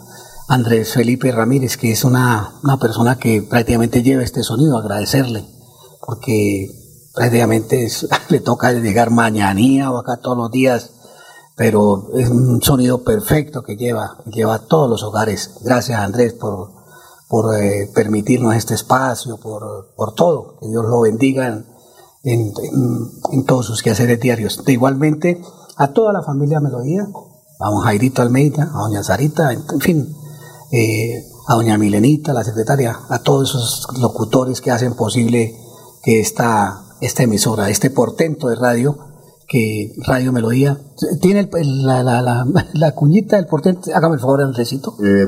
[0.48, 5.46] Andrés Felipe Ramírez, que es una, una persona que prácticamente lleva este sonido, agradecerle,
[6.06, 6.70] porque
[7.14, 7.88] prácticamente
[8.30, 10.92] le toca llegar mañanía o acá todos los días,
[11.56, 15.52] pero es un sonido perfecto que lleva, lleva a todos los hogares.
[15.62, 16.85] Gracias Andrés por,
[17.28, 20.58] por eh, permitirnos este espacio, por, por todo.
[20.60, 21.64] Que Dios lo bendiga
[22.24, 22.54] en,
[23.46, 24.64] todos sus quehaceres diarios.
[24.68, 25.42] Igualmente,
[25.78, 27.08] a toda la familia Melodía,
[27.60, 30.16] a don Jairito Almeida, a doña Sarita, en fin,
[30.72, 35.56] eh, a doña Milenita, la secretaria, a todos esos locutores que hacen posible
[36.04, 38.98] que esta, esta emisora, este portento de radio,
[39.48, 40.80] que Radio Melodía,
[41.22, 44.96] tiene la, la, la, cuñita del portento, hágame el favor, Andresito.
[45.04, 45.28] Eh,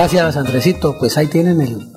[0.00, 0.96] Gracias, Andresito.
[0.98, 1.92] Pues ahí tienen el,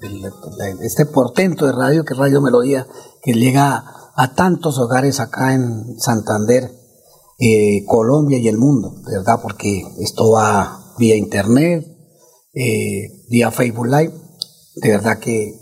[0.81, 2.85] este portento de radio, que es Radio Melodía,
[3.21, 3.81] que llega
[4.13, 6.69] a tantos hogares acá en Santander,
[7.39, 9.39] eh, Colombia y el mundo, ¿verdad?
[9.41, 11.87] Porque esto va vía internet,
[12.53, 14.13] eh, vía Facebook Live.
[14.75, 15.57] De verdad que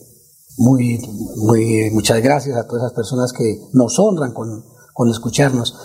[0.58, 1.00] muy,
[1.46, 4.66] muy, muchas gracias a todas esas personas que nos honran con,
[4.96, 5.76] con escucharnos.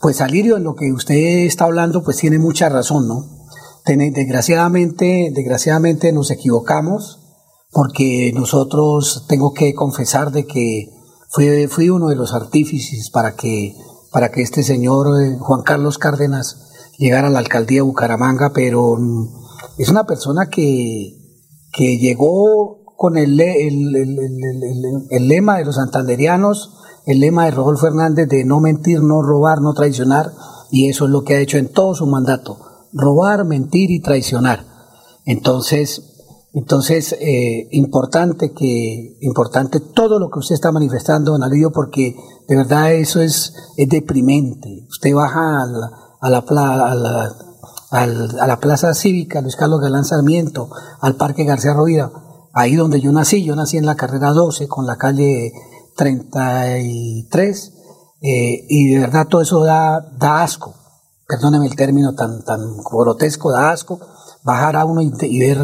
[0.00, 3.36] Pues Alirio, en lo que usted está hablando, pues tiene mucha razón, ¿no?
[3.86, 7.20] Desgraciadamente, desgraciadamente nos equivocamos
[7.70, 10.90] porque nosotros tengo que confesar de que
[11.30, 13.74] fui, fui uno de los artífices para que,
[14.10, 18.96] para que este señor eh, Juan Carlos Cárdenas llegara a la alcaldía de Bucaramanga, pero
[18.98, 19.28] mm,
[19.78, 21.12] es una persona que,
[21.72, 26.72] que llegó con el- el- el- el lema de los santanderianos,
[27.06, 30.32] el lema de Rodolfo Hernández de no mentir, no robar, no traicionar,
[30.72, 32.58] y eso es lo que ha hecho en todo su mandato,
[32.96, 34.64] robar, mentir y traicionar.
[35.24, 36.02] Entonces,
[36.54, 42.16] entonces, eh, importante que, importante todo lo que usted está manifestando, don Alirio, porque
[42.48, 44.86] de verdad eso es, es deprimente.
[44.88, 45.90] Usted baja a la,
[46.20, 47.36] a la, a la-
[47.90, 50.68] a la plaza cívica Luis Carlos Galán Sarmiento,
[51.00, 52.10] al Parque García Rovira,
[52.52, 55.52] ahí donde yo nací, yo nací en la carrera 12 con la calle
[55.94, 57.72] 33,
[58.22, 60.74] eh, y de verdad todo eso da, da asco,
[61.28, 63.98] perdóneme el término tan, tan grotesco, da asco,
[64.44, 65.58] bajar a uno y, y ver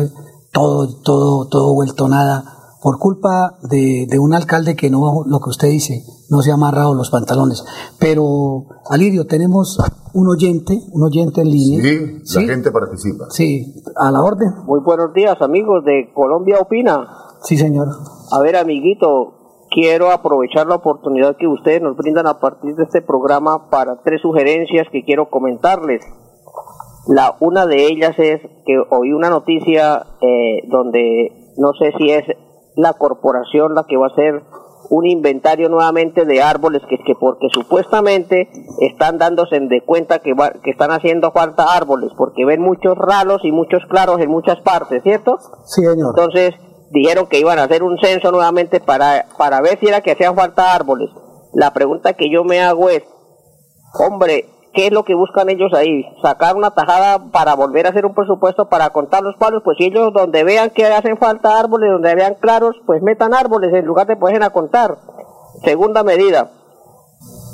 [0.52, 2.44] todo, todo, todo vuelto nada,
[2.82, 6.54] por culpa de, de un alcalde que no, lo que usted dice, no se ha
[6.54, 7.64] amarrado los pantalones.
[8.00, 9.78] Pero, Alirio, tenemos
[10.14, 11.80] un oyente, un oyente en línea.
[12.24, 13.26] Sí, la gente participa.
[13.30, 14.52] Sí, a la orden.
[14.66, 17.06] Muy buenos días, amigos de Colombia Opina.
[17.42, 17.88] Sí, señor.
[18.32, 19.41] A ver, amiguito,
[19.74, 24.20] quiero aprovechar la oportunidad que ustedes nos brindan a partir de este programa para tres
[24.22, 26.04] sugerencias que quiero comentarles.
[27.08, 32.24] La una de ellas es que oí una noticia eh, donde no sé si es
[32.76, 34.42] la corporación la que va a hacer
[34.90, 38.48] un inventario nuevamente de árboles que que porque supuestamente
[38.80, 43.40] están dándose de cuenta que va- que están haciendo falta árboles porque ven muchos ralos
[43.44, 45.38] y muchos claros en muchas partes, ¿cierto?
[45.64, 46.14] Sí, señor.
[46.16, 46.54] Entonces
[46.92, 50.36] dijeron que iban a hacer un censo nuevamente para, para ver si era que hacían
[50.36, 51.10] falta árboles.
[51.52, 53.02] La pregunta que yo me hago es,
[53.94, 56.04] hombre, ¿qué es lo que buscan ellos ahí?
[56.22, 59.62] ¿Sacar una tajada para volver a hacer un presupuesto para contar los palos?
[59.64, 63.72] Pues si ellos donde vean que hacen falta árboles, donde vean claros, pues metan árboles
[63.72, 64.96] en lugar de poner a contar.
[65.64, 66.50] Segunda medida,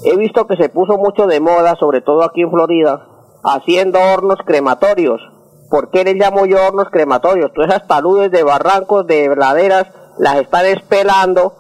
[0.05, 3.06] he visto que se puso mucho de moda, sobre todo aquí en Florida,
[3.44, 5.20] haciendo hornos crematorios.
[5.68, 7.52] ¿Por qué les llamo yo hornos crematorios?
[7.54, 9.86] Todas esas taludes de barrancos, de laderas,
[10.18, 11.54] las están espelando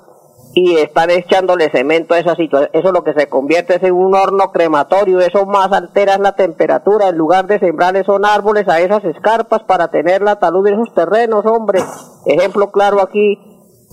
[0.54, 2.70] y están echándole cemento a esa situación.
[2.72, 5.20] Eso es lo que se convierte es en un horno crematorio.
[5.20, 7.08] Eso más altera la temperatura.
[7.08, 10.92] En lugar de sembrarle son árboles a esas escarpas para tener la talud de esos
[10.94, 11.80] terrenos, hombre.
[12.26, 13.38] Ejemplo claro aquí,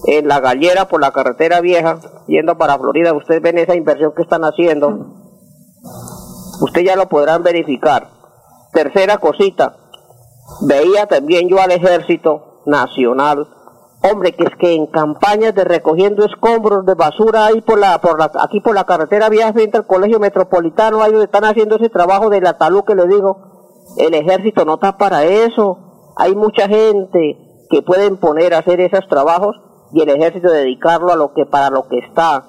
[0.07, 4.23] en la gallera por la carretera vieja, yendo para Florida, ustedes ven esa inversión que
[4.23, 5.07] están haciendo.
[6.61, 8.07] Ustedes ya lo podrán verificar.
[8.73, 9.77] Tercera cosita,
[10.61, 13.47] veía también yo al ejército nacional,
[14.03, 18.19] hombre, que es que en campañas de recogiendo escombros de basura ahí por la, por
[18.19, 21.89] la, aquí por la carretera vieja frente al colegio metropolitano, ahí donde están haciendo ese
[21.89, 23.38] trabajo de la talud que le digo,
[23.97, 29.07] el ejército no está para eso, hay mucha gente que pueden poner a hacer esos
[29.07, 29.55] trabajos
[29.91, 32.45] y el ejército dedicarlo a lo que para lo que está.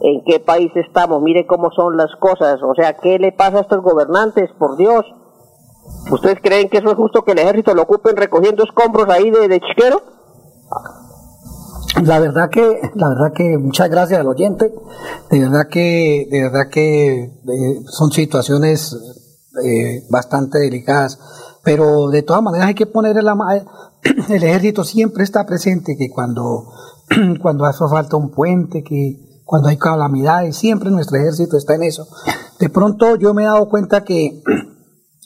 [0.00, 1.22] ¿En qué país estamos?
[1.22, 2.60] Mire cómo son las cosas.
[2.62, 4.50] O sea, ¿qué le pasa a estos gobernantes?
[4.58, 5.04] Por Dios.
[6.10, 9.48] ¿Ustedes creen que eso es justo que el ejército lo ocupen recogiendo escombros ahí de,
[9.48, 10.02] de chiquero?
[12.02, 14.72] La verdad que, la verdad que muchas gracias al oyente.
[15.30, 18.96] De verdad que, de verdad que eh, son situaciones
[19.64, 21.18] eh, bastante delicadas.
[21.64, 23.54] Pero de todas maneras hay que poner ma-
[24.28, 26.70] el ejército siempre está presente que cuando,
[27.42, 32.06] cuando hace falta un puente, que cuando hay calamidades, siempre nuestro ejército está en eso.
[32.60, 34.42] De pronto yo me he dado cuenta que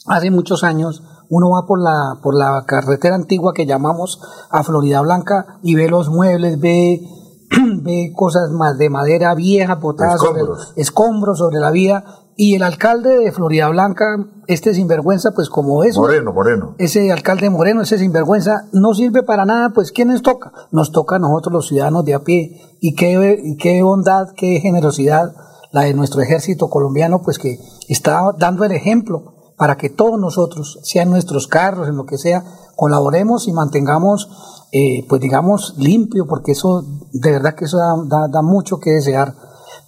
[0.07, 4.19] hace muchos años uno va por la, por la carretera antigua que llamamos
[4.49, 7.07] a Florida Blanca y ve los muebles, ve,
[7.83, 10.73] ve cosas más de madera vieja, botadas sobre Escombros.
[10.75, 12.03] escombros sobre la vía.
[12.35, 14.05] Y el alcalde de Florida Blanca,
[14.47, 15.95] este sinvergüenza, pues como es.
[15.97, 16.75] Moreno, Moreno.
[16.79, 20.51] Ese alcalde Moreno, ese sinvergüenza, no sirve para nada, pues ¿quién nos toca?
[20.71, 22.59] Nos toca a nosotros los ciudadanos de a pie.
[22.81, 25.33] Y qué, y qué bondad, qué generosidad
[25.71, 30.79] la de nuestro ejército colombiano, pues que está dando el ejemplo para que todos nosotros,
[30.81, 32.43] sean nuestros carros, en lo que sea,
[32.75, 34.27] colaboremos y mantengamos,
[34.71, 36.83] eh, pues digamos, limpio, porque eso,
[37.13, 39.35] de verdad que eso da, da, mucho que desear.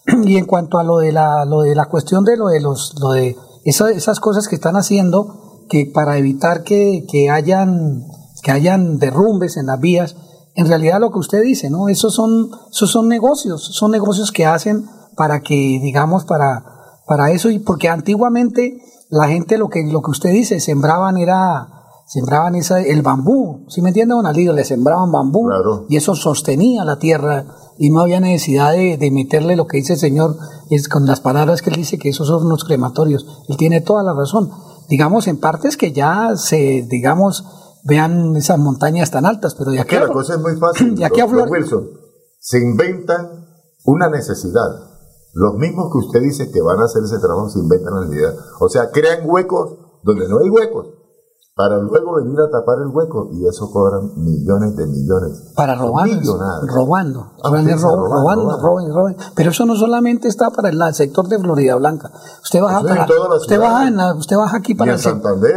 [0.26, 2.94] Y en cuanto a lo de la, lo de la cuestión de lo de los,
[3.00, 3.36] lo de
[3.66, 8.06] esas cosas que están haciendo, que para evitar que, que hayan,
[8.44, 10.16] que hayan derrumbes en las vías,
[10.54, 11.90] en realidad lo que usted dice, ¿no?
[11.90, 14.86] Esos son, esos son negocios, son negocios que hacen
[15.18, 16.64] para que, digamos, para,
[17.08, 18.80] para eso, y porque antiguamente
[19.14, 21.68] la gente lo que, lo que usted dice, sembraban era,
[22.08, 24.54] sembraban esa, el bambú, ¿sí me entiende, don Alido?
[24.54, 25.48] Le sembraban bambú
[25.88, 27.46] y eso sostenía la tierra
[27.78, 30.36] y no había necesidad de, de, meterle lo que dice el Señor
[30.72, 33.46] es con las palabras que él dice que esos son unos crematorios.
[33.48, 34.50] Él tiene toda la razón.
[34.90, 37.46] Digamos, en partes que ya se, digamos,
[37.84, 40.00] vean esas montañas tan altas, pero ya que...
[40.00, 40.96] La cosa es muy fácil.
[40.98, 41.88] ya que Wilson,
[42.40, 43.46] se inventan
[43.86, 44.93] una necesidad
[45.34, 48.34] los mismos que usted dice que van a hacer ese trabajo se inventan la idea.
[48.60, 50.88] O sea, crean huecos donde no hay huecos
[51.56, 55.54] para luego venir a tapar el hueco y eso cobran millones de millones.
[55.56, 61.38] Para robar, robando, ah, robando, robando, Pero eso no solamente está para el, sector de
[61.38, 62.12] Florida Blanca.
[62.42, 63.06] Usted baja para,
[63.38, 65.02] usted baja, en usted baja aquí para el,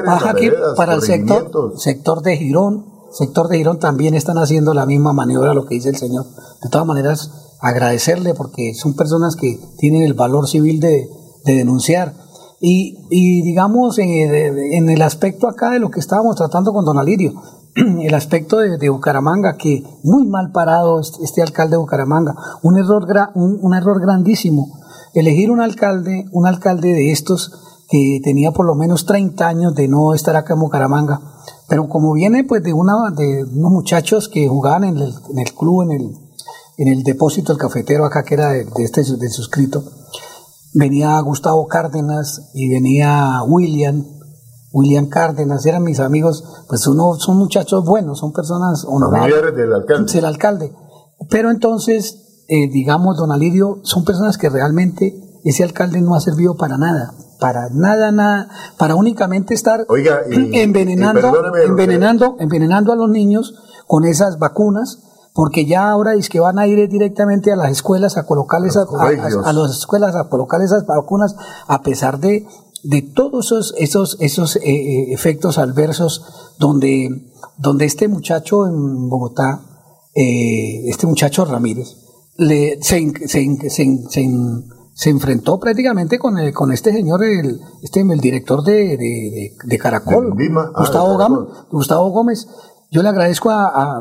[0.04, 4.84] baja aquí para el sector, sector de Girón, sector de Girón también están haciendo la
[4.84, 6.26] misma maniobra lo que dice el señor.
[6.62, 11.08] De todas maneras, agradecerle porque son personas que tienen el valor civil de,
[11.44, 12.14] denunciar.
[12.60, 17.34] Y, digamos, en, el aspecto acá de lo que estábamos tratando con Don Alirio,
[17.74, 23.74] el aspecto de, Bucaramanga, que muy mal parado este, alcalde de Bucaramanga, un error, un,
[23.74, 24.80] error grandísimo,
[25.14, 29.86] elegir un alcalde, un alcalde de estos que tenía por lo menos 30 años de
[29.86, 31.20] no estar acá en Bucaramanga,
[31.68, 36.25] pero como viene pues de, unos muchachos que jugaban en en el club, en el,
[36.78, 39.84] en el depósito del cafetero acá que era de, este de suscrito,
[40.74, 44.04] venía Gustavo Cárdenas y venía William,
[44.72, 49.54] William Cárdenas, eran mis amigos, pues uno, son muchachos buenos, son personas honorables.
[49.54, 50.18] del alcalde.
[50.18, 50.72] El alcalde.
[51.30, 56.56] Pero entonces, eh, digamos, don Alirio, son personas que realmente ese alcalde no ha servido
[56.56, 59.86] para nada, para nada, nada, para únicamente estar
[60.52, 61.32] envenenando,
[61.64, 63.54] envenenando, envenenando a los niños
[63.86, 65.05] con esas vacunas
[65.36, 68.86] porque ya ahora es que van a ir directamente a las escuelas a colocarles a,
[69.44, 71.36] a, las escuelas a colocar esas vacunas
[71.66, 72.46] a pesar de,
[72.82, 77.10] de todos esos, esos, esos eh, eh, efectos adversos donde,
[77.58, 79.60] donde este muchacho en Bogotá,
[80.14, 81.98] eh, este muchacho Ramírez,
[82.38, 84.08] le, se, se, se,
[84.94, 89.78] se, enfrentó prácticamente con, el, con este señor, el, este, el director de, de, de,
[89.78, 92.48] Caracol, ah, Gustavo, Gómez, Gustavo Gómez.
[92.90, 94.00] Yo le agradezco a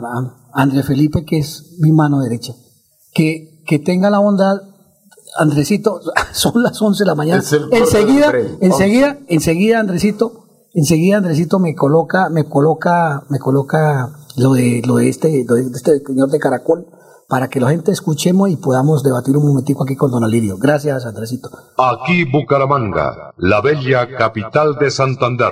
[0.55, 2.53] André Felipe, que es mi mano derecha.
[3.13, 4.55] Que, que tenga la bondad,
[5.37, 5.99] Andresito,
[6.31, 7.43] son las 11 de la mañana.
[7.71, 14.95] Enseguida, enseguida, enseguida, Andresito, enseguida Andresito me coloca, me coloca, me coloca lo de, lo
[14.95, 16.87] de este, lo de este señor de Caracol
[17.27, 20.57] para que la gente escuchemos y podamos debatir un momentico aquí con Don Alirio.
[20.57, 21.49] Gracias, Andresito.
[21.77, 25.51] Aquí Bucaramanga, la bella capital de Santander.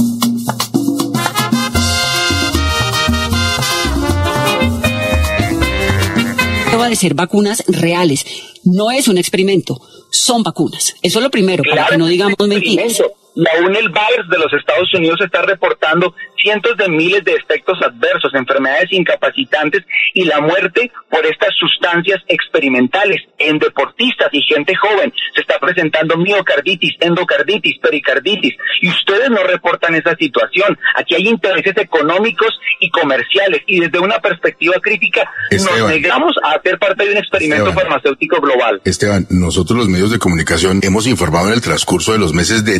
[6.71, 8.25] Prueba de ser vacunas reales.
[8.63, 10.95] No es un experimento, son vacunas.
[11.01, 13.01] Eso es lo primero, para que no digamos mentiras.
[13.35, 17.77] La aún el Virus de los Estados Unidos está reportando cientos de miles de efectos
[17.81, 19.83] adversos, enfermedades incapacitantes
[20.13, 25.13] y la muerte por estas sustancias experimentales en deportistas y gente joven.
[25.35, 30.77] Se está presentando miocarditis, endocarditis, pericarditis y ustedes no reportan esa situación.
[30.95, 36.79] Aquí hay intereses económicos y comerciales y desde una perspectiva crítica nos negamos a hacer
[36.79, 38.81] parte de un experimento farmacéutico global.
[38.83, 42.79] Esteban, nosotros los medios de comunicación hemos informado en el transcurso de los meses de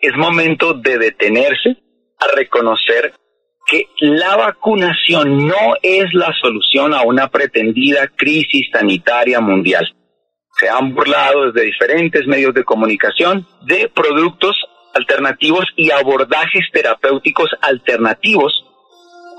[0.00, 1.76] es momento de detenerse,
[2.18, 3.14] a reconocer
[3.66, 9.86] que la vacunación no es la solución a una pretendida crisis sanitaria mundial.
[10.58, 14.56] Se han burlado desde diferentes medios de comunicación de productos
[14.94, 18.64] alternativos y abordajes terapéuticos alternativos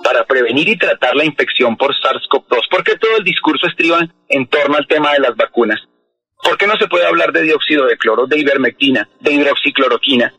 [0.04, 2.70] para prevenir y tratar la infección por SARS-CoV-2.
[2.70, 5.80] ¿Por qué todo el discurso estriba en torno al tema de las vacunas?
[6.42, 10.34] ¿Por qué no se puede hablar de dióxido de cloro, de ivermectina, de hidroxicloroquina?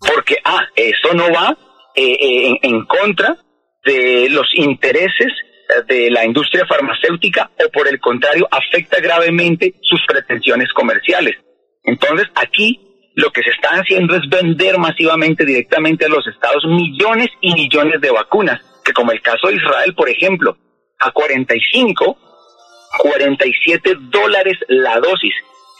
[0.00, 1.56] Porque, ah, eso no va
[1.94, 3.36] eh, eh, en, contra
[3.84, 5.32] de los intereses
[5.68, 11.36] eh, de la industria farmacéutica o por el contrario afecta gravemente sus pretensiones comerciales.
[11.82, 12.80] Entonces aquí
[13.14, 18.00] lo que se está haciendo es vender masivamente directamente a los estados millones y millones
[18.00, 20.56] de vacunas, que como el caso de Israel, por ejemplo,
[21.00, 22.16] a 45,
[22.98, 25.34] 47 dólares la dosis.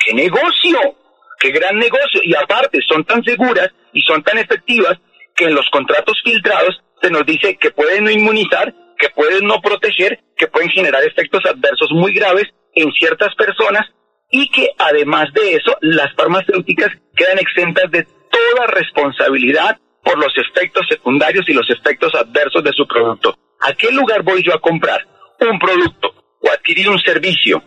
[0.04, 0.96] ¡Qué negocio!
[1.38, 2.20] ¡Qué gran negocio!
[2.22, 4.98] Y aparte son tan seguras y son tan efectivas
[5.34, 9.60] que en los contratos filtrados se nos dice que pueden no inmunizar, que pueden no
[9.60, 13.86] proteger, que pueden generar efectos adversos muy graves en ciertas personas
[14.30, 20.86] y que además de eso las farmacéuticas quedan exentas de toda responsabilidad por los efectos
[20.88, 23.34] secundarios y los efectos adversos de su producto.
[23.60, 25.06] ¿A qué lugar voy yo a comprar
[25.40, 27.62] un producto o adquirir un servicio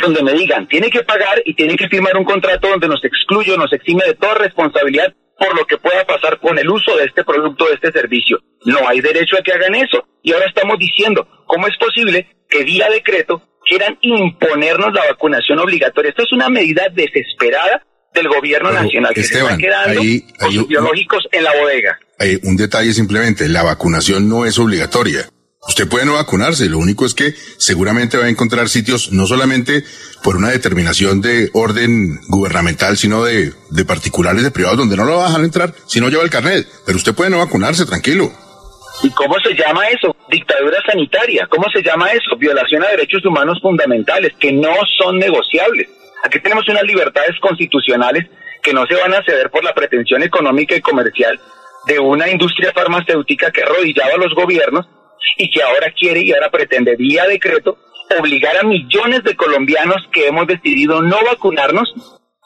[0.00, 3.56] donde me digan, tiene que pagar y tiene que firmar un contrato donde nos excluye,
[3.56, 7.24] nos exime de toda responsabilidad por lo que pueda pasar con el uso de este
[7.24, 8.38] producto, de este servicio.
[8.64, 10.06] No hay derecho a que hagan eso.
[10.22, 16.10] Y ahora estamos diciendo, ¿cómo es posible que vía decreto quieran imponernos la vacunación obligatoria?
[16.10, 20.00] Esto es una medida desesperada del gobierno nacional que se está quedando
[20.68, 21.98] biológicos en la bodega.
[22.18, 25.28] Hay un detalle simplemente, la vacunación no es obligatoria.
[25.68, 29.84] Usted puede no vacunarse, lo único es que seguramente va a encontrar sitios no solamente
[30.24, 35.18] por una determinación de orden gubernamental, sino de, de particulares, de privados, donde no lo
[35.18, 36.66] va a dejar entrar si no lleva el carnet.
[36.84, 38.32] Pero usted puede no vacunarse, tranquilo.
[39.04, 40.16] ¿Y cómo se llama eso?
[40.28, 41.46] Dictadura sanitaria.
[41.48, 42.36] ¿Cómo se llama eso?
[42.36, 45.88] Violación a derechos humanos fundamentales que no son negociables.
[46.24, 48.28] Aquí tenemos unas libertades constitucionales
[48.62, 51.40] que no se van a ceder por la pretensión económica y comercial
[51.86, 54.86] de una industria farmacéutica que arrodillaba a los gobiernos
[55.36, 57.78] y que ahora quiere y ahora pretende vía decreto
[58.18, 61.94] obligar a millones de colombianos que hemos decidido no vacunarnos,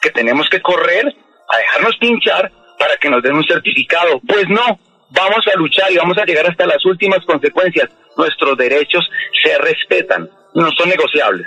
[0.01, 1.15] que tenemos que correr
[1.49, 4.21] a dejarnos pinchar para que nos den un certificado.
[4.27, 4.79] Pues no,
[5.11, 7.91] vamos a luchar y vamos a llegar hasta las últimas consecuencias.
[8.17, 9.09] Nuestros derechos
[9.43, 11.47] se respetan, no son negociables.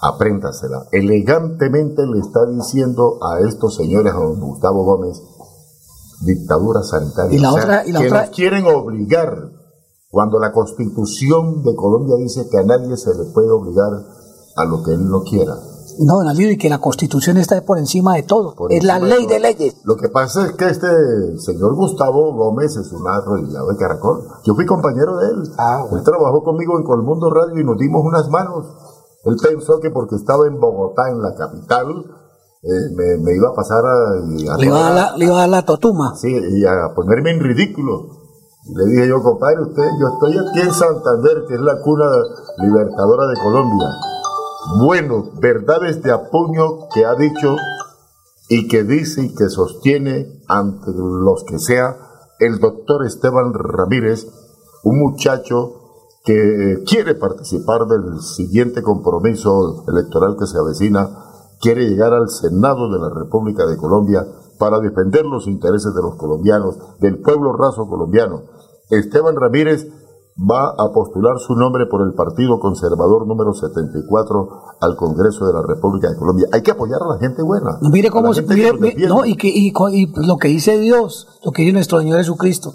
[0.00, 0.86] apréndasela.
[0.92, 5.22] Elegantemente le está diciendo a estos señores, a don Gustavo Gómez,
[6.22, 7.36] dictadura sanitaria.
[7.36, 8.22] Y la otra, y la que otra...
[8.22, 9.50] nos quieren obligar,
[10.10, 13.92] cuando la constitución de Colombia dice que a nadie se le puede obligar
[14.56, 15.54] a lo que él no quiera.
[15.98, 18.54] No, don Alirio, y que la constitución está por encima de todo.
[18.68, 19.76] es la ley de, leyes.
[19.84, 20.88] Lo que pasa es que este
[21.38, 24.26] señor Gustavo Gómez es un arrodillado de caracol.
[24.44, 25.42] Yo fui compañero de él.
[25.58, 28.66] Ah, él trabajó conmigo en Colmundo Radio y nos dimos unas manos.
[29.26, 31.86] Él pensó que porque estaba en Bogotá, en la capital,
[32.62, 35.40] eh, me, me iba a pasar a, a Le iba a la, le iba a
[35.40, 36.14] dar la totuma.
[36.16, 38.08] Sí, y a ponerme en ridículo.
[38.64, 42.06] Y le dije yo, compadre, usted, yo estoy aquí en Santander, que es la cuna
[42.58, 43.88] libertadora de Colombia.
[44.80, 47.56] Bueno, verdades de apuño que ha dicho
[48.48, 51.96] y que dice y que sostiene ante los que sea
[52.38, 54.26] el doctor Esteban Ramírez,
[54.84, 55.85] un muchacho
[56.26, 61.08] que quiere participar del siguiente compromiso electoral que se avecina,
[61.60, 64.26] quiere llegar al Senado de la República de Colombia
[64.58, 68.42] para defender los intereses de los colombianos, del pueblo raso colombiano.
[68.90, 69.86] Esteban Ramírez
[70.38, 74.48] va a postular su nombre por el Partido Conservador número 74
[74.80, 76.46] al Congreso de la República de Colombia.
[76.52, 77.78] Hay que apoyar a la gente buena.
[77.82, 79.72] Mire cómo mire- que mire- no, y, que, y
[80.26, 82.74] lo que dice Dios, lo que dice nuestro Señor Jesucristo.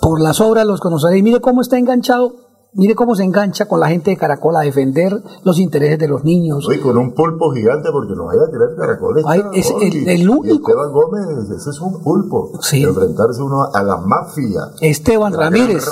[0.00, 1.22] Por las obras los conoceréis.
[1.22, 2.32] Mire cómo está enganchado,
[2.72, 5.12] mire cómo se engancha con la gente de Caracol a defender
[5.44, 6.66] los intereses de los niños.
[6.68, 9.24] Oye, con un pulpo gigante porque nos vaya a tirar caracoles.
[9.26, 10.68] Ay, cara, es el- el Y único.
[10.70, 12.50] Esteban Gómez, ese es un pulpo.
[12.72, 14.60] Enfrentarse uno a la mafia.
[14.80, 15.84] Esteban La Ramírez.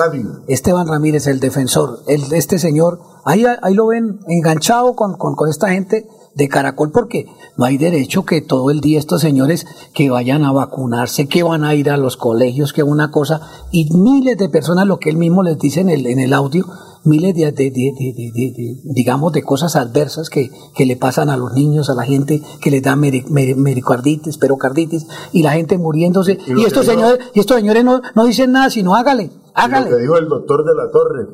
[0.47, 5.48] Esteban Ramírez, el defensor, el, este señor, ahí, ahí lo ven enganchado con, con, con
[5.48, 7.26] esta gente de Caracol, porque
[7.56, 11.64] no hay derecho que todo el día estos señores que vayan a vacunarse, que van
[11.64, 13.40] a ir a los colegios, que una cosa,
[13.72, 16.64] y miles de personas, lo que él mismo les dice en el, en el audio,
[17.05, 21.88] miles de, de- de- digamos, de cosas adversas que, que le pasan a los niños,
[21.90, 26.64] a la gente que les da meri- meri- mericarditis, perocarditis, y la gente muriéndose, Y
[26.64, 29.90] estos señores, y estos señores no, no dicen nada, sino hágale, Y Lo hágale.
[29.90, 31.26] que dijo el doctor de la Torre,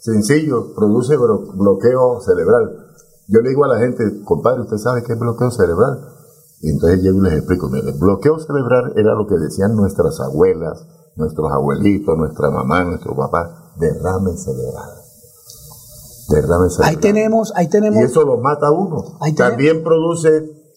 [0.00, 2.78] sencillo, produce bloqueo cerebral.
[3.32, 6.06] Yo le digo a la gente, compadre, ¿usted sabe qué es bloqueo cerebral?
[6.60, 10.20] Y entonces llego y les explico, mire, el bloqueo cerebral era lo que decían nuestras
[10.20, 10.86] abuelas,
[11.16, 14.90] nuestros abuelitos, nuestra mamá, nuestro papá, derrame cerebral.
[16.28, 16.90] Derrame cerebral.
[16.90, 18.00] Ahí tenemos, ahí tenemos.
[18.00, 19.16] Y eso lo mata a uno.
[19.20, 20.28] Ahí También produce,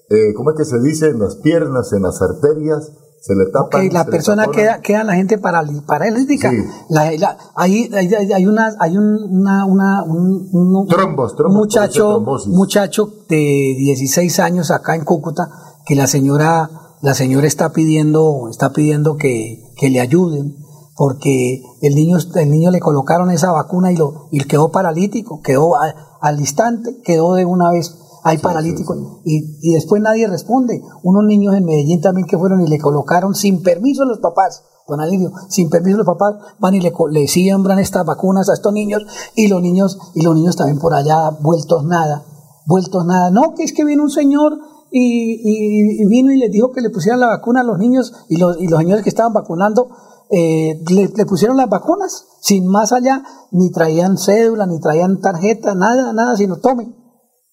[0.09, 1.09] eh, ¿cómo es que se dice?
[1.09, 2.93] En las piernas, en las arterias,
[3.25, 3.79] se le tapa.
[3.81, 6.51] que la persona queda, queda la gente paralítica.
[6.89, 7.89] La- la- ahí
[8.33, 14.39] hay, una, hay un, una, una- un, un- Trombos, un trombos, muchacho, muchacho de 16
[14.39, 15.49] años acá en Cúcuta
[15.85, 16.69] que la señora,
[17.01, 20.57] la señora está pidiendo, está pidiendo que, que le ayuden
[20.97, 25.75] porque el niño, el niño le colocaron esa vacuna y lo, y quedó paralítico, quedó
[25.75, 30.81] a- al instante, quedó de una vez ahí paralítico Y, y después nadie responde.
[31.03, 34.63] Unos niños en Medellín también que fueron y le colocaron sin permiso a los papás,
[34.87, 38.53] don Alirio, sin permiso a los papás, van y le, le siembran estas vacunas a
[38.53, 39.03] estos niños
[39.35, 42.25] y los niños, y los niños también por allá vueltos nada,
[42.65, 43.29] vueltos nada.
[43.29, 44.57] No, que es que viene un señor
[44.91, 48.11] y, y- y vino y les dijo que le pusieran la vacuna a los niños
[48.27, 49.87] y los, y los señores que estaban vacunando
[50.31, 55.75] eh, le, le pusieron las vacunas sin más allá, ni traían cédula, ni traían tarjeta,
[55.75, 57.04] nada, nada, sino tome.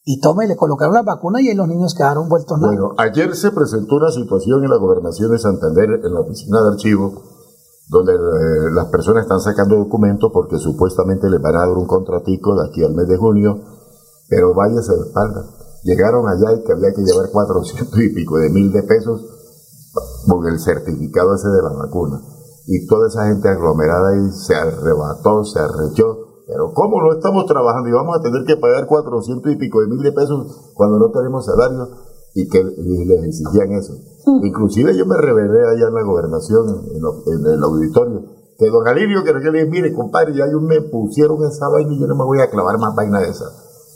[0.05, 2.73] Y tome, le colocaron las vacunas y ahí los niños quedaron vueltos nada.
[2.73, 6.69] Bueno, ayer se presentó una situación en la gobernación de Santander, en la oficina de
[6.71, 7.23] archivo,
[7.89, 12.57] donde eh, las personas están sacando documentos porque supuestamente les van a dar un contratico
[12.57, 13.61] de aquí al mes de junio,
[14.29, 15.45] pero váyase de espalda.
[15.85, 19.21] Llegaron allá y que había que llevar 400 y pico de mil de pesos
[20.27, 22.21] con el certificado ese de la vacuna.
[22.67, 26.32] Y toda esa gente aglomerada ahí se arrebató, se arrechó.
[26.53, 29.87] Pero ¿cómo no estamos trabajando y vamos a tener que pagar 400 y pico de
[29.89, 31.89] mil de pesos cuando no tenemos salario?
[32.35, 33.95] Y que y les exigían eso.
[34.43, 38.21] Inclusive yo me revelé allá en la gobernación, en, lo- en el auditorio,
[38.59, 42.01] que don Alirio, que le dije, mire, compadre, ya yo me pusieron esa vaina y
[42.01, 43.45] yo no me voy a clavar más vaina de esa.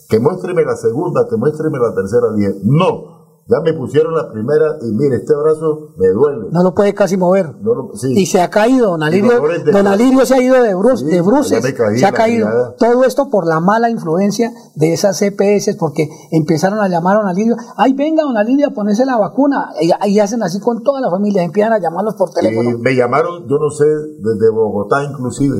[0.08, 2.26] Que muéstreme la segunda, que muéstreme la tercera.
[2.34, 3.15] Dije, no,
[3.48, 6.48] ya me pusieron la primera y mire, este brazo me duele.
[6.50, 7.54] No lo puede casi mover.
[7.60, 8.12] No lo- sí.
[8.16, 9.40] Y se ha caído, don Alirio,
[9.72, 12.48] don Alirio se ha ido de, brus, Sí, de bruces, caí, se ha caído.
[12.48, 12.74] mirada.
[12.76, 17.28] Todo esto por la mala influencia de esas CPS, porque empezaron a llamar a don
[17.28, 21.00] Alirio, ay venga don Alirio a ponerse la vacuna, y, y hacen así con toda
[21.00, 22.70] la familia, empiezan a llamarlos por teléfono.
[22.70, 25.54] Y me llamaron, yo no sé, desde Bogotá inclusive,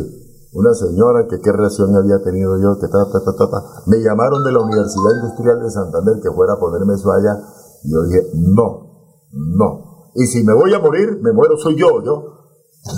[0.52, 3.62] una señora que qué reacción había tenido yo, que ta, ta, ta, ta, ta.
[3.86, 7.36] Me llamaron de la Universidad Industrial de Santander que fuera a ponerme eso allá.
[7.88, 8.86] Yo dije, no,
[9.32, 10.10] no.
[10.14, 12.36] Y si me voy a morir, me muero soy yo, yo.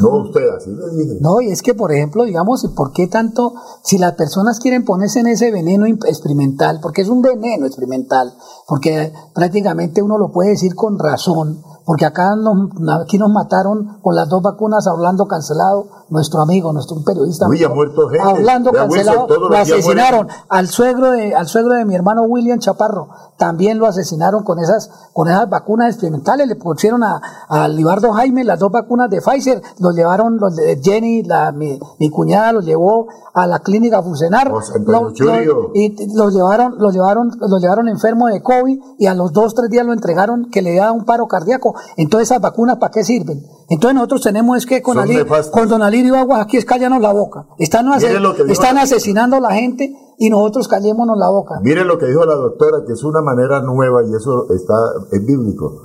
[0.03, 1.19] No usted, así le dije.
[1.21, 4.85] No, y es que, por ejemplo, digamos, ¿y ¿por qué tanto, si las personas quieren
[4.85, 8.35] ponerse en ese veneno experimental, porque es un veneno experimental,
[8.67, 12.69] porque prácticamente uno lo puede decir con razón, porque acá nos,
[13.03, 17.49] aquí nos mataron con las dos vacunas a Orlando Cancelado, nuestro amigo, nuestro periodista.
[17.49, 18.23] Uy, ha muerto gente.
[18.29, 20.27] A Orlando Vea, Wilson, Cancelado lo los asesinaron.
[20.27, 20.43] mueren.
[20.51, 23.09] Al suegro, de, al suegro de mi hermano William Chaparro
[23.39, 26.47] también lo asesinaron con esas, con esas vacunas experimentales.
[26.47, 30.79] Le pusieron a, a Libardo Jaime las dos vacunas de Pfizer, los llevaron, los de
[30.83, 34.53] Jenny, la, mi, mi cuñada, los llevó a la clínica Fusenar.
[34.75, 35.55] Antonio Lo- Churio.
[35.55, 39.55] lo- y los llevaron, los llevaron, los llevaron enfermo de COVID y a los dos,
[39.55, 41.75] tres días lo entregaron que le da un paro cardíaco.
[41.97, 43.43] Entonces esas vacunas ¿para qué sirven?
[43.69, 45.51] Entonces nosotros tenemos es que con, Son Ali- nefastas.
[45.51, 47.47] con don Alirio Aguas aquí es cállanos la boca.
[47.59, 48.07] Están, ase-
[48.53, 51.61] están la- asesinando a la gente y nosotros callémonos la boca.
[51.63, 54.75] Mire lo que dijo la doctora, que es una manera nueva, y eso está
[55.13, 55.83] es bíblico,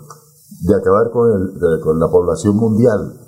[0.62, 3.20] de acabar con, el- de- con la población mundial.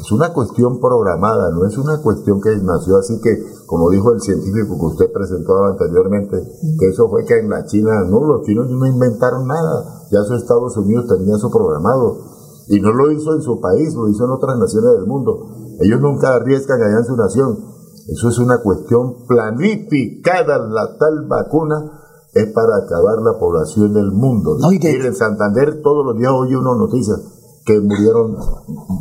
[0.00, 3.36] Es una cuestión programada, no es una cuestión que nació así que,
[3.66, 6.40] como dijo el científico que usted presentó anteriormente,
[6.78, 10.34] que eso fue que en la China, no, los chinos no inventaron nada, ya eso
[10.34, 12.16] Estados Unidos tenía eso programado.
[12.68, 15.50] Y no lo hizo en su país, lo hizo en otras naciones del mundo.
[15.80, 17.58] Ellos nunca arriesgan allá en su nación.
[18.08, 21.76] Eso es una cuestión planificada, la tal vacuna
[22.32, 24.56] es para acabar la población del mundo.
[24.70, 27.39] Mire, en Santander todos los días oye uno noticias
[27.70, 28.36] que murieron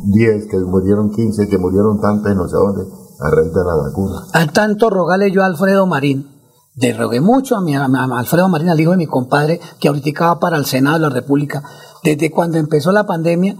[0.06, 2.84] 10, que murieron 15, que murieron tantas no sé dónde,
[3.20, 4.16] a raíz de la vacuna.
[4.34, 6.28] Al tanto rogarle yo a Alfredo Marín,
[6.76, 9.88] le rogué mucho a, mi, a- a Alfredo Marín, al hijo de mi compadre, que
[9.88, 11.64] ahorita va para el Senado de la República.
[12.04, 13.56] Desde cuando empezó la pandemia,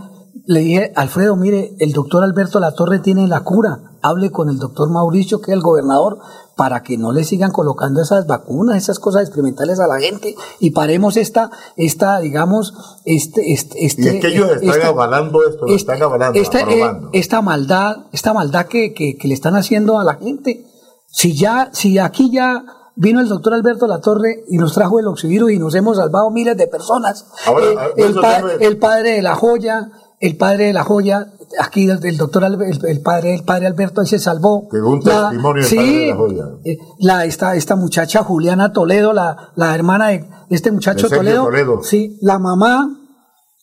[0.46, 3.80] le dije, Alfredo, mire, el doctor Alberto Latorre tiene la cura.
[4.02, 6.20] Hable con el doctor Mauricio, que es el gobernador,
[6.56, 10.72] para que no le sigan colocando esas vacunas, esas cosas experimentales a la gente y
[10.72, 12.74] paremos esta, esta, digamos,
[13.06, 16.62] este, este, este Y es que ellos están esta- avalando esto, lo están avalando, esta,
[16.62, 20.66] eh, esta maldad, esta maldad que, que- que le están haciendo a la gente.
[21.08, 22.64] Si ya, si aquí ya
[22.96, 26.58] vino el doctor Alberto Latorre y nos trajo el oxivirus y nos hemos salvado miles
[26.58, 27.26] de personas.
[27.46, 27.66] Ahora,
[27.96, 29.90] Eh, pa- el padre de la joya,
[30.20, 31.28] el padre de la joya,
[31.62, 34.68] aquí el, doctor el, el padre, el padre Alberto ahí se salvó.
[34.70, 36.44] Que un La- testimonio sí, padre de la joya.
[36.66, 41.46] eh, la, esta, esta muchacha Juliana Toledo, la, la hermana de este muchacho De Toledo,
[41.46, 41.84] Toledo.
[41.84, 42.90] sí, la mamá,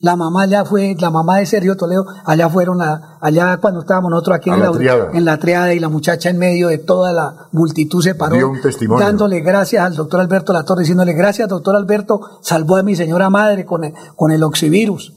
[0.00, 4.10] la mamá ya fue, la mamá de Sergio Toledo, allá fueron, a- allá cuando estábamos
[4.10, 5.08] nosotros aquí en la la, triada.
[5.12, 8.48] en la triada y la muchacha en medio de toda la multitud se paró, Dio
[8.50, 9.04] un testimonio.
[9.04, 13.64] dándole gracias al doctor Alberto Latorre, diciéndole gracias doctor Alberto, salvó a mi señora madre
[13.66, 15.12] con el, con el oxivirus.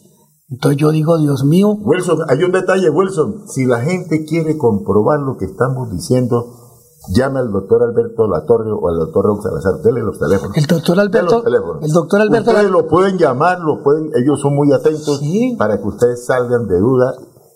[0.51, 3.43] Entonces yo digo, Dios mío, Wilson, hay un detalle, Wilson.
[3.47, 6.55] Si la gente quiere comprobar lo que estamos diciendo,
[7.13, 9.81] llame al doctor Alberto Latorre o al doctor Raúl Salazar.
[9.83, 10.57] Dele los teléfonos.
[10.57, 11.83] el doctor Alberto, los teléfonos.
[11.83, 15.21] el doctor Alberto Ustedes lo pueden llamar, lo pueden, ellos son muy atentos
[15.57, 17.13] para que ustedes salgan de duda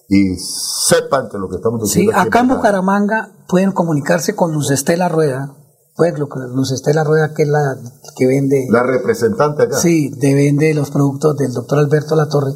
[0.10, 2.20] y sepan que lo que estamos Sí, diciendo.
[2.20, 2.48] aquí acá en.
[2.50, 5.56] Bucaramanga pueden comunicarse con Luz Estela Rueda.
[5.96, 7.76] Pues Lu- Luz Estela Rueda, que es la
[8.16, 8.68] que vende.
[8.70, 9.78] La representante acá.
[9.78, 12.52] Sí, de vende los productos del doctor Alberto Latorre.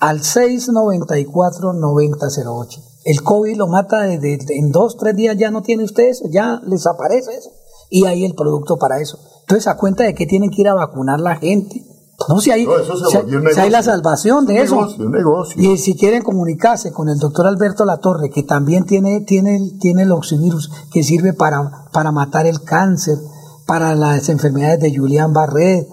[0.00, 2.82] Al 694-9008.
[3.04, 6.60] El COVID lo mata desde, en dos, tres días ya no tiene usted eso, ya
[6.66, 7.50] les aparece eso.
[7.88, 9.18] Y hay el producto para eso.
[9.42, 11.84] Entonces, a cuenta de que tienen que ir a vacunar la gente.
[12.28, 12.72] No, si hay, No,
[13.10, 14.74] si hay- si hay la salvación de Un eso.
[14.76, 15.62] negocio, un negocio.
[15.72, 20.12] Y si quieren comunicarse con el doctor Alberto Latorre, que también tiene, tiene, tiene el
[20.12, 23.18] oxivirus, que sirve para, para matar el cáncer,
[23.66, 25.86] para las enfermedades de Julián Barret,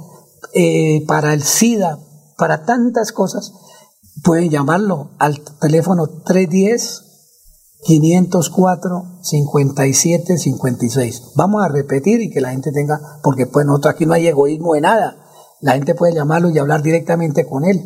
[0.54, 2.00] eh, para el SIDA,
[2.38, 3.54] para tantas cosas,
[4.22, 7.04] pueden llamarlo al teléfono 310
[7.84, 11.24] 504 57 56.
[11.36, 14.76] Vamos a repetir y que la gente tenga, porque pues nosotros aquí no hay egoísmo
[14.76, 15.18] de nada.
[15.62, 17.86] La gente puede llamarlo y hablar directamente con él.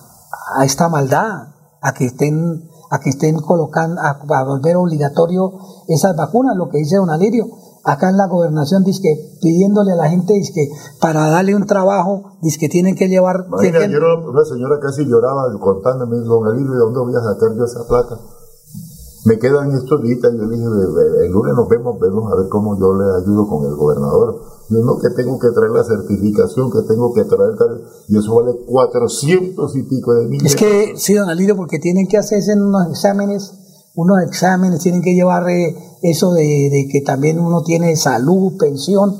[0.55, 1.49] a esta maldad,
[1.81, 5.53] a que estén, a que estén colocando, a, a volver obligatorio
[5.89, 7.47] esas vacunas, lo que dice don Alirio.
[7.85, 10.69] Acá en la gobernación dice que pidiéndole a la gente dice que
[11.01, 15.05] para darle un trabajo, dice que tienen que llevar Imagina, tienen- yo una señora casi
[15.05, 18.21] lloraba contándome, don Alirio, ¿de dónde voy a sacar yo esa plata?
[19.25, 22.49] Me quedan estos días, yo le dije, "Ve- el lunes nos vemos, vemos a ver
[22.49, 24.41] cómo yo le ayudo con el gobernador.
[24.69, 28.35] Yo no que tengo que traer la certificación, que tengo que traer, tal, y eso
[28.35, 30.45] vale 400 y pico de mil.
[30.45, 33.53] Es que sí, don Alirio, porque tienen que hacerse unos exámenes,
[33.95, 39.15] unos exámenes, tienen que llevar eh, eso de, de que también uno tiene salud, pensión,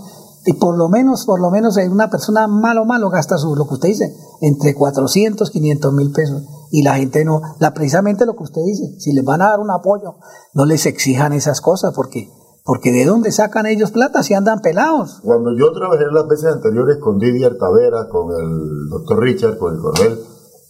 [0.47, 3.69] y por lo menos, por lo menos eh, una persona malo, malo gasta su, lo
[3.69, 6.43] que usted dice, entre 400, 500 mil pesos.
[6.75, 9.61] Y la gente no, la, precisamente lo que usted dice, si les van a dar
[9.61, 10.15] un apoyo,
[10.55, 12.31] no les exijan esas cosas, porque,
[12.65, 15.21] porque de dónde sacan ellos plata si andan pelados.
[15.23, 19.83] Cuando yo trabajé las veces anteriores con Didier Tavera, con el doctor Richard, con el
[19.83, 20.19] coronel,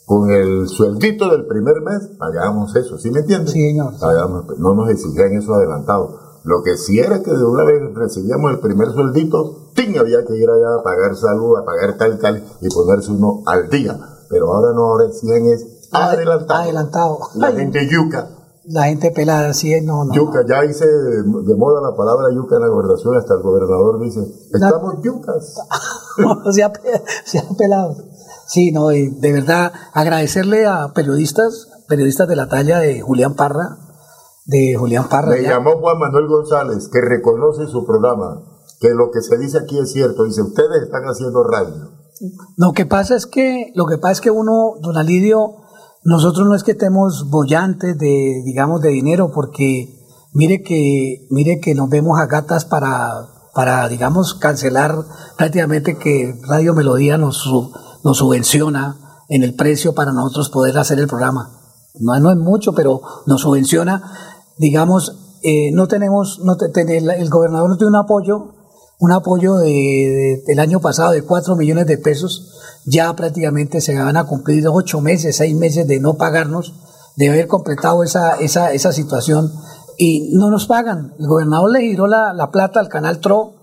[0.05, 3.53] con el sueldito del primer mes, pagábamos eso, ¿sí me entiendes?
[3.53, 3.95] Sí, señor.
[4.59, 6.19] no nos exigían eso adelantado.
[6.43, 9.97] Lo que sí era que de una vez recibíamos el primer sueldito, ¡ting!
[9.97, 13.71] había que ir allá a pagar salud, a pagar tal, tal, y ponerse uno al
[13.71, 13.97] día.
[14.29, 16.61] Pero ahora no, ahora exigen es adelantado.
[16.61, 17.19] Adelantado.
[17.35, 18.29] La gente yuca.
[18.65, 20.15] La gente pelada, sí, no, no.
[20.15, 24.21] Yuca, ya hice de, moda la palabra yuca en la gobernación, hasta el gobernador dice,
[24.53, 25.55] estamos yucas.
[26.53, 26.73] se, ha,
[27.25, 27.97] se han pelado.
[28.47, 33.79] Sí, no, de verdad, agradecerle a periodistas, periodistas de la talla de Julián Parra,
[34.45, 35.31] de Julián Parra.
[35.31, 38.43] Me llamó Juan Manuel González, que reconoce su programa,
[38.81, 40.25] que lo que se dice aquí es cierto.
[40.25, 41.91] Dice, ustedes están haciendo radio.
[42.57, 45.57] Lo que pasa es que, lo que pasa es que uno, don Alidio,
[46.05, 51.75] nosotros no es que estemos bollantes de, digamos, de dinero, porque mire que, mire que
[51.75, 54.95] nos vemos a gatas para, para, digamos, cancelar
[55.37, 57.47] prácticamente que Radio Melodía nos,
[58.05, 58.99] nos subvenciona
[59.29, 61.59] en el precio para nosotros poder hacer el programa.
[62.01, 64.03] No, no es mucho, pero nos subvenciona
[64.59, 68.55] digamos, eh, no tenemos, no el gobernador no tiene un apoyo,
[69.03, 72.53] un apoyo de, del año pasado de 4 millones de pesos,
[72.87, 76.73] ya prácticamente se van a cumplir 8 meses, 6 meses de no pagarnos,
[77.17, 79.51] de haber completado esa, esa, esa situación
[79.99, 81.15] y no nos pagan.
[81.19, 83.55] El gobernador le giró la, la plata al canal TRO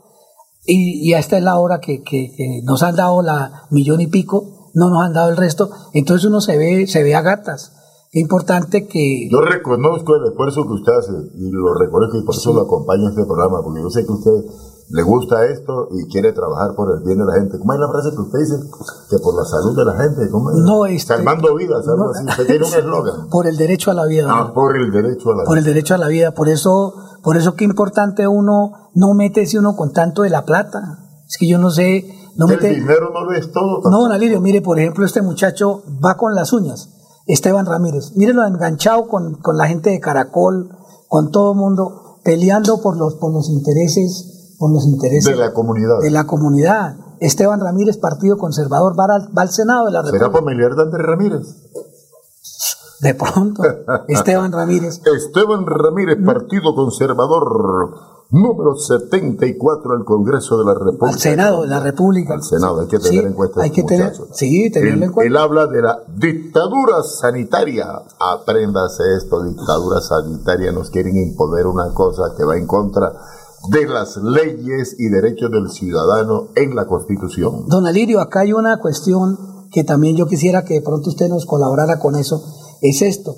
[0.65, 4.07] y, y esta es la hora que, que, que, nos han dado la millón y
[4.07, 7.71] pico, no nos han dado el resto, entonces uno se ve, se ve a gatas.
[8.11, 9.29] Es importante que...
[9.31, 13.03] Yo reconozco el esfuerzo que usted hace y lo reconozco y por eso lo acompaño
[13.03, 14.31] en este programa, porque yo sé que usted
[14.91, 17.59] le gusta esto y quiere trabajar por el bien de la gente.
[17.59, 18.55] ¿Cómo es la frase que usted dice?
[19.09, 20.29] Que por la salud de la gente.
[20.31, 20.57] ¿Cómo es?
[20.57, 22.25] No, este, Salvando vidas, algo así.
[22.27, 23.29] Usted tiene un eslogan.
[23.29, 24.27] Por el derecho a la vida.
[24.29, 25.45] Ah, por el derecho a la vida.
[25.45, 26.33] Por el derecho a la vida.
[26.33, 29.13] Por eso, por eso que importante uno no
[29.45, 30.99] si uno con tanto de la plata.
[31.27, 32.15] Es que yo no sé...
[32.35, 33.81] No el dinero no lo es todo.
[33.83, 36.89] No, don Alirio, mire, por ejemplo, este muchacho va con las uñas
[37.27, 38.15] Esteban Ramírez.
[38.15, 40.69] Mírenlo enganchado con, con, la gente de Caracol,
[41.07, 45.53] con todo el mundo, peleando por los, por los intereses, por los intereses de la
[45.53, 46.01] comunidad.
[46.01, 46.97] De la comunidad.
[47.21, 50.25] Esteban Ramírez, Partido Conservador, va al, va al Senado de la República.
[50.25, 51.41] ¿Será familiar de Andrés Ramírez?
[53.01, 53.63] De pronto,
[54.09, 55.01] Esteban Ramírez.
[55.05, 61.07] Esteban Ramírez, Partido Conservador número 74 del Congreso de la República.
[61.07, 62.33] Al Senado de la República.
[62.33, 63.61] Al Senado, hay que tener en cuenta.
[63.61, 65.27] Hay que tener, sí, tenerlo en cuenta.
[65.27, 67.87] Él habla de la dictadura sanitaria.
[68.19, 70.71] Apréndase esto, dictadura sanitaria.
[70.71, 73.11] Nos quieren imponer una cosa que va en contra
[73.67, 77.67] de las leyes y derechos del ciudadano en la Constitución.
[77.67, 79.37] Don Alirio, acá hay una cuestión
[79.71, 82.41] que también yo quisiera que de pronto usted nos colaborara con eso.
[82.81, 83.35] Es esto.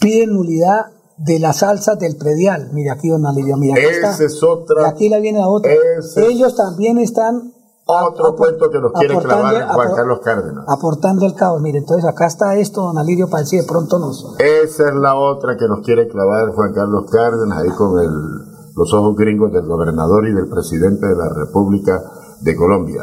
[0.00, 0.86] Piden nulidad
[1.16, 2.70] de las salsas del predial.
[2.72, 3.74] Mira aquí, don Alirio, mira.
[3.74, 4.82] Aquí Esa es otra.
[4.82, 5.72] Y aquí la viene la otra.
[6.16, 7.54] Ellos también están.
[7.90, 10.64] Otro cuento que nos quiere clavar Juan Carlos Cárdenas.
[10.68, 11.62] Aportando el caos.
[11.62, 14.34] Mire, entonces acá está esto, don Alirio, para decir de pronto nos.
[14.38, 18.47] Esa es la otra que nos quiere clavar Juan Carlos Cárdenas, ahí con el,
[18.78, 22.00] los ojos gringos del gobernador y del presidente de la República
[22.40, 23.02] de Colombia.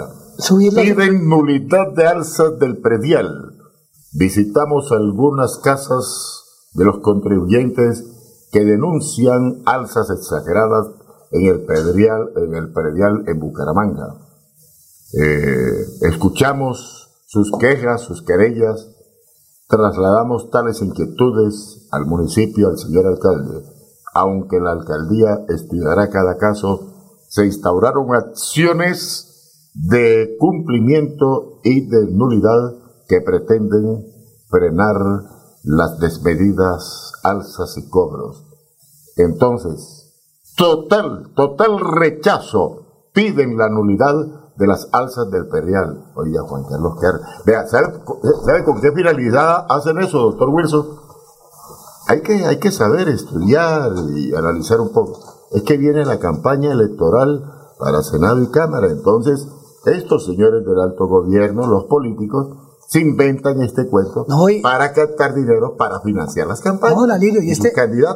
[0.74, 3.52] Piden nulidad de alzas del predial.
[4.14, 8.06] Visitamos algunas casas de los contribuyentes
[8.54, 10.88] que denuncian alzas exageradas
[11.32, 14.16] en el predial en, el predial en Bucaramanga.
[15.12, 18.92] Eh, escuchamos sus quejas, sus querellas,
[19.68, 23.75] trasladamos tales inquietudes al municipio, al señor alcalde.
[24.16, 32.76] Aunque la alcaldía estudiará cada caso, se instauraron acciones de cumplimiento y de nulidad
[33.10, 34.06] que pretenden
[34.48, 34.95] frenar
[35.64, 38.45] las desmedidas alzas y cobros.
[39.18, 40.14] Entonces,
[40.56, 44.16] total, total rechazo, piden la nulidad
[44.56, 46.06] de las alzas del perial.
[46.16, 46.94] Oiga, Juan Carlos
[47.68, 51.05] ¿sabe, con qué finalidad hacen eso, doctor Wilson?
[52.08, 55.19] Hay que, hay que saber estudiar y analizar un poco.
[55.51, 57.43] Es que viene la campaña electoral
[57.80, 59.48] para Senado y Cámara, entonces
[59.85, 62.48] estos señores del alto gobierno, los políticos,
[62.88, 64.25] se inventan este cuento
[64.61, 66.95] para captar dinero para financiar las campañas.
[66.95, 67.74] No, y, este,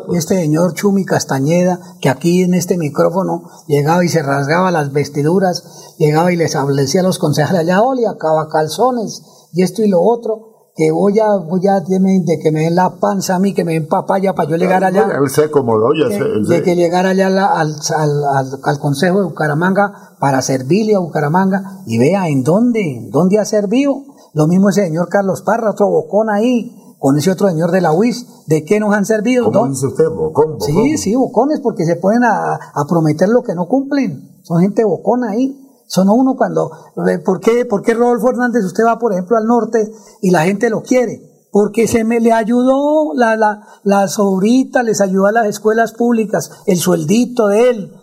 [0.10, 4.92] y este señor Chumi Castañeda, que aquí en este micrófono llegaba y se rasgaba las
[4.92, 9.90] vestiduras, llegaba y les establecía a los concejales allá, ole, acaba calzones, y esto y
[9.90, 10.49] lo otro.
[10.80, 13.74] Que voy a, voy a, de que me den la panza a mí, que me
[13.74, 15.10] den papaya para yo llegar allá.
[15.22, 19.26] Él se acomodó, ya de, de que llegar allá al, al, al, al, Consejo de
[19.26, 24.06] Bucaramanga para servirle a Bucaramanga y vea en dónde, dónde ha servido.
[24.34, 27.92] Lo mismo ese señor Carlos Parra, otro bocón ahí, con ese otro señor de la
[27.92, 29.52] UIS, ¿de qué nos han servido?
[29.52, 30.06] ¿Cómo dice usted?
[30.08, 30.54] ¿Bocón?
[30.54, 30.62] bocón?
[30.62, 34.40] Sí, sí, bocones, porque se ponen a, a prometer lo que no cumplen.
[34.44, 35.69] Son gente bocona ahí.
[35.90, 36.70] Son uno cuando,
[37.26, 40.70] ¿por qué, ¿por qué Rodolfo Hernández usted va, por ejemplo, al norte y la gente
[40.70, 41.48] lo quiere?
[41.52, 46.52] Porque se me le ayudó la, la, la sobrita, les ayudó a las escuelas públicas,
[46.68, 47.94] el sueldito de él,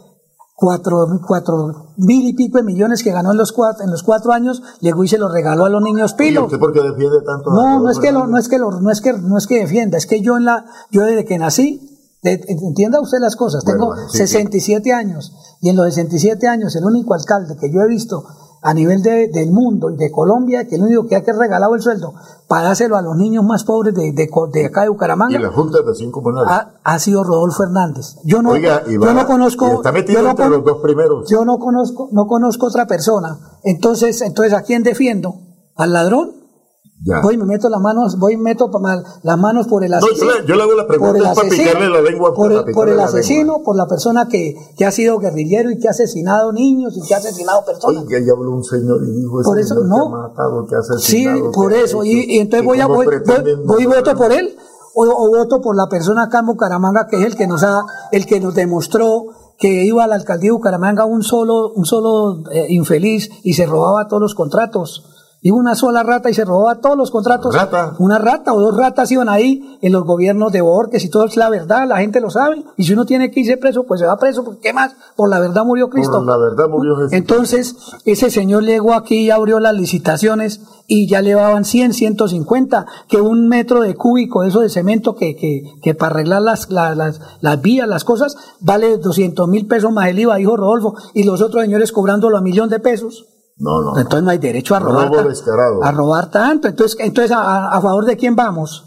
[0.57, 4.33] cuatro, cuatro mil y pico de millones que ganó en los cuatro, en los cuatro
[4.33, 6.41] años, llegó y se los regaló a los niños pilo.
[6.41, 7.51] ¿Y usted por qué defiende tanto?
[7.53, 9.61] No, no es que lo, no es que lo, no es que, no es que
[9.61, 13.95] defienda, es que yo en la, yo desde que nací, entienda usted las cosas, tengo
[14.11, 18.25] 67 años y en los 67 años el único alcalde que yo he visto
[18.63, 21.77] a nivel de, del mundo y de Colombia, que el único que ha que regalado
[21.77, 22.15] el sueldo
[22.49, 25.39] para dárselo a los niños más pobres de, de, de acá de Bucaramanga.
[25.39, 28.17] Y la Junta de Cinco ha, ha, sido Rodolfo Hernández.
[28.25, 29.67] Yo no, Oiga, yo no conozco.
[29.75, 31.31] Está metido yo entre los dos primeros.
[31.31, 33.39] Yo no conozco, no conozco otra persona.
[33.63, 35.37] Entonces, entonces ¿a quién defiendo?
[35.77, 36.46] ¿Al ladrón?
[37.05, 37.21] Ya.
[37.21, 38.71] Voy y me meto las manos, voy y meto
[39.23, 40.31] las manos por el asesino.
[40.41, 42.35] No, yo, le hago la pregunta por el para asesino, picarle la lengua.
[42.35, 43.63] por el, para por el asesino, lengua.
[43.65, 47.15] por la persona que, que ha sido guerrillero y que ha asesinado niños y que
[47.15, 48.03] ha asesinado personas.
[48.05, 49.97] Oye, ahí habló un señor y dijo Por eso, señor no.
[49.97, 52.03] que ha matado, que ha Sí, por eso.
[52.03, 53.07] hecho, Y, y entonces voy, a, voy,
[53.67, 54.57] voy, y voto por él.
[54.95, 57.85] O, o voto por la persona acá en Bucaramanga que es el que nos ha,
[58.13, 59.27] el que nos demostró
[59.59, 63.67] que iba a la alcaldía de Bucaramanga un solo, un solo eh, infeliz y se
[63.67, 65.05] robaba todos los contratos.
[65.47, 67.55] Iba una sola rata y se robaba todos los contratos.
[67.55, 67.95] ¿Rata?
[68.01, 71.37] Una rata o dos ratas iban ahí en los gobiernos de Borges y todo es
[71.37, 72.65] la verdad, la gente lo sabe.
[72.77, 74.97] Y si uno tiene que irse preso, pues se va preso, porque ¿qué más?
[75.15, 76.15] Por la verdad murió Cristo.
[76.15, 77.13] Por la verdad murió Jesús.
[77.13, 83.21] Entonces, ese señor llegó aquí y abrió las licitaciones y ya llevaban 100, 150, que
[83.21, 87.21] un metro de cúbico, eso de cemento que, que, que para arreglar las, las, las,
[87.41, 91.41] las vías, las cosas, vale 200 mil pesos más el IVA, dijo Rodolfo, y los
[91.41, 93.27] otros señores cobrándolo a millón de pesos.
[93.59, 93.97] No, no.
[93.99, 95.83] Entonces no hay derecho a robar, Robo descarado.
[95.83, 96.69] a robar tanto.
[96.69, 98.85] Entonces, entonces a, a favor de quién vamos?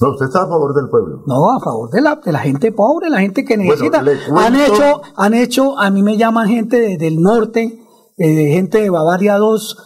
[0.00, 1.22] No, usted está a favor del pueblo.
[1.26, 4.02] No, a favor de la, de la gente pobre, la gente que necesita.
[4.02, 7.82] cuento- han hecho, han hecho, a mí me llaman gente de- del norte,
[8.16, 9.76] eh, de gente de Bavaria 2,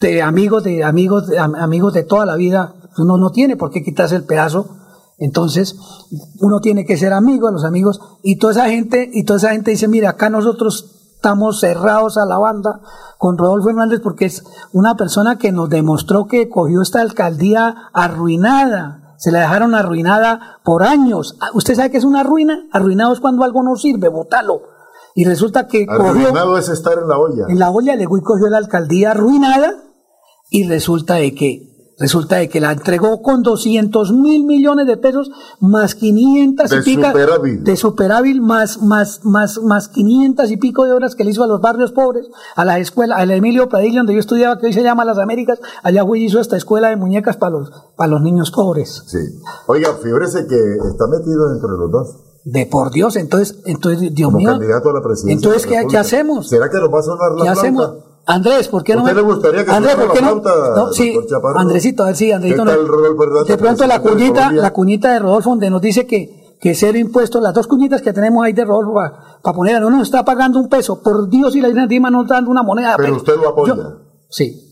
[0.00, 2.74] de amigos de amigos de, amigos de toda la vida.
[2.98, 4.66] Uno no tiene por qué quitarse el pedazo.
[5.18, 5.76] Entonces,
[6.40, 8.00] uno tiene que ser amigo de los amigos.
[8.22, 12.24] Y toda esa gente, y toda esa gente dice, mira, acá nosotros estamos cerrados a
[12.24, 12.80] la banda
[13.18, 14.42] con Rodolfo Hernández porque es
[14.72, 19.16] una persona que nos demostró que cogió esta alcaldía arruinada.
[19.18, 21.36] Se la dejaron arruinada por años.
[21.42, 22.66] Ah, ¿Usted sabe qué es una ruina?
[22.72, 24.62] Arruinado es cuando algo no sirve, botalo.
[25.14, 27.44] Y resulta que cogió Arruinado es estar en la olla.
[27.50, 29.74] en la olla, llegó y cogió la alcaldía arruinada
[30.48, 31.69] y resulta de que
[32.00, 35.30] resulta de que la entregó con 200 mil millones de pesos
[35.60, 37.06] más 500 De y pico
[37.60, 41.46] de superávit más más más más 500 y pico de horas que le hizo a
[41.46, 44.82] los barrios pobres a la escuela al Emilio Padilla donde yo estudiaba que hoy se
[44.82, 48.50] llama Las Américas allá y hizo esta escuela de muñecas para los para los niños
[48.50, 49.18] pobres Sí.
[49.66, 50.56] Oiga, fíjese que
[50.90, 52.16] está metido entre los dos.
[52.44, 55.34] de por Dios entonces entonces Dios Como mío candidato a la presidencia.
[55.34, 57.60] entonces de ¿qué, hacemos ¿Será que nos va a sonar la ¿Qué flauta?
[57.60, 58.09] hacemos?
[58.26, 59.22] Andrés, ¿por qué no ¿Usted me...
[59.22, 60.92] le gustaría que Andrés, ¿por qué la no?
[60.92, 61.18] sí?
[61.56, 65.50] Andresito, a ver si Andresito ¿Qué no- De pronto la cuñita, la cuñita de Rodolfo
[65.50, 68.94] donde nos dice que, que cero impuestos, las dos cuñitas que tenemos ahí de Rodolfo
[69.42, 72.24] para poner, no nos está pagando un peso, por Dios y la Virgen Dima nos
[72.24, 72.94] está dando una moneda.
[72.98, 73.76] Pero usted lo apoya.
[74.28, 74.66] sí.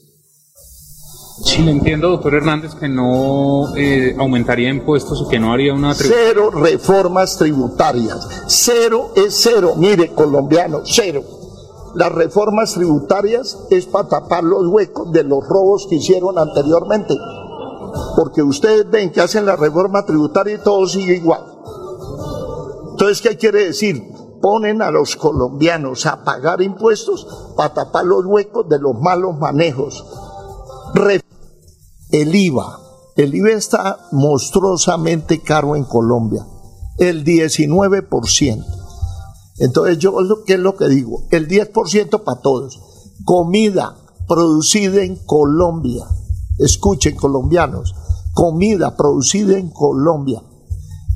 [1.44, 5.94] Sí, le entiendo, doctor Hernández, que no eh, aumentaría impuestos y que no haría una
[5.94, 8.28] Cero reformas tributarias.
[8.48, 9.74] Cero es cero.
[9.76, 11.22] Mire, colombiano, cero.
[11.98, 17.16] Las reformas tributarias es para tapar los huecos de los robos que hicieron anteriormente.
[18.14, 21.42] Porque ustedes ven que hacen la reforma tributaria y todo sigue igual.
[22.92, 24.00] Entonces, ¿qué quiere decir?
[24.40, 30.06] Ponen a los colombianos a pagar impuestos para tapar los huecos de los malos manejos.
[32.12, 32.78] El IVA.
[33.16, 36.46] El IVA está monstruosamente caro en Colombia.
[36.96, 38.77] El 19%.
[39.60, 40.14] Entonces, yo
[40.44, 42.80] que es lo que digo, el 10% para todos.
[43.24, 43.96] Comida
[44.26, 46.06] producida en Colombia.
[46.58, 47.94] Escuchen, colombianos,
[48.34, 50.42] comida producida en Colombia.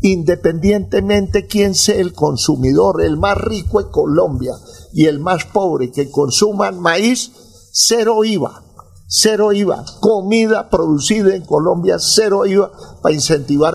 [0.00, 4.54] Independientemente quién sea el consumidor, el más rico en Colombia
[4.92, 7.30] y el más pobre que consuman maíz,
[7.72, 8.64] cero IVA.
[9.06, 9.84] Cero IVA.
[10.00, 12.72] Comida producida en Colombia, cero IVA
[13.02, 13.74] para incentivar.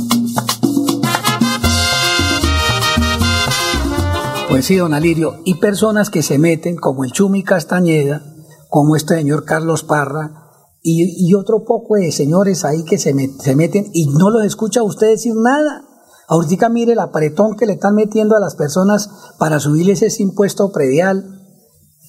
[4.59, 8.23] Sí, don Alirio, y personas que se meten, como el Chumi Castañeda,
[8.69, 10.49] como este señor Carlos Parra,
[10.83, 14.81] y, otro poco de señores ahí que se, met- se meten y no los escucha
[14.81, 15.83] usted decir nada.
[16.27, 20.71] Ahorita mire el apretón que le están metiendo a las personas para subirles ese impuesto
[20.71, 21.23] predial.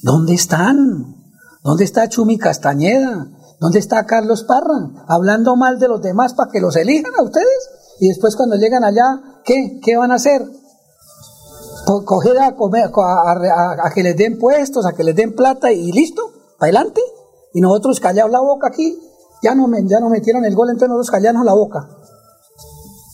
[0.02, 1.16] ¿Dónde están?
[1.62, 3.26] ¿Dónde está Chumi Castañeda?
[3.60, 5.04] ¿Dónde está Carlos Parra?
[5.06, 7.68] Hablando mal de los demás para que los elijan a ustedes.
[8.00, 9.80] Y después cuando llegan allá, ¿qué?
[9.82, 10.42] ¿Qué van a hacer?
[11.86, 15.34] Co- coger a, comer, a, a- a que les den puestos, a que les den
[15.34, 16.22] plata y listo,
[16.58, 17.00] para adelante.
[17.54, 18.98] Y nosotros callados la boca aquí,
[19.42, 21.88] ya nos, ya nos metieron el gol, entonces nosotros callarnos la boca.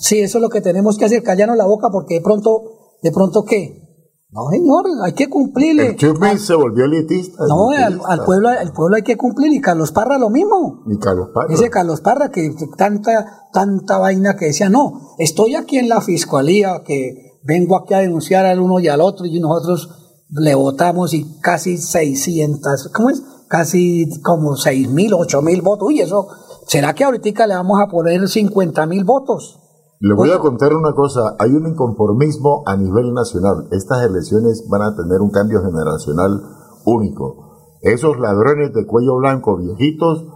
[0.00, 2.62] Sí, eso es lo que tenemos que hacer, callarnos la boca, porque de pronto,
[3.02, 3.84] ¿de pronto qué?
[4.30, 5.86] No, señor, hay que cumplirle.
[5.88, 7.42] El Chupin se volvió elitista.
[7.48, 10.84] No, al, al pueblo, al pueblo hay que cumplir, y Carlos Parra lo mismo.
[10.86, 11.52] Y Carlos Parra.
[11.54, 16.82] Ese Carlos Parra que tanta, tanta vaina que decía, no, estoy aquí en la fiscalía,
[16.84, 19.88] que vengo aquí a denunciar al uno y al otro, y nosotros
[20.30, 23.22] le votamos y casi 600, ¿cómo es?
[23.48, 25.88] Casi como 6 mil, 8 mil votos.
[25.88, 26.28] Uy, eso,
[26.66, 29.58] ¿será que ahorita le vamos a poner 50 mil votos?
[30.00, 33.66] Le voy a contar una cosa, hay un inconformismo a nivel nacional.
[33.72, 36.42] Estas elecciones van a tener un cambio generacional
[36.84, 37.78] único.
[37.80, 40.26] Esos ladrones de cuello blanco viejitos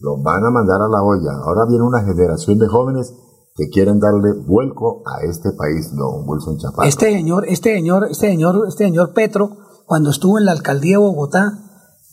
[0.00, 1.32] los van a mandar a la olla.
[1.44, 3.14] Ahora viene una generación de jóvenes
[3.58, 6.88] que quieren darle vuelco a este país, don Wilson Chaparro.
[6.88, 10.98] Este señor, este señor, este señor, este señor Petro, cuando estuvo en la alcaldía de
[10.98, 11.58] Bogotá,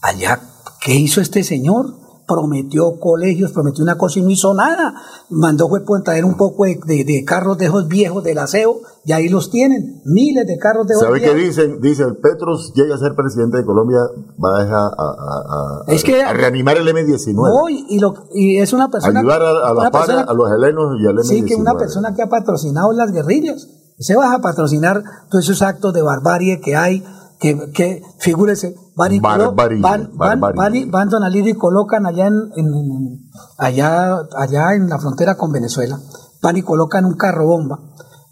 [0.01, 0.41] allá,
[0.82, 2.05] ¿qué hizo este señor?
[2.27, 4.95] Prometió colegios, prometió una cosa y no hizo nada.
[5.29, 8.79] Mandó fue por traer un poco de, de- de carros de esos viejos del aseo
[9.05, 11.55] y ahí los tienen, miles de carros de esos ¿Sabe qué viejos.
[11.57, 11.81] dicen?
[11.81, 13.99] Dicen, Petros llega a ser presidente de Colombia,
[14.43, 17.35] va a, dejar a, a- a- Es que- a reanimar el M-19.
[17.35, 19.19] No, y, y lo- y es una persona.
[19.19, 21.23] ayudar a, la PANA, persona- a los helenos y al M-19.
[21.27, 23.67] Sí, que una persona que ha patrocinado las guerrillas.
[23.99, 27.03] Se va a patrocinar todos esos actos de barbarie que hay,
[27.39, 30.57] que, que figúrese, van y colo- van, van, barbarie.
[30.57, 34.99] van y- van, don Alirio, y colocan allá en, en- en- allá, allá en la
[34.99, 35.99] frontera con Venezuela,
[36.41, 37.80] van y colocan un carro bomba,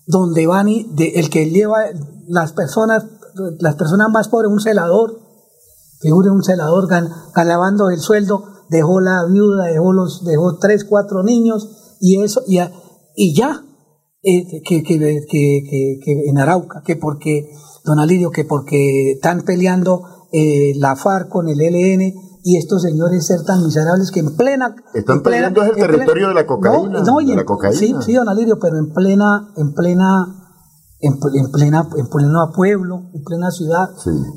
[0.08, 1.80] donde van y de- el que lleva
[2.28, 3.06] las personas,
[3.60, 5.20] las personas más pobres, un celador,
[6.02, 11.24] figure un celador gan- ganando el sueldo, dejó la viuda, dejó los, dejó tres, cuatro
[11.24, 12.60] niños, y eso, y,
[13.16, 13.62] y ya,
[14.24, 14.98] eh, que, que,
[15.30, 17.50] que- que en Arauca, que porque,
[17.84, 22.14] don Alirio, que porque están peleando eh, la FARC con el ELN
[22.46, 24.76] y estos señores ser tan miserables que en plena...
[24.94, 27.32] Están en plena- peleando es el plena- territorio de la cocaína, No, no, y de
[27.34, 27.78] en- la cocaína.
[27.78, 30.26] Sí, sí, don Alirio, pero en plena, en plena,
[31.00, 33.88] en, pl- en plena, en pleno pueblo, en plena ciudad,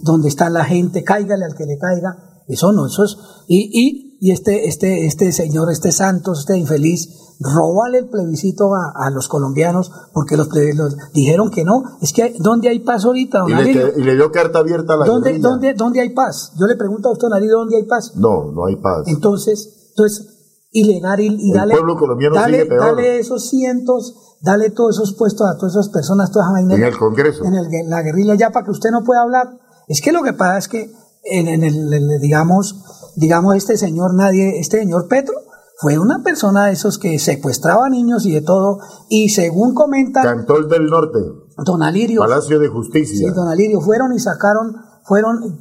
[0.02, 2.16] donde está la gente, cáigale al que le caiga,
[2.48, 3.16] eso no, eso es,
[3.48, 8.92] y, y, y este, este, este señor, este Santos, este infeliz, robale el plebiscito a,
[9.06, 13.40] a los colombianos, porque los, los dijeron que no, es que ¿dónde hay paz ahorita,
[13.40, 15.48] don Y le, que- y le dio carta abierta a la ¿Dónde, guerrilla.
[15.48, 16.52] dónde, ¿Dónde hay paz?
[16.58, 18.12] Yo le pregunto a usted, Alirio, ¿dónde hay paz?
[18.16, 19.02] No, no hay paz.
[19.06, 20.32] Entonces, entonces
[20.72, 22.80] y, y El dale, pueblo colombiano dale, sigue peor.
[22.96, 26.72] dale esos cientos, dale todos esos puestos a todas esas personas, todas esas.
[26.78, 27.44] En el Congreso.
[27.44, 29.58] En el- en la guerrilla ya para que usted no pueda hablar.
[29.88, 30.90] Es que lo que pasa es que
[31.24, 32.82] en, en el, el- digamos,
[33.16, 35.34] digamos este señor nadie, este señor Petro
[35.78, 38.78] fue una persona de esos que secuestraba niños y de todo
[39.10, 41.18] y según comentan Cantol del Norte.
[41.64, 43.28] Don Alirio Palacio de Justicia.
[43.28, 45.58] Sí, don Alirio, fueron y sacaron, fueron,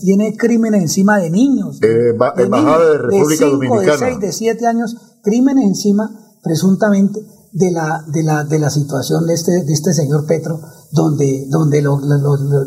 [0.00, 1.80] tiene crímenes encima de niños.
[1.82, 3.98] Eh, de Embajada niños de República cinco, De Dominicana.
[4.08, 6.10] 6, de 7 años, crímenes encima,
[6.42, 7.20] presuntamente,
[7.52, 10.60] de la, de la, de la situación de este, de este señor Petro,
[10.92, 12.64] donde, donde lo, lo- lo-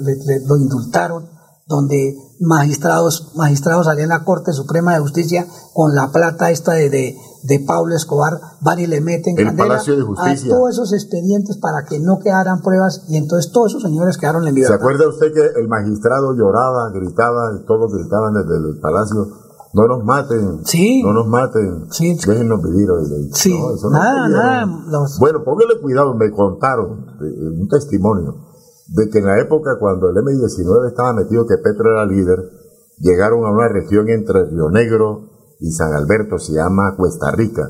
[0.48, 1.30] lo indultaron,
[1.68, 6.90] donde magistrados, magistrados allá en la Corte Suprema de Justicia, con la plata esta de,
[6.90, 10.54] de, de Pablo Escobar, van y le meten El candela Palacio de Justicia.
[10.54, 14.44] a todos esos expedientes para que no quedaran pruebas, y entonces todos esos señores quedaron
[14.44, 14.78] en ¿Se libertad.
[14.80, 19.28] acuerda usted que el magistrado lloraba, gritaba, y todos gritaban desde el palacio?
[19.72, 20.62] No nos maten,
[21.04, 21.88] no nos maten,
[22.26, 23.30] déjenos vivir hoy.
[23.34, 28.49] Sí, No, nada, nada, los- Bueno, póngale cuidado, me contaron eh, un testimonio
[28.92, 32.40] de que en la época cuando el M-19 estaba metido, que Petro era líder,
[33.00, 37.70] llegaron a una región entre Río Negro y San Alberto, se llama Cuesta Rica.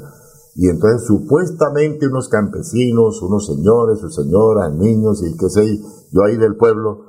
[0.55, 5.79] Y entonces supuestamente unos campesinos, unos señores, sus señoras, niños y qué sé
[6.11, 7.05] yo ahí del pueblo,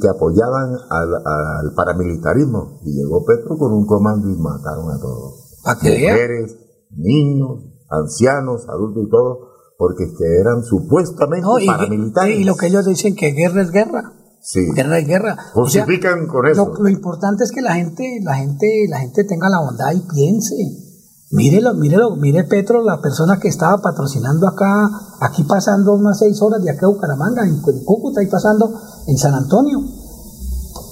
[0.00, 2.80] que apoyaban al, al, paramilitarismo.
[2.84, 5.58] Y llegó Petro con un comando y mataron a todos.
[5.64, 5.90] ¿A qué?
[5.90, 6.56] Mujeres,
[6.90, 9.51] niños, ancianos, adultos y todo,
[9.82, 12.38] porque que eran supuestamente No, y, paramilitares.
[12.38, 14.12] y lo que ellos dicen que guerra es guerra.
[14.40, 14.60] Sí.
[14.76, 15.36] Guerra es guerra.
[15.56, 16.68] O sea, Justifican con eso.
[16.68, 20.00] Lo, lo importante es que la gente, la gente, la gente tenga la bondad y
[20.14, 20.54] piense.
[21.32, 24.88] Mírelo, mírelo, mire Petro, la persona que estaba patrocinando acá,
[25.20, 28.72] aquí pasando unas seis horas de acá a Bucaramanga, en, en Cúcuta y pasando
[29.08, 29.80] en San Antonio,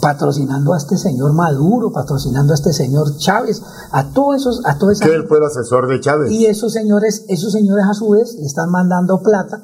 [0.01, 3.63] patrocinando a este señor Maduro, patrocinando a este señor Chávez,
[3.93, 6.31] a todos esos, a toda esa que él fue el asesor de Chávez.
[6.31, 9.63] y esos señores, esos señores a su vez le están mandando plata,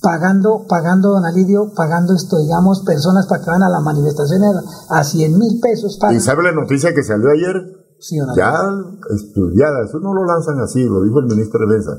[0.00, 4.50] pagando, pagando, don Alidio, pagando esto, digamos, personas para que van a las manifestaciones
[4.88, 5.98] a 100 mil pesos.
[5.98, 6.14] Para...
[6.14, 7.84] ¿Y sabe la noticia que salió ayer?
[7.98, 8.52] Sí, don ya
[9.14, 11.92] estudiada, eso no lo lanzan así, lo dijo el ministro de Defensa,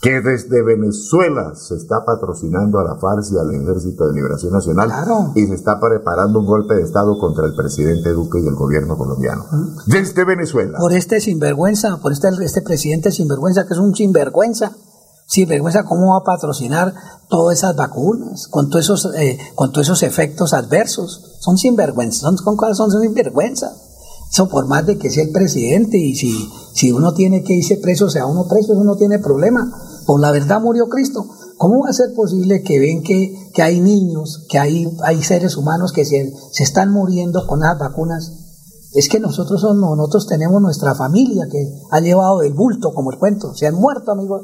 [0.00, 4.88] que desde Venezuela se está patrocinando a la FARC y al Ejército de Liberación Nacional
[4.88, 5.32] Claro.
[5.34, 8.96] y se está preparando un golpe de Estado contra el presidente Duque y el gobierno
[8.96, 9.44] colombiano.
[9.86, 10.78] Desde Venezuela.
[10.78, 14.72] Por este sinvergüenza, por este, este presidente sinvergüenza, que es un sinvergüenza.
[15.28, 16.94] Sinvergüenza, ¿cómo va a patrocinar
[17.28, 18.46] todas esas vacunas?
[18.48, 21.38] Con todos esos, eh, con todos esos efectos adversos.
[21.40, 23.72] Son sinvergüenza, son, son, son sinvergüenza.
[24.30, 27.76] Eso por más de que sea el presidente y si, si uno tiene que irse
[27.76, 29.72] preso, sea uno preso, eso no tiene problema.
[30.06, 31.26] Por la verdad murió Cristo.
[31.56, 35.56] ¿Cómo va a ser posible que ven que, que hay niños, que hay, hay seres
[35.56, 38.46] humanos que se, se están muriendo con las vacunas?
[38.92, 41.58] Es que nosotros somos, nosotros tenemos nuestra familia que
[41.90, 43.54] ha llevado el bulto, como el cuento.
[43.54, 44.42] Se han muerto amigos,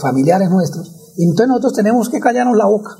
[0.00, 0.94] familiares nuestros.
[1.16, 2.96] Y entonces nosotros tenemos que callarnos la boca.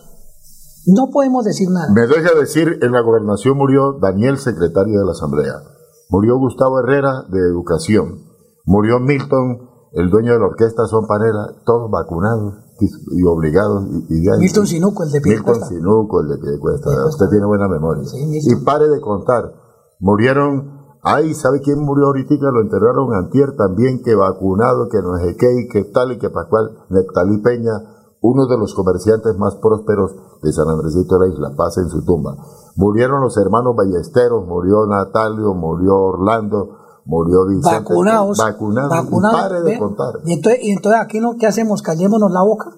[0.86, 1.92] No podemos decir nada.
[1.92, 5.77] Me deja decir, en la gobernación murió Daniel, secretario de la Asamblea.
[6.10, 8.24] Murió Gustavo Herrera, de Educación.
[8.64, 13.84] Murió Milton, el dueño de la orquesta Son Panera, todos vacunados y, obligados.
[14.08, 15.66] Y, Milton Sinuco, el de Milton Piedecuesta.
[15.66, 16.90] Sinuco, el de Piedecuesta.
[17.08, 18.04] Usted tiene buena memoria.
[18.14, 19.52] y pare de contar.
[20.00, 22.34] Murieron, ay, ¿sabe quién murió ahorita?
[22.52, 26.30] Lo enterraron antier también, que vacunado, que no sé qué, y que tal y que
[26.30, 26.70] pascual.
[26.88, 27.72] Neptalí Peña,
[28.20, 32.04] uno de los comerciantes más prósperos de San Andresito de la Isla, pasa en su
[32.04, 32.36] tumba.
[32.76, 37.80] Murieron los hermanos Ballesteros, murió Natalio, murió Orlando, murió Vicente.
[37.80, 38.38] Vacunados.
[38.38, 38.92] Vacunados.
[38.92, 40.14] y vacunados, pare de contar.
[40.24, 42.70] Y entonces, y entonces aquí lo que hacemos, callémonos la boca.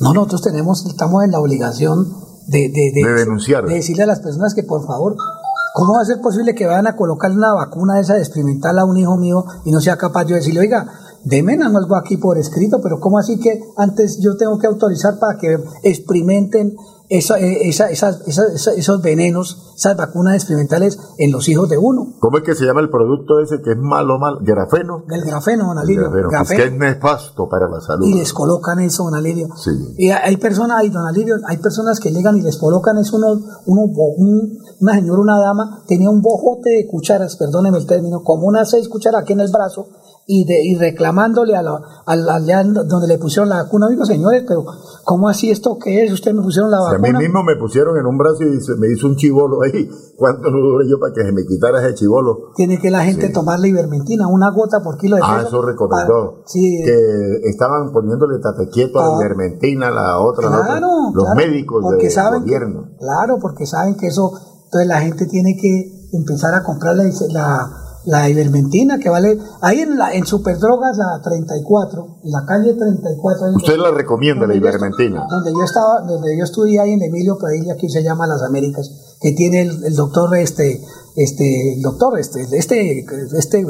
[0.00, 2.06] No, nosotros tenemos, estamos en la obligación
[2.46, 3.66] de, de, De denunciar.
[3.66, 5.16] de decirle a las personas que por favor,
[5.74, 8.84] ¿cómo va a ser posible que vayan a colocar una vacuna esa de experimental a
[8.84, 10.86] un hijo mío y no sea capaz yo de decirle, oiga,
[11.24, 15.38] deme algo aquí por escrito, pero ¿cómo así que antes yo tengo que autorizar para
[15.38, 16.76] que experimenten
[17.10, 22.14] esa- eh, esa- esas- esas- esos venenos, esas vacunas experimentales en los hijos de uno?
[22.20, 24.38] ¿Cómo es que se llama el producto ese que es malo, mal?
[24.42, 25.04] Grafeno.
[25.08, 26.60] El grafeno, don El Alirio, grafeno, pues, grafeno.
[26.62, 28.06] que es nefasto para la salud.
[28.06, 29.48] y les colocan eso, don Alirio.
[29.56, 29.70] Sí.
[29.96, 33.40] Y hay personas, hay, don Alirio, hay personas que llegan y les colocan eso, unos
[33.94, 38.46] bo- un- una señora, una dama, tenía un bojote de cucharas, perdóneme el término, como
[38.48, 39.88] unas seis cucharas aquí en el brazo,
[40.30, 44.04] y, de, y reclamándole a la, a la- allá donde le pusieron la vacuna, digo,
[44.04, 44.62] señores, pero
[45.02, 46.12] ¿cómo así esto qué es?
[46.12, 47.18] Ustedes me pusieron la Si a mí vacuna.
[47.20, 49.88] mismo me pusieron en un brazo y se me hizo un chivolo ahí.
[50.16, 52.50] ¿Cuánto no duré yo para que se me quitara ese chivolo?
[52.56, 56.34] Tiene que la gente tomar la ivermectina, una gota por kilo de Ah, eso recomendó.
[56.34, 59.10] para- sí, Que estaban poniéndole tatequieto a Ah.
[59.12, 60.66] la ivermentina, la otra, la otra.
[60.72, 62.84] Claro, los claro, médicos del que- gobierno.
[62.98, 64.30] Claro, porque saben que eso,
[64.66, 67.70] entonces la gente tiene que empezar a comprar la, la,
[68.08, 73.46] la ivermentina que vale, ahí en, la, en Superdrogas, la 34, en la calle 34.
[73.46, 77.02] ahí Usted la recomienda, la donde yo Donde yo estaba, donde yo estudié ahí en
[77.02, 80.80] Emilio Padilla, que se llama Las Américas, que tiene el, el doctor, este,
[81.16, 83.04] este, el doctor, este, este,
[83.36, 83.66] este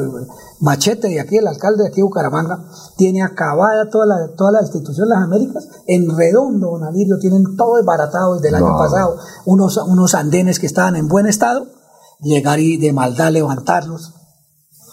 [0.60, 2.65] machete de aquí, el alcalde de aquí de Bucaramanga,
[2.97, 7.76] tiene acabada toda la, toda la institución Las Américas, en redondo, don Alirio, tienen todo
[7.76, 11.67] desbaratado desde el año pasado, unos, unos andenes que estaban en buen estado,
[12.20, 14.15] llegar y de maldad levantarlos.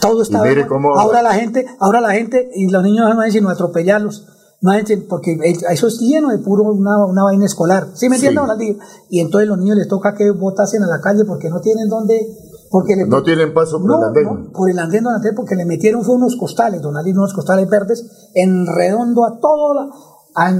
[0.07, 0.67] Todo está mire bien.
[0.67, 4.27] cómo- ahora la gente, ahora la gente y los niños no dicen atropellarlos.
[4.61, 7.89] No dicen, porque eso es lleno de puro una, una vaina escolar.
[7.93, 8.77] ¿Sí me entienden, Sí.
[9.09, 12.25] Y entonces los niños les toca que botasen a la calle porque no tienen dónde,
[12.71, 14.23] porque le- No tienen paso por no, el andén.
[14.23, 17.69] no, por el andén, don Andrés, porque le metieron fue unos costales, don unos costales
[17.69, 19.89] verdes, en redondo a todo la,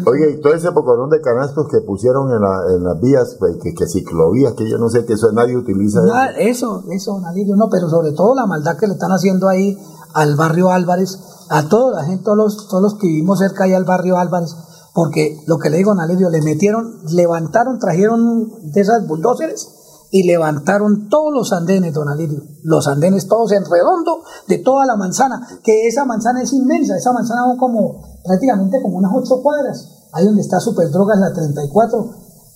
[0.10, 3.58] Oye, y todo ese pocorón de canastos que pusieron en, la- en las vías, pues,
[3.62, 6.00] que, que ciclovías, que yo no sé, que eso nadie utiliza.
[6.38, 9.78] Eso, eso, Alirio, no, pero sobre todo la maldad que le están haciendo ahí
[10.14, 13.74] al barrio Álvarez, a toda la gente, todos los, todos los que vivimos cerca ahí
[13.74, 14.56] al barrio Álvarez,
[14.94, 19.68] porque lo que le digo, don Alirio, le metieron, levantaron, trajeron de esas bulldozers
[20.16, 24.96] y levantaron todos los andenes, don Alirio, los andenes todos en redondo de toda la
[24.96, 30.08] manzana, que esa manzana es inmensa, esa manzana son como prácticamente como unas ocho cuadras,
[30.14, 32.10] ahí donde está Superdrogas, la 34,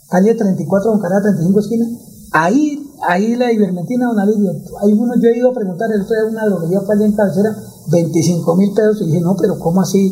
[0.10, 1.86] calle 34 con carrera 35 esquina.
[2.32, 6.16] Ahí, ahí la ivermectina, don Alirio, hay uno, yo he ido a preguntar, el otro
[6.16, 7.58] día una droguería para allá en cabecera,
[7.92, 10.10] 25 mil pesos, y dije, no, pero ¿cómo así?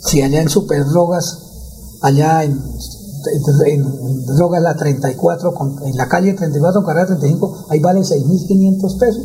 [0.00, 2.56] Si allá en Super Drogas, allá en,
[3.66, 8.00] en, en Drogas la 34, con- en la calle 34 con carrera 35, ahí vale
[8.00, 9.22] 6.500 pesos.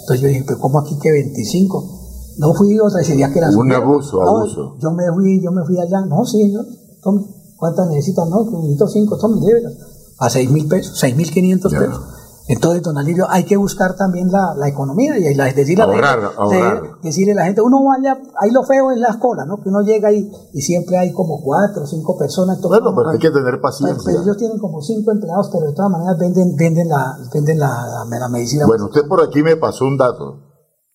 [0.00, 1.92] Entonces yo dije, pero ¿cómo aquí que 25?
[2.38, 4.76] No fui otra vez, ya que era Un abuso, No, abuso.
[4.80, 6.00] Yo me fui, yo me fui allá.
[6.02, 6.66] No, sí, señor.
[7.02, 7.22] Tome.
[7.56, 8.28] ¿Cuántas necesitas?
[8.28, 9.72] No, necesito cinco, tome, llévelas.
[10.18, 12.00] A seis mil pesos, seis mil quinientos pesos.
[12.48, 15.92] Entonces, don Alirio, hay que buscar también la, la economía y la- decirle a la
[15.94, 16.06] gente,
[16.38, 16.82] ahorrar.
[16.82, 19.56] de- decirle a la gente, uno vaya, ahí lo feo es las colas, ¿no?
[19.60, 22.60] Que uno llega ahí y siempre hay como cuatro o cinco personas.
[22.62, 24.00] Bueno, porque hay que tener paciencia.
[24.06, 27.66] Pero ellos tienen como cinco empleados, pero de todas maneras venden, venden la, venden la,
[28.08, 28.64] la- la medicina.
[28.66, 30.42] Bueno, usted por aquí me pasó un dato.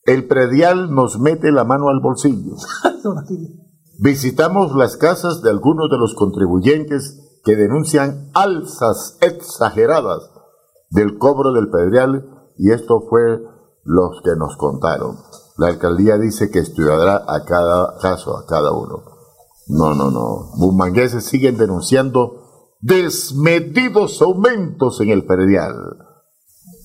[0.03, 2.55] El predial nos mete la mano al bolsillo.
[3.03, 3.49] Don Alirio.
[3.99, 10.31] Visitamos las casas de algunos de los contribuyentes que denuncian alzas exageradas
[10.91, 12.25] del cobro del predial
[12.57, 13.41] y esto fue
[13.83, 15.17] los que nos contaron.
[15.57, 19.03] La alcaldía dice que estudiará a cada caso, a cada uno.
[19.67, 20.51] No, no, no.
[20.57, 25.75] Bumangueses siguen denunciando desmedidos aumentos en el predial.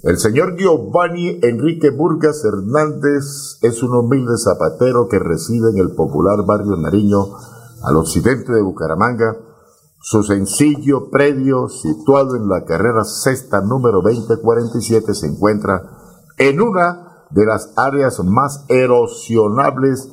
[0.03, 6.45] El señor Giovanni Enrique Burgas Hernández es un humilde zapatero que reside en el popular
[6.47, 7.27] barrio Nariño,
[7.83, 9.37] al occidente de Bucaramanga.
[10.09, 15.83] Su sencillo predio, situado en la carrera sexta número 2047, se encuentra
[16.39, 20.09] en una de las áreas más erosionables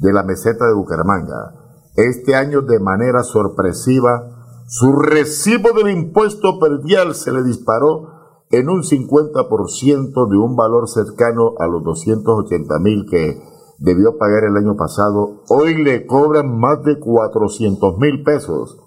[0.00, 1.54] de la meseta de Bucaramanga.
[1.96, 8.82] Este año, de manera sorpresiva, su recibo del impuesto perdial se le disparó en un
[8.82, 13.40] 50% de un valor cercano a los 280 mil que
[13.78, 15.40] debió pagar el año pasado.
[15.48, 18.84] Hoy le cobran más de 400 mil pesos.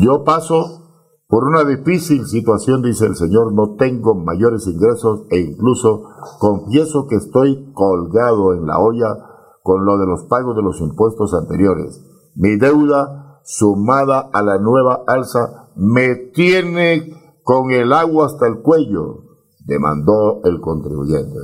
[0.00, 0.82] Yo paso
[1.28, 6.04] por una difícil situación, dice el Señor, no tengo mayores ingresos e incluso
[6.38, 9.08] confieso que estoy colgado en la olla
[9.62, 12.00] con lo de los pagos de los impuestos anteriores.
[12.34, 19.24] Mi deuda, sumada a la nueva alza, me tiene con el agua hasta el cuello,
[19.66, 21.34] demandó el contribuyente.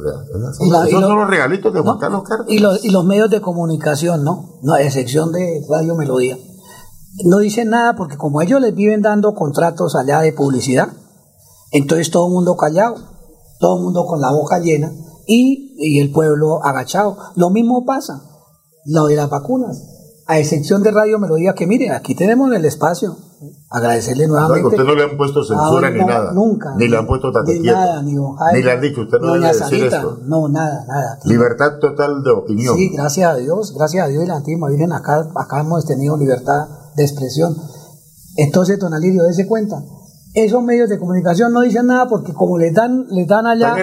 [0.61, 2.51] Y la- y Esos lo- son los regalitos de Juan Carlos Cárdenas.
[2.53, 4.59] Y los, y los medios de comunicación, ¿no?
[4.63, 6.37] No, a excepción de Radio Melodía.
[7.23, 10.89] No dicen nada porque como ellos les viven dando contratos allá de publicidad,
[11.71, 12.97] entonces todo el mundo callado,
[13.61, 14.93] todo el mundo con la boca llena
[15.27, 17.17] y, y el pueblo agachado.
[17.37, 18.23] Lo mismo pasa,
[18.85, 19.91] lo de las vacunas.
[20.27, 23.17] A excepción de Radio Melodía, que mire, aquí tenemos el espacio.
[23.69, 24.69] Agradecerle nuevamente.
[24.69, 26.33] usted no le han puesto censura ni nada.
[26.33, 26.75] Nunca.
[26.77, 27.63] Ni le han puesto quieto.
[27.63, 30.19] nada, ni Jaime, Ni le han dicho, usted no debe decir Sarita, esto.
[30.25, 31.19] No, nada, nada.
[31.25, 32.75] Libertad total de opinión.
[32.75, 36.17] Sí, gracias a Dios, gracias a Dios y la antigua Virgen, acá, acá hemos tenido
[36.17, 37.57] libertad de expresión.
[38.37, 39.83] Entonces, don Alirio, dése cuenta,
[40.35, 43.75] esos medios de comunicación no dicen nada porque como les dan, les dan allá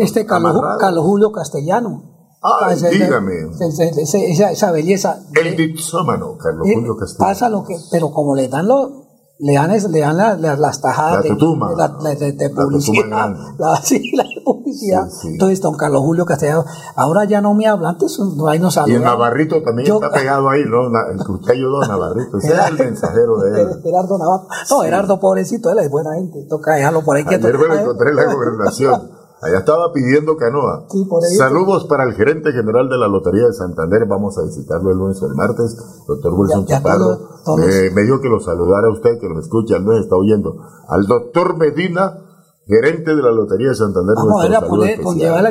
[0.00, 2.10] este Carlos, Julio Castellano.
[2.42, 3.32] Ay, Ese- dígame.
[3.60, 5.22] ese- ese- esa, esa belleza.
[5.34, 7.18] El dipsómano, Carlos Eh, Julio Castillo.
[7.18, 9.03] pasa lo que, pero como le dan lo,
[9.38, 11.70] le dan, es- le dan la- la- las tajadas La de, tutuma.
[11.70, 15.08] de, la- de- publicidad, la, sí, la publicidad.
[15.24, 16.64] Entonces, don Carlos Julio Castellano,
[16.96, 19.02] ahora ya no me habla, antes no, ahí nos Y el.
[19.02, 20.86] Navarrito también Yo- está pegado ahí, ¿no?
[20.86, 22.38] El que usted ayudó, Navarrito.
[22.38, 23.68] Ese es el mensajero de él.
[23.82, 24.46] Gerardo Navarro.
[24.70, 26.46] No, Gerardo, pobrecito, él es buena gente.
[26.48, 27.24] Toca dejarlo por ahí.
[27.26, 29.10] Ayer me lo encontré en la gobernación.
[29.44, 30.86] Allá estaba pidiendo canoa.
[30.90, 31.34] Sí, por ahí.
[31.36, 34.06] Saludos para el gerente general de la Lotería de Santander.
[34.08, 35.76] Vamos a visitarlo el lunes o el martes.
[36.08, 36.98] Doctor Wilson Ya- ya Chaparro.
[37.04, 40.16] todo- todos- Eh, me dijo que lo saludara a usted, que lo escucha, no está
[40.16, 40.56] oyendo.
[40.88, 42.20] Al doctor Medina,
[42.66, 44.14] gerente de la Lotería de Santander.
[44.16, 45.00] Vamos a a poner,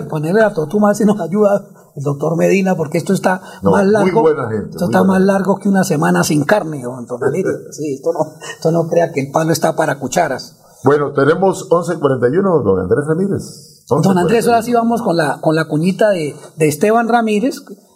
[0.07, 1.63] ponerle totuma, a ver si nos ayuda
[1.95, 4.21] el doctor Medina, porque esto está No, más muy largo.
[4.21, 7.05] buena gente, esto muy está buena más largo que una semana sin carne, don.
[7.71, 8.19] Sí, esto no,
[8.55, 10.57] esto no crea que el palo está para cucharas.
[10.83, 13.72] Bueno, tenemos 11.41, don Andrés Ramírez.
[13.89, 17.55] Don Andrés, ahora sí vamos con la, con la cuñita de, de Esteban Ramírez,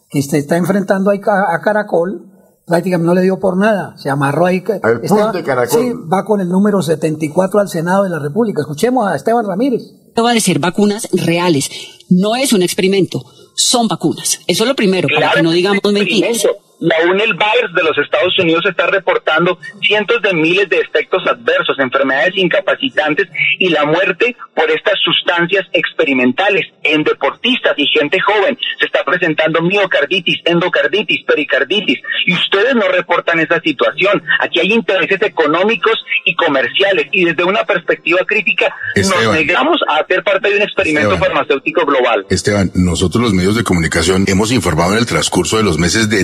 [0.09, 2.25] que se está enfrentando ahí ca- a Caracol.
[2.65, 4.61] Prácticamente no le dio por nada, se amarró ahí.
[4.83, 5.01] Al
[5.31, 5.79] de Caracol.
[5.79, 8.61] Sí, va con el número 74 al Senado de la República.
[8.61, 9.83] Escuchemos a Esteban Ramírez.
[10.09, 11.69] Esto va a ser vacunas reales.
[12.09, 13.23] No es un experimento,
[13.55, 14.39] son vacunas.
[14.47, 16.43] Eso es lo primero, para que no digamos mentiras.
[16.79, 21.79] La UNEL Virus de los Estados Unidos está reportando cientos de miles de efectos adversos,
[21.79, 28.57] enfermedades incapacitantes y la muerte por estas sustancias experimentales en deportistas y gente joven.
[28.79, 34.21] Se está presentando miocarditis, endocarditis, pericarditis y ustedes no reportan esa situación.
[34.39, 40.23] Aquí hay intereses económicos y comerciales y desde una perspectiva crítica nos negamos a hacer
[40.23, 41.33] parte de un experimento Esteban.
[41.33, 42.25] farmacéutico global.
[42.29, 46.23] Esteban, nosotros los medios de comunicación hemos informado en el transcurso de los meses de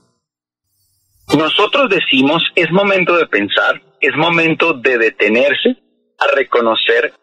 [1.37, 5.77] Nosotros decimos es momento de pensar, es momento de detenerse
[6.19, 7.13] a reconocer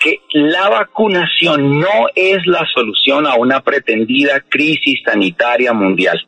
[0.00, 6.20] que la vacunación no es la solución a una pretendida crisis sanitaria mundial.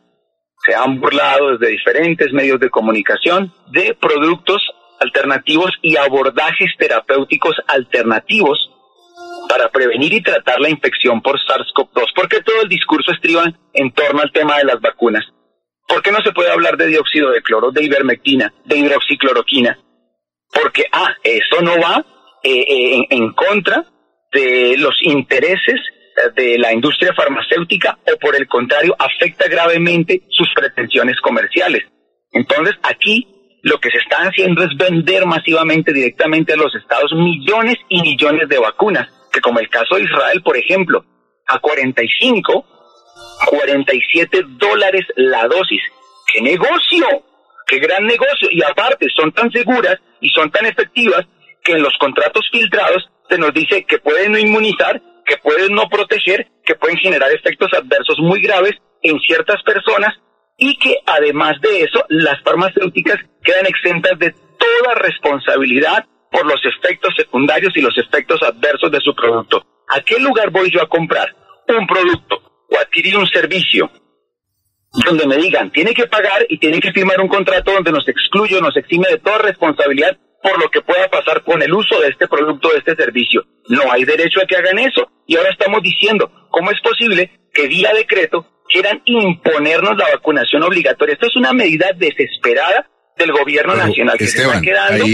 [0.65, 4.61] Se han burlado desde diferentes medios de comunicación de productos
[4.99, 8.71] alternativos y abordajes terapéuticos alternativos
[9.47, 12.13] para prevenir y tratar la infección por SARS-CoV-2.
[12.15, 15.23] ¿Por qué todo el discurso estriba en torno al tema de las vacunas?
[15.87, 19.79] ¿Por qué no se puede hablar de dióxido de cloro, de ivermectina, de hidroxicloroquina?
[20.53, 22.05] Porque, ah, eso no va
[22.43, 23.85] eh, eh, en, contra
[24.31, 25.79] de los intereses
[26.17, 31.83] eh, de la industria farmacéutica o por el contrario afecta gravemente sus pretensiones comerciales.
[32.31, 33.27] Entonces aquí
[33.63, 38.47] lo que se está haciendo es vender masivamente directamente a los estados millones y millones
[38.49, 41.03] de vacunas, que como el caso de Israel, por ejemplo,
[41.47, 42.65] a 45,
[43.45, 45.81] 47 dólares la dosis.
[46.33, 47.05] ¡Qué negocio!
[47.67, 48.49] ¡Qué gran negocio!
[48.51, 51.25] Y aparte son tan seguras y son tan efectivas
[51.63, 55.89] que en los contratos filtrados se nos dice que pueden no inmunizar, que pueden no
[55.89, 60.15] proteger, que pueden generar efectos adversos muy graves en ciertas personas
[60.57, 67.13] y que además de eso las farmacéuticas quedan exentas de toda responsabilidad por los efectos
[67.15, 69.65] secundarios y los efectos adversos de su producto.
[69.89, 71.33] ¿A qué lugar voy yo a comprar
[71.67, 73.91] un producto o adquirir un servicio
[75.05, 78.59] donde me digan, tiene que pagar y tiene que firmar un contrato donde nos excluye,
[78.61, 82.27] nos exime de toda responsabilidad por lo que pueda pasar con el uso de este
[82.27, 83.43] producto, de este servicio.
[83.69, 85.09] No hay derecho a que hagan eso.
[85.25, 91.13] Y ahora estamos diciendo, ¿cómo es posible que vía decreto quieran imponernos la vacunación obligatoria?
[91.13, 95.05] Esto es una medida desesperada del gobierno nacional que se está quedando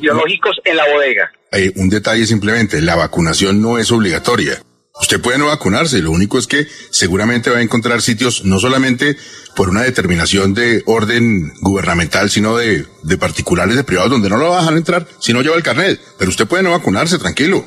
[0.00, 1.32] biológicos en la bodega.
[1.52, 4.60] Hay un detalle simplemente, la vacunación no es obligatoria.
[5.00, 9.16] Usted puede no vacunarse, lo único es que seguramente va a encontrar sitios no solamente
[9.54, 14.50] por una determinación de orden gubernamental, sino de, de particulares, de privados, donde no lo
[14.50, 16.00] va a dejar entrar si no lleva el carnet.
[16.18, 17.62] Pero usted puede no vacunarse, tranquilo.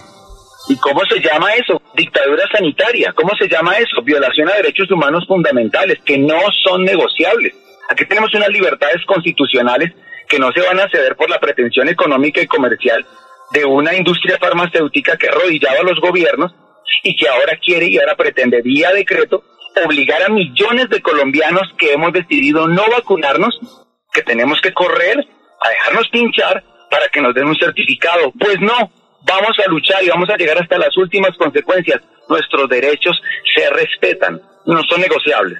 [0.70, 1.82] ¿Y cómo se llama eso?
[1.96, 3.14] Dictadura sanitaria.
[3.16, 4.02] ¿Cómo se llama eso?
[4.04, 7.54] Violación a derechos humanos fundamentales que no son negociables.
[7.90, 9.94] Aquí tenemos unas libertades constitucionales
[10.28, 13.06] que no se van a ceder por la pretensión económica y comercial
[13.52, 16.54] de una industria farmacéutica que arrodillaba a los gobiernos
[17.04, 19.44] y que ahora quiere y ahora pretende vía decreto
[19.86, 23.60] obligar a millones de colombianos que hemos decidido no vacunarnos,
[24.14, 25.18] que tenemos que correr
[25.62, 28.32] a dejarnos pinchar para que nos den un certificado.
[28.40, 28.92] Pues no,
[29.24, 32.02] vamos a luchar y vamos a llegar hasta las últimas consecuencias.
[32.28, 33.20] Nuestros derechos
[33.56, 35.60] se respetan, no son negociables.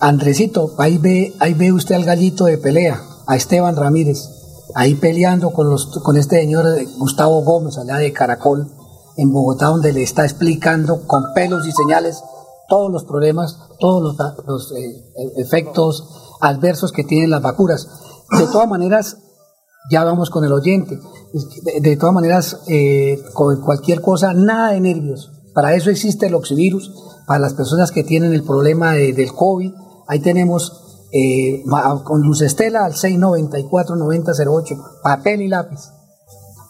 [0.00, 4.28] Andresito, ahí ve, ahí ve usted al gallito de pelea, a Esteban Ramírez,
[4.76, 6.66] ahí peleando con, los, con este señor
[6.98, 8.70] Gustavo Gómez, allá de Caracol,
[9.16, 12.22] en Bogotá, donde le está explicando con pelos y señales
[12.68, 15.04] todos los problemas, todos los, eh,
[15.36, 17.88] efectos adversos que tienen las vacunas.
[18.38, 19.16] De todas maneras,
[19.90, 21.00] ya vamos con el oyente.
[21.80, 25.32] De, todas maneras, eh, con cualquier cosa, nada de nervios.
[25.54, 26.92] Para eso existe el oxivirus,
[27.26, 29.72] para las personas que tienen el problema del COVID,
[30.08, 31.64] Ahí tenemos eh,
[32.04, 35.90] con Luz Estela al 694-9008, papel y lápiz.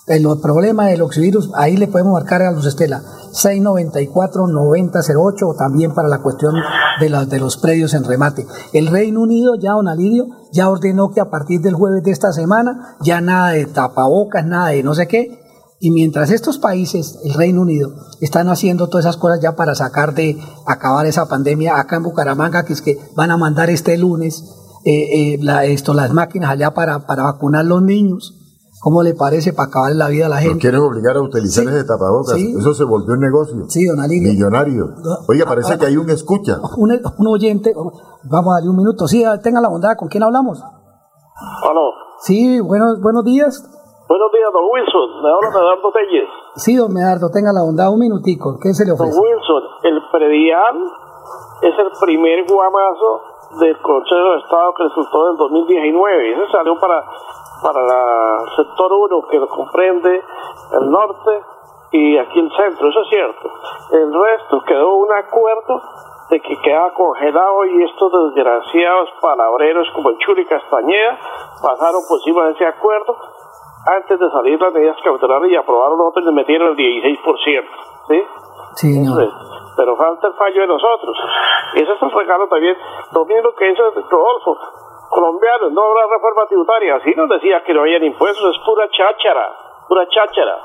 [0.09, 3.03] El problema del oxivirus, ahí le podemos marcar a Luz Estela
[3.33, 6.55] 694-9008 o también para la cuestión
[6.99, 8.47] de, de los predios en remate.
[8.73, 12.33] El Reino Unido ya, don Alirio, ya ordenó que a partir del jueves de esta
[12.33, 15.38] semana ya nada de tapabocas, nada de no sé qué,
[15.81, 20.15] y mientras estos países, el Reino Unido, están haciendo todas esas cosas ya para sacar
[20.15, 24.45] de acabar esa pandemia, acá en Bucaramanga, que es que van a mandar este lunes
[24.85, 28.35] eh, eh, esto, las máquinas allá para, para vacunar los niños.
[28.81, 30.55] ¿Cómo le parece para acabar la vida a la gente?
[30.55, 32.37] Nos quieren obligar a utilizar ese tapabocas.
[32.39, 33.65] Eso se volvió un negocio.
[33.69, 34.33] Sí, don Alirio.
[34.33, 34.95] Millonario.
[35.29, 36.59] Oiga, parece que hay un escucha.
[36.77, 37.75] Un, un, oyente.
[37.75, 39.09] Vamos a darle un minuto.
[39.09, 39.97] Sí, tenga la bondad.
[39.97, 40.61] ¿Con quién hablamos?
[40.61, 41.91] Aló.
[42.23, 43.65] Sí, buenos, buenos días.
[44.09, 45.23] Buenos días, don Wilson.
[45.23, 46.31] Me habla Medardo Telles.
[46.57, 47.93] Sí, don Medardo, tenga la bondad.
[47.93, 48.57] Un minutico.
[48.57, 49.13] ¿Qué se le ofrece?
[49.13, 50.77] Don Wilson, el predial
[51.61, 53.21] es el primer guamazo
[53.61, 56.33] del Consejo de Estado que resultó en el 2019.
[56.33, 57.05] Ese salió para
[57.61, 60.23] para el sector 1 que lo comprende
[60.73, 61.43] el norte
[61.91, 63.51] y aquí el centro, eso es cierto.
[63.93, 65.83] El resto quedó un acuerdo
[66.31, 71.19] de que quedaba congelado y estos desgraciados palabreros como el Churi Castañeda
[71.63, 73.17] pasaron por encima de ese acuerdo
[73.87, 77.19] antes de salir las medidas cautelares y aprobaron otros y le metieron el 16%.
[78.09, 78.23] ¿sí?
[78.75, 79.31] Sí, señor.
[79.77, 81.17] pero falta el fallo de nosotros.
[81.75, 82.77] Ese es el regalo también.
[83.13, 84.57] Lo mismo que hizo Rodolfo
[85.09, 86.97] colombianos, no habrá reforma tributaria.
[86.97, 89.47] Así nos decía que no habían impuestos, es pura cháchara,
[89.89, 90.57] pura cháchara.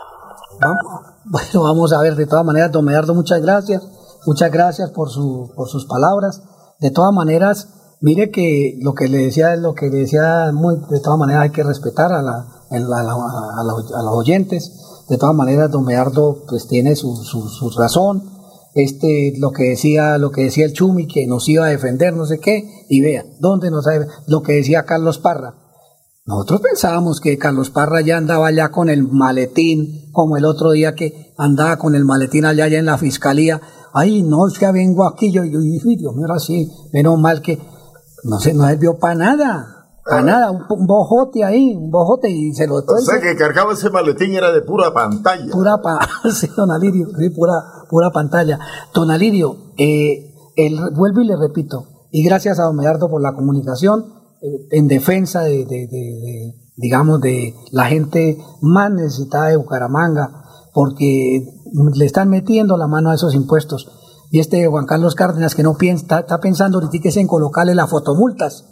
[1.24, 3.80] Bueno, vamos a ver, de todas maneras, don Medardo, muchas gracias.
[4.28, 6.44] Muchas gracias por, su, por sus palabras.
[6.80, 11.00] De todas maneras, mire que lo que le decía, lo que le decía, muy, de
[11.00, 13.64] todas maneras hay que respetar a, la, a,
[14.04, 14.72] los oyentes.
[15.10, 18.32] De todas maneras, don Medardo pues tiene su, su, su razón
[18.76, 22.26] este, lo que decía, lo que decía el Chumi, que nos iba a defender, no
[22.26, 23.86] sé qué, y vea, ¿dónde nos
[24.28, 25.56] lo que decía Carlos Parra.
[26.26, 30.96] Nosotros pensábamos que Carlos Parra ya andaba allá con el maletín, como el otro día
[30.96, 33.62] que andaba con el maletín allá, allá en la fiscalía.
[33.94, 37.60] Ay, no, es vengo aquí, yo, yo, Dios mío, así, menos mal que
[38.24, 39.80] no se, no vio para nada.
[40.06, 42.76] A nada, un, bojote ahí, un bojote y se lo...
[42.76, 45.50] O sea que cargaba ese maletín era de pura pantalla.
[45.50, 47.54] Pura pantalla, sí, don Alirio, sí, pura,
[47.90, 48.60] pura pantalla.
[48.94, 53.34] Don Alirio, eh, el, vuelvo y le repito, y gracias a don Medardo por la
[53.34, 54.06] comunicación,
[54.42, 60.44] eh, en defensa de, de, de, digamos, de la gente más necesitada de Bucaramanga,
[60.74, 61.48] porque
[61.96, 64.03] le están metiendo la mano a esos impuestos.
[64.34, 68.66] Y este Juan Carlos Cárdenas que no piensa, está, pensando ahorita en colocarle las fotomultas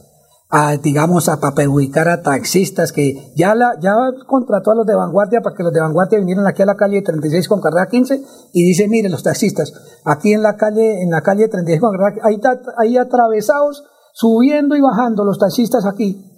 [0.49, 3.93] a, digamos, a, para perjudicar a taxistas que ya la, ya
[4.25, 7.03] contrató a los de vanguardia para que los de vanguardia vinieran aquí a la calle
[7.03, 8.23] 36 con carrera 15
[8.53, 9.71] y dice, miren los taxistas,
[10.03, 12.41] aquí en la calle, en la calle 36 con carrera, ahí,
[12.79, 13.83] ahí atravesados,
[14.13, 16.30] subiendo y bajando los taxistas aquí.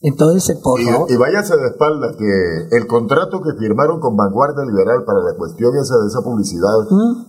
[0.00, 5.02] Entonces, por y, y váyase de espalda que el contrato que firmaron con Vanguardia Liberal
[5.04, 6.70] para la cuestión esa de esa publicidad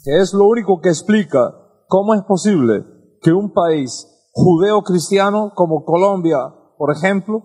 [0.07, 1.55] es lo único que explica
[1.87, 2.85] cómo es posible
[3.21, 6.39] que un país judeo-cristiano como Colombia,
[6.79, 7.43] por ejemplo,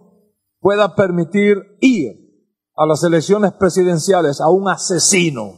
[0.61, 2.25] pueda permitir ir
[2.76, 5.54] a las elecciones presidenciales a un asesino,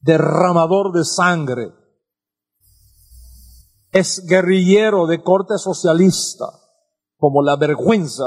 [0.00, 1.72] derramador de sangre,
[3.92, 6.46] es guerrillero de corte socialista,
[7.16, 8.24] como la vergüenza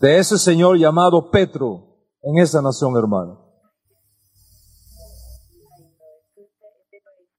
[0.00, 3.38] de ese señor llamado Petro en esa nación hermana.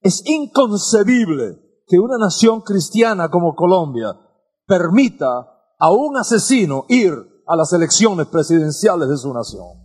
[0.02, 4.18] Es inconcebible que una nación cristiana como Colombia
[4.66, 5.28] permita
[5.78, 7.14] a un asesino ir
[7.45, 9.81] a las elecciones presidenciales de su nación.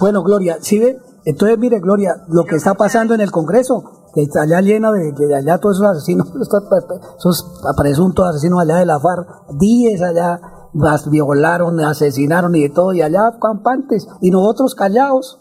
[0.00, 4.22] Bueno, Gloria, si ve, Entonces, mire, Gloria, lo que está pasando en el Congreso, que
[4.22, 6.28] está allá llena de, que allá todos esos asesinos,
[7.18, 9.28] esos presuntos asesinos allá de la FARC,
[9.58, 10.40] 10 allá,
[10.74, 15.38] las violaron, asesinaron y de todo, y allá campantes, y nosotros callados.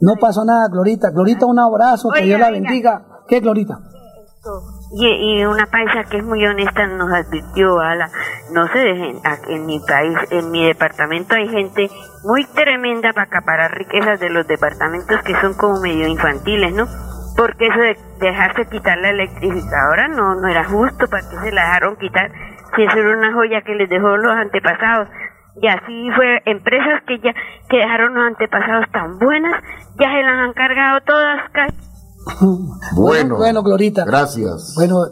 [0.00, 1.10] No pasó nada, Glorita.
[1.10, 3.22] Glorita, un abrazo, que Dios la bendiga.
[3.28, 3.78] ¿Qué, Glorita?
[4.92, 8.10] Y, y, una paisa que es muy honesta nos advirtió, la
[8.52, 11.88] no se dejen, en mi país, en mi departamento hay gente
[12.24, 16.86] muy tremenda para acaparar riquezas de los departamentos que son como medio infantiles, ¿no?
[17.36, 21.66] Porque eso de dejarse quitar la electrificadora no, no era justo, ¿para qué se la
[21.66, 22.32] dejaron quitar?
[22.74, 25.08] Si eso era una joya que les dejó los antepasados.
[25.62, 27.32] Y así fue, empresas que ya
[27.68, 29.62] que dejaron los antepasados tan buenas,
[30.00, 31.48] ya se las han cargado todas,
[32.96, 34.04] bueno, bueno, Glorita.
[34.04, 34.74] Gracias.
[34.76, 35.06] Bueno,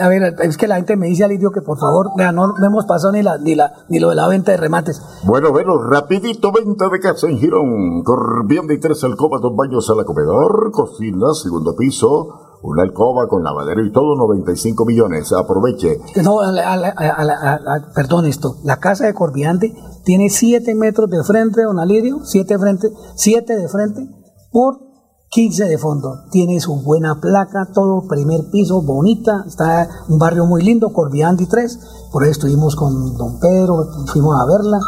[0.00, 2.84] a ver, es que la gente me dice, Alidio, que por favor, vea, no, hemos
[2.84, 5.02] pasado ni, la, ni, la, ni lo de la venta de remates.
[5.24, 8.02] Bueno, bueno, rapidito, venta de casa en Girón.
[8.04, 13.84] Corbión y tres alcobas, dos baños, sala, comedor, cocina, segundo piso, una alcoba con lavadero
[13.84, 15.32] y todo, 95 millones.
[15.32, 15.98] Aproveche.
[16.22, 16.40] No,
[17.94, 18.56] perdón esto.
[18.64, 19.74] La casa de Corbiante
[20.04, 24.08] tiene 7 metros de frente, don Alidio, 7 frente, 7 de frente
[24.52, 24.89] por
[25.30, 26.24] 15 de fondo.
[26.32, 29.44] Tiene su buena placa, todo primer piso, bonita.
[29.46, 32.08] Está un barrio muy lindo, Corbiandi 3.
[32.10, 34.80] Por eso estuvimos con don Pedro, fuimos a verla.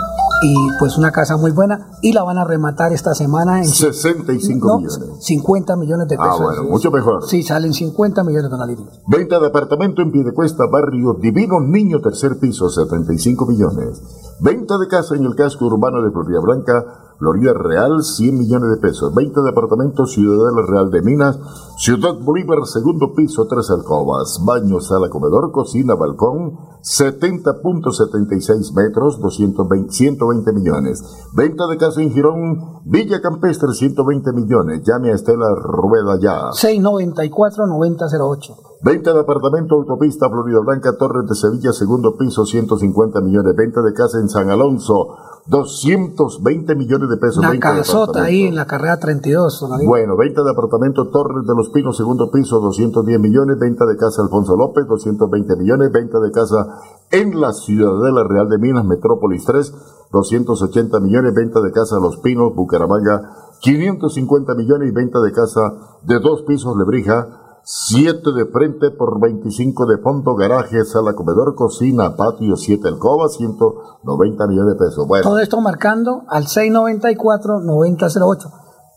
[0.45, 1.93] Y pues una casa muy buena.
[2.03, 5.01] Y la van a rematar esta semana en 65 millones.
[5.21, 6.41] 50 millones de pesos.
[6.41, 7.25] Ah, bueno, mucho mejor.
[7.29, 8.79] Sí, salen 50 millones de dólares.
[9.07, 14.03] Venta de apartamento en Piedecuesta, barrio Divino Niño, tercer piso, 75 millones.
[14.41, 18.79] Venta de casa en el casco urbano de Florida Blanca, Florida Real, 100 millones de
[18.79, 19.15] pesos.
[19.15, 21.39] 20 departamentos, Ciudadela Real de Minas,
[21.77, 30.53] Ciudad Bolívar, segundo piso, tres alcobas, baño, sala, comedor, cocina, balcón, 70.76 metros, 220, 120
[30.53, 31.05] millones.
[31.33, 34.83] Venta de casa en Girón, Villa Campestre, 120 millones.
[34.85, 36.51] Llame a Estela Rueda ya.
[36.51, 38.73] 694-9008.
[38.85, 43.55] Venta de apartamento, autopista, Florida Blanca, Torres de Sevilla, segundo piso, 150 millones.
[43.55, 45.15] Venta de casa en San Alonso,
[45.47, 47.39] 220 millones de pesos.
[47.39, 49.65] Una casota ahí en la carrera 32.
[49.85, 53.59] Bueno, venta de apartamento Torres de los Pinos, segundo piso, 210 millones.
[53.59, 55.91] Venta de casa Alfonso López, 220 millones.
[55.91, 56.79] Venta de casa
[57.11, 59.75] en la Ciudadela Real de Minas, Metrópolis 3,
[60.13, 61.35] 280 millones.
[61.35, 64.89] Venta de casa Los Pinos, Bucaramanga, 550 millones.
[64.89, 70.35] Y venta de casa de dos pisos, Lebrija, 7 de frente por 25 de fondo,
[70.35, 75.07] garaje, sala, comedor, cocina, patio, 7 alcobas, 190 millones de pesos.
[75.07, 75.23] Bueno.
[75.23, 78.51] Todo esto marcando al 694-9008.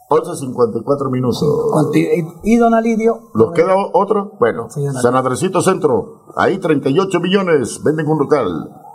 [0.09, 1.43] 11.54 minutos.
[2.43, 3.29] Y don Alidio.
[3.33, 4.33] ¿Los queda otro?
[4.39, 8.47] Bueno, San Andresito Centro, ahí 38 millones, venden un local.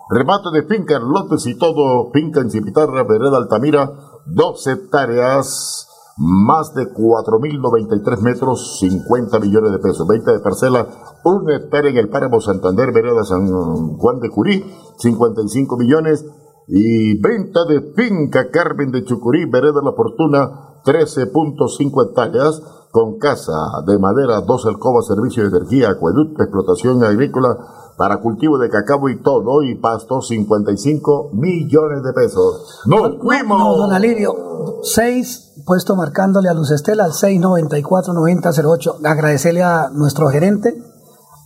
[0.08, 3.92] Remate de finca, lotes y todo, finca en Cipitarra, Vereda Altamira,
[4.26, 5.86] 12 hectáreas
[6.20, 10.07] más de 4.093 metros, 50 millones de pesos.
[10.07, 10.86] Venta de parcela,
[11.24, 14.62] un hectárea en el Páramo Santander, vereda San Juan de Curí,
[14.99, 16.26] 55 millones.
[16.68, 23.52] Y venta de finca Carmen de Chucurí, vereda La Fortuna, 13.5 hectáreas, con casa
[23.86, 27.57] de madera, dos alcobas, servicio de energía, acueducto, explotación agrícola,
[27.97, 32.81] para cultivo de cacao y todo, y pasto, 55 millones de pesos.
[32.86, 33.58] ¡Nos fuimos!
[33.58, 34.34] No, don Alirio,
[34.82, 39.05] 6, puesto marcándole a Luz Estela al 694-9008.
[39.05, 40.74] Agradecerle a nuestro gerente,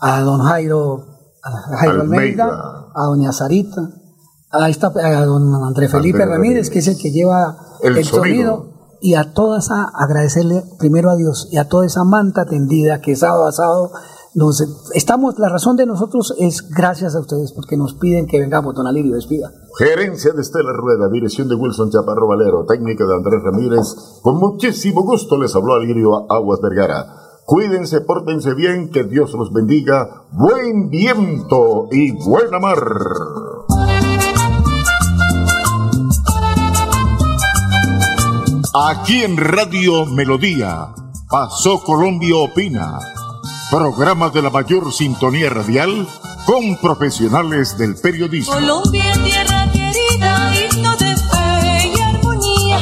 [0.01, 1.07] a don Jairo,
[1.43, 2.47] a Jairo Almeida,
[2.95, 3.83] a doña Sarita,
[4.51, 8.67] a, esta, a don André Felipe Ramírez, que es el que lleva el, sonido.
[9.01, 13.17] y a toda esa, agradecerle primero a Dios y a toda esa manta tendida que
[13.17, 13.91] sábado a sábado
[14.35, 18.75] nos, estamos, la razón de nosotros es gracias a ustedes, porque nos piden que vengamos,
[18.75, 19.53] don Alirio, despida.
[19.79, 23.95] Gerencia de Estela Rueda, dirección de Wilson Chaparro Valero, técnica de Andrés Ramírez.
[24.23, 27.07] Con muchísimo gusto les habló Alirio Aguas Vergara.
[27.47, 30.25] Cuídense, pórtense bien, que Dios los bendiga.
[30.33, 32.79] Buen viento y buena mar.
[38.75, 40.93] Aquí en Radio Melodía,
[41.31, 42.99] Pasó Colombia Opina
[43.75, 46.07] Programas de la mayor sintonía radial
[46.47, 48.55] con profesionales del periodismo.
[48.55, 52.79] Colombia, tierra querida, digno de fe y armonía.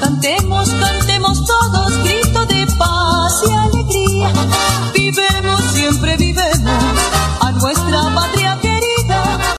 [0.00, 4.32] Cantemos, cantemos todos, grito de paz y alegría.
[4.94, 5.61] Vivemos